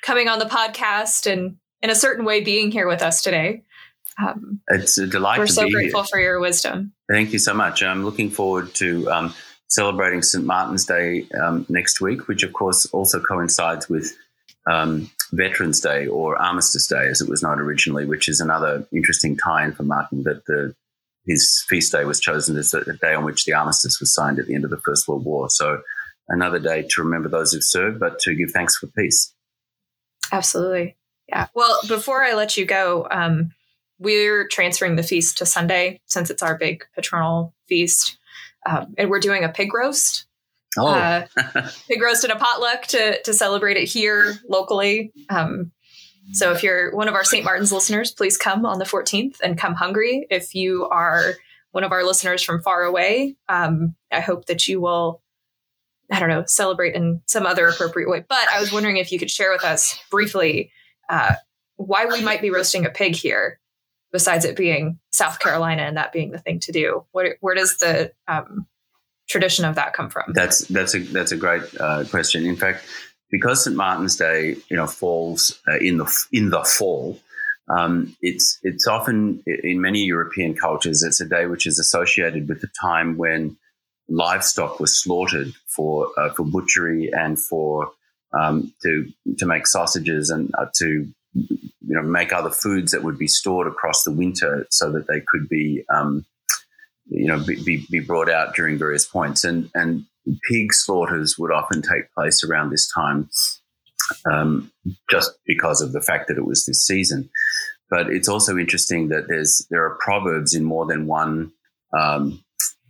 coming 0.01 0.27
on 0.27 0.39
the 0.39 0.45
podcast 0.45 1.31
and 1.31 1.57
in 1.83 1.89
a 1.89 1.95
certain 1.95 2.25
way 2.25 2.41
being 2.41 2.71
here 2.71 2.87
with 2.87 3.01
us 3.01 3.21
today. 3.21 3.61
Um, 4.17 4.61
it's 4.69 4.97
a 4.97 5.05
delight. 5.05 5.39
We're 5.39 5.47
so 5.47 5.69
grateful 5.69 6.01
here. 6.01 6.07
for 6.07 6.19
your 6.19 6.39
wisdom. 6.39 6.93
Thank 7.11 7.33
you 7.33 7.39
so 7.39 7.53
much. 7.53 7.83
I'm 7.83 8.05
looking 8.05 8.29
forward 8.29 8.73
to 8.75 9.09
um, 9.11 9.33
celebrating 9.67 10.21
St. 10.21 10.45
Martin's 10.45 10.85
Day 10.85 11.27
um, 11.43 11.65
next 11.67 11.99
week, 11.99 12.27
which 12.27 12.43
of 12.43 12.53
course 12.53 12.85
also 12.87 13.19
coincides 13.19 13.89
with 13.89 14.15
um, 14.71 15.11
Veterans 15.33 15.81
Day 15.81 16.07
or 16.07 16.41
Armistice 16.41 16.87
Day, 16.87 17.07
as 17.07 17.21
it 17.21 17.29
was 17.29 17.43
known 17.43 17.59
originally, 17.59 18.05
which 18.05 18.29
is 18.29 18.39
another 18.39 18.87
interesting 18.93 19.35
tie-in 19.35 19.73
for 19.73 19.83
Martin 19.83 20.23
that 20.23 20.45
the 20.45 20.73
his 21.25 21.63
feast 21.69 21.93
day 21.93 22.03
was 22.03 22.19
chosen 22.19 22.57
as 22.57 22.71
the 22.71 22.97
day 23.01 23.13
on 23.13 23.23
which 23.23 23.45
the 23.45 23.53
armistice 23.53 23.99
was 24.01 24.13
signed 24.13 24.39
at 24.39 24.45
the 24.45 24.55
end 24.55 24.65
of 24.65 24.69
the 24.69 24.81
First 24.85 25.07
World 25.07 25.23
War. 25.23 25.49
So 25.49 25.81
another 26.27 26.59
day 26.59 26.85
to 26.89 27.01
remember 27.01 27.29
those 27.29 27.53
who've 27.53 27.63
served, 27.63 27.97
but 27.97 28.19
to 28.19 28.35
give 28.35 28.51
thanks 28.51 28.75
for 28.75 28.87
peace. 28.87 29.33
Absolutely. 30.33 30.97
Yeah. 31.33 31.47
Well, 31.55 31.79
before 31.87 32.23
I 32.23 32.33
let 32.33 32.57
you 32.57 32.65
go, 32.65 33.07
um, 33.09 33.53
we're 33.97 34.47
transferring 34.47 34.97
the 34.97 35.03
feast 35.03 35.39
to 35.39 35.47
Sunday 35.47 35.99
since 36.05 36.29
it's 36.29 36.43
our 36.43 36.57
big 36.57 36.85
patronal 36.95 37.53
feast. 37.67 38.17
Um, 38.67 38.93
and 38.99 39.09
we're 39.09 39.19
doing 39.19 39.43
a 39.43 39.49
pig 39.49 39.73
roast. 39.73 40.27
Oh, 40.77 40.87
uh, 40.87 41.25
pig 41.87 42.01
roast 42.01 42.23
and 42.23 42.33
a 42.33 42.35
potluck 42.35 42.83
to 42.87 43.21
to 43.23 43.33
celebrate 43.33 43.77
it 43.77 43.87
here 43.87 44.35
locally. 44.47 45.11
Um, 45.29 45.71
so 46.33 46.51
if 46.51 46.63
you're 46.63 46.95
one 46.95 47.07
of 47.07 47.15
our 47.15 47.23
St. 47.23 47.43
Martin's 47.43 47.71
listeners, 47.71 48.11
please 48.11 48.37
come 48.37 48.65
on 48.65 48.79
the 48.79 48.85
14th 48.85 49.37
and 49.43 49.57
come 49.57 49.73
hungry. 49.73 50.25
If 50.29 50.55
you 50.55 50.85
are 50.85 51.33
one 51.71 51.83
of 51.83 51.91
our 51.91 52.03
listeners 52.03 52.41
from 52.41 52.61
far 52.61 52.83
away, 52.83 53.35
um, 53.49 53.95
I 54.11 54.21
hope 54.21 54.45
that 54.45 54.67
you 54.67 54.79
will, 54.79 55.21
I 56.11 56.19
don't 56.19 56.29
know, 56.29 56.45
celebrate 56.45 56.95
in 56.95 57.21
some 57.25 57.45
other 57.45 57.67
appropriate 57.67 58.09
way. 58.09 58.23
But 58.27 58.47
I 58.53 58.61
was 58.61 58.71
wondering 58.71 58.97
if 58.97 59.11
you 59.11 59.19
could 59.19 59.31
share 59.31 59.51
with 59.51 59.65
us 59.65 59.99
briefly 60.09 60.71
uh, 61.09 61.35
why 61.75 62.05
we 62.05 62.21
might 62.21 62.41
be 62.41 62.49
roasting 62.49 62.85
a 62.85 62.89
pig 62.89 63.15
here, 63.15 63.59
besides 64.11 64.45
it 64.45 64.55
being 64.55 64.99
South 65.11 65.39
Carolina 65.39 65.83
and 65.83 65.97
that 65.97 66.11
being 66.11 66.31
the 66.31 66.39
thing 66.39 66.59
to 66.61 66.71
do. 66.71 67.05
Where, 67.11 67.37
where 67.41 67.55
does 67.55 67.77
the 67.77 68.11
um, 68.27 68.67
tradition 69.27 69.65
of 69.65 69.75
that 69.75 69.93
come 69.93 70.09
from? 70.09 70.33
That's 70.33 70.59
that's 70.67 70.95
a 70.95 70.99
that's 70.99 71.31
a 71.31 71.37
great 71.37 71.63
uh, 71.79 72.05
question. 72.09 72.45
In 72.45 72.55
fact, 72.55 72.85
because 73.31 73.63
St 73.63 73.75
Martin's 73.75 74.15
Day, 74.15 74.55
you 74.69 74.77
know, 74.77 74.87
falls 74.87 75.59
uh, 75.67 75.77
in 75.77 75.97
the 75.97 76.25
in 76.31 76.49
the 76.49 76.63
fall. 76.63 77.19
Um, 77.69 78.15
it's 78.21 78.59
it's 78.61 78.87
often 78.87 79.41
in 79.45 79.79
many 79.79 80.03
European 80.03 80.53
cultures 80.53 81.01
it's 81.01 81.21
a 81.21 81.25
day 81.25 81.45
which 81.45 81.65
is 81.65 81.79
associated 81.79 82.49
with 82.49 82.59
the 82.59 82.67
time 82.79 83.17
when 83.17 83.55
livestock 84.09 84.81
was 84.81 85.01
slaughtered 85.01 85.53
for 85.65 86.09
uh, 86.17 86.29
for 86.33 86.43
butchery 86.43 87.09
and 87.13 87.39
for 87.39 87.91
um, 88.37 88.73
to 88.83 89.11
to 89.37 89.45
make 89.45 89.67
sausages 89.67 90.29
and 90.29 90.51
uh, 90.57 90.65
to 90.75 91.07
you 91.33 91.69
know 91.81 92.03
make 92.03 92.31
other 92.31 92.49
foods 92.49 92.91
that 92.91 93.03
would 93.03 93.17
be 93.17 93.27
stored 93.27 93.67
across 93.67 94.03
the 94.03 94.11
winter 94.11 94.65
so 94.69 94.91
that 94.91 95.07
they 95.07 95.21
could 95.27 95.47
be 95.49 95.83
um, 95.93 96.25
you 97.09 97.27
know 97.27 97.43
be, 97.43 97.85
be 97.89 97.99
brought 97.99 98.29
out 98.29 98.55
during 98.55 98.77
various 98.77 99.05
points 99.05 99.43
and 99.43 99.69
and 99.73 100.05
pig 100.49 100.73
slaughters 100.73 101.37
would 101.37 101.51
often 101.51 101.81
take 101.81 102.11
place 102.13 102.43
around 102.43 102.69
this 102.69 102.89
time, 102.93 103.29
um, 104.25 104.71
just 105.09 105.31
because 105.45 105.81
of 105.81 105.91
the 105.91 106.01
fact 106.01 106.27
that 106.27 106.37
it 106.37 106.45
was 106.45 106.65
this 106.65 106.85
season. 106.85 107.29
But 107.89 108.09
it's 108.09 108.29
also 108.29 108.57
interesting 108.57 109.09
that 109.09 109.27
there's 109.27 109.67
there 109.69 109.85
are 109.85 109.97
proverbs 109.99 110.55
in 110.55 110.63
more 110.63 110.85
than 110.85 111.05
one 111.07 111.51
um, 111.97 112.43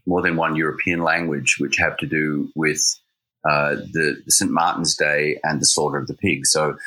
more 0.06 0.22
than 0.22 0.36
one 0.36 0.56
European 0.56 1.02
language 1.02 1.56
which 1.60 1.78
have 1.78 1.98
to 1.98 2.06
do 2.06 2.50
with 2.56 2.82
uh, 3.50 3.76
the, 3.76 4.22
St. 4.28 4.52
Martin's 4.52 4.96
Day 4.96 5.40
and 5.44 5.62
the 5.62 5.66
slaughter 5.66 5.98
of 5.98 6.08
the 6.08 6.14
pig. 6.14 6.46
So 6.46 6.78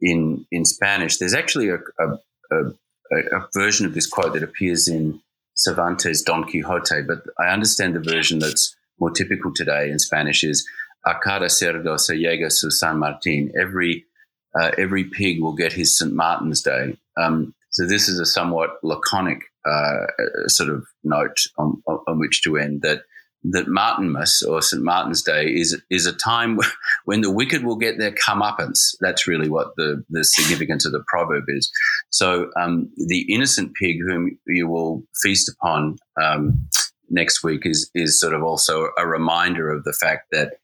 in 0.00 0.46
in 0.50 0.64
Spanish, 0.64 1.18
there's 1.18 1.34
actually 1.34 1.68
a, 1.68 1.78
a, 1.98 2.18
a, 2.52 3.38
a 3.38 3.48
version 3.54 3.86
of 3.86 3.94
this 3.94 4.06
quote 4.06 4.32
that 4.34 4.42
appears 4.42 4.88
in 4.88 5.20
Cervantes' 5.54 6.22
Don 6.22 6.44
Quixote, 6.44 7.02
but 7.02 7.22
I 7.38 7.48
understand 7.48 7.94
the 7.94 8.00
version 8.00 8.38
that's 8.38 8.76
more 8.98 9.10
typical 9.10 9.52
today 9.54 9.90
in 9.90 9.98
Spanish 9.98 10.44
is 10.44 10.66
a 11.06 11.14
cada 11.22 11.46
cerdo 11.46 11.98
se 11.98 12.14
llega 12.16 12.50
su 12.50 12.70
San 12.70 12.98
Martin. 12.98 13.52
Every 13.58 14.04
uh, 14.58 14.72
every 14.78 15.04
pig 15.04 15.40
will 15.40 15.54
get 15.54 15.72
his 15.72 15.96
St. 15.96 16.12
Martin's 16.12 16.62
Day. 16.62 16.96
Um, 17.16 17.54
so 17.70 17.86
this 17.86 18.08
is 18.08 18.18
a 18.18 18.26
somewhat 18.26 18.70
laconic 18.82 19.42
uh, 19.66 20.06
sort 20.46 20.70
of 20.70 20.86
note 21.04 21.36
on, 21.58 21.82
on, 21.86 22.18
which 22.18 22.42
to 22.42 22.56
end 22.56 22.80
that 22.82 23.02
that 23.50 23.66
Martinmas 23.66 24.42
or 24.46 24.60
St. 24.60 24.82
Martin's 24.82 25.22
Day 25.22 25.46
is 25.46 25.80
is 25.90 26.06
a 26.06 26.12
time 26.12 26.58
when 27.04 27.20
the 27.20 27.30
wicked 27.30 27.64
will 27.64 27.76
get 27.76 27.98
their 27.98 28.12
comeuppance. 28.12 28.96
That's 29.00 29.26
really 29.26 29.48
what 29.48 29.76
the, 29.76 30.04
the 30.10 30.24
significance 30.24 30.84
of 30.84 30.92
the 30.92 31.04
proverb 31.06 31.44
is. 31.48 31.70
So 32.10 32.50
um, 32.56 32.90
the 32.96 33.32
innocent 33.32 33.74
pig 33.80 33.98
whom 34.06 34.38
you 34.46 34.68
will 34.68 35.04
feast 35.22 35.48
upon 35.48 35.98
um, 36.20 36.68
next 37.10 37.44
week 37.44 37.64
is 37.64 37.90
is 37.94 38.18
sort 38.18 38.34
of 38.34 38.42
also 38.42 38.90
a 38.98 39.06
reminder 39.06 39.70
of 39.70 39.84
the 39.84 39.92
fact 39.92 40.28
that 40.32 40.54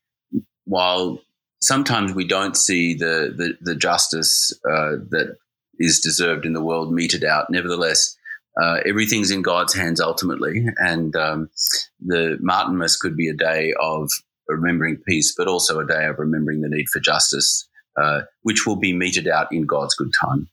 while 0.65 1.21
sometimes 1.61 2.13
we 2.13 2.27
don't 2.27 2.57
see 2.57 2.95
the 2.95 3.33
the, 3.37 3.57
the 3.61 3.77
justice 3.77 4.53
uh, 4.69 4.97
that 5.11 5.37
is 5.79 6.01
deserved 6.01 6.47
in 6.47 6.53
the 6.53 6.63
world 6.63 6.93
meted 6.93 7.25
out, 7.25 7.51
nevertheless. 7.51 8.17
Uh, 8.61 8.81
everything's 8.87 9.31
in 9.31 9.43
God's 9.43 9.75
hands 9.75 10.01
ultimately, 10.01 10.67
and 10.77 11.15
um, 11.17 11.49
the 12.01 12.39
Martinmas 12.43 12.99
could 12.99 13.17
be 13.17 13.29
a 13.29 13.35
day 13.35 13.73
of 13.81 14.11
remembering 14.47 14.99
peace, 15.09 15.35
but 15.37 15.49
also 15.49 15.81
a 15.81 15.87
day 15.87 16.07
of 16.07 16.19
remembering 16.19 16.61
the 16.61 16.69
need 16.69 16.89
for 16.89 17.01
justice, 17.01 17.69
uh, 18.01 18.23
which 18.43 18.67
will 18.67 18.77
be 18.77 18.93
meted 18.93 19.27
out 19.27 19.47
in 19.53 19.65
God's 19.65 19.95
good 19.95 20.13
time. 20.21 20.49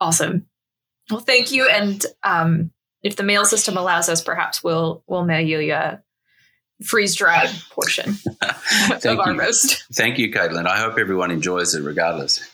Awesome. 0.00 0.46
Well, 1.10 1.20
thank 1.20 1.50
you, 1.50 1.68
and 1.68 2.04
um, 2.22 2.70
if 3.02 3.16
the 3.16 3.22
mail 3.22 3.44
system 3.44 3.76
allows 3.76 4.08
us, 4.08 4.22
perhaps 4.22 4.62
we'll 4.62 5.02
we'll 5.06 5.24
mail 5.24 5.40
you 5.60 5.72
a 5.72 6.02
freeze 6.82 7.14
dried 7.14 7.50
portion 7.70 8.16
of 8.42 9.06
our 9.06 9.34
roast. 9.34 9.84
Thank 9.92 10.18
you, 10.18 10.30
Caitlin. 10.32 10.66
I 10.66 10.78
hope 10.78 10.98
everyone 10.98 11.30
enjoys 11.30 11.74
it 11.74 11.82
regardless. 11.82 12.48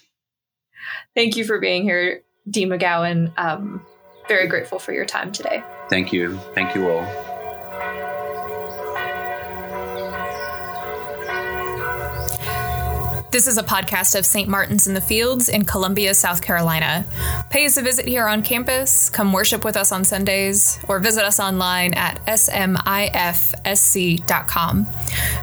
Thank 1.14 1.36
you 1.36 1.44
for 1.44 1.60
being 1.60 1.82
here, 1.82 2.22
Dean 2.48 2.68
McGowan. 2.68 3.32
Um, 3.36 3.84
very 4.30 4.46
grateful 4.46 4.78
for 4.78 4.92
your 4.92 5.04
time 5.04 5.32
today. 5.32 5.60
Thank 5.88 6.12
you. 6.12 6.38
Thank 6.54 6.76
you 6.76 6.88
all. 6.88 7.04
This 13.32 13.48
is 13.48 13.58
a 13.58 13.64
podcast 13.64 14.16
of 14.16 14.24
St. 14.24 14.48
Martin's 14.48 14.86
in 14.86 14.94
the 14.94 15.00
Fields 15.00 15.48
in 15.48 15.64
Columbia, 15.64 16.14
South 16.14 16.42
Carolina. 16.42 17.04
Pay 17.48 17.66
us 17.66 17.76
a 17.76 17.82
visit 17.82 18.06
here 18.06 18.28
on 18.28 18.42
campus, 18.42 19.10
come 19.10 19.32
worship 19.32 19.64
with 19.64 19.76
us 19.76 19.90
on 19.90 20.04
Sundays, 20.04 20.78
or 20.86 21.00
visit 21.00 21.24
us 21.24 21.40
online 21.40 21.94
at 21.94 22.24
smifsc.com. 22.26 22.86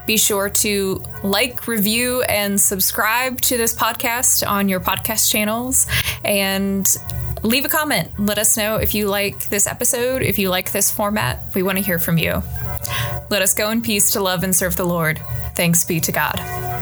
Be 0.05 0.15
sure 0.17 0.49
to 0.49 1.03
like, 1.23 1.67
review, 1.67 2.21
and 2.23 2.59
subscribe 2.59 3.41
to 3.41 3.57
this 3.57 3.75
podcast 3.75 4.47
on 4.47 4.69
your 4.69 4.79
podcast 4.79 5.29
channels 5.29 5.87
and 6.23 6.87
leave 7.43 7.65
a 7.65 7.69
comment. 7.69 8.11
Let 8.19 8.37
us 8.37 8.57
know 8.57 8.75
if 8.77 8.95
you 8.95 9.07
like 9.07 9.49
this 9.49 9.67
episode, 9.67 10.21
if 10.21 10.39
you 10.39 10.49
like 10.49 10.71
this 10.71 10.91
format. 10.91 11.41
We 11.55 11.63
want 11.63 11.77
to 11.77 11.83
hear 11.83 11.99
from 11.99 12.17
you. 12.17 12.41
Let 13.29 13.41
us 13.41 13.53
go 13.53 13.69
in 13.69 13.81
peace 13.81 14.11
to 14.11 14.21
love 14.21 14.43
and 14.43 14.55
serve 14.55 14.75
the 14.75 14.85
Lord. 14.85 15.19
Thanks 15.55 15.83
be 15.85 15.99
to 16.01 16.11
God. 16.11 16.76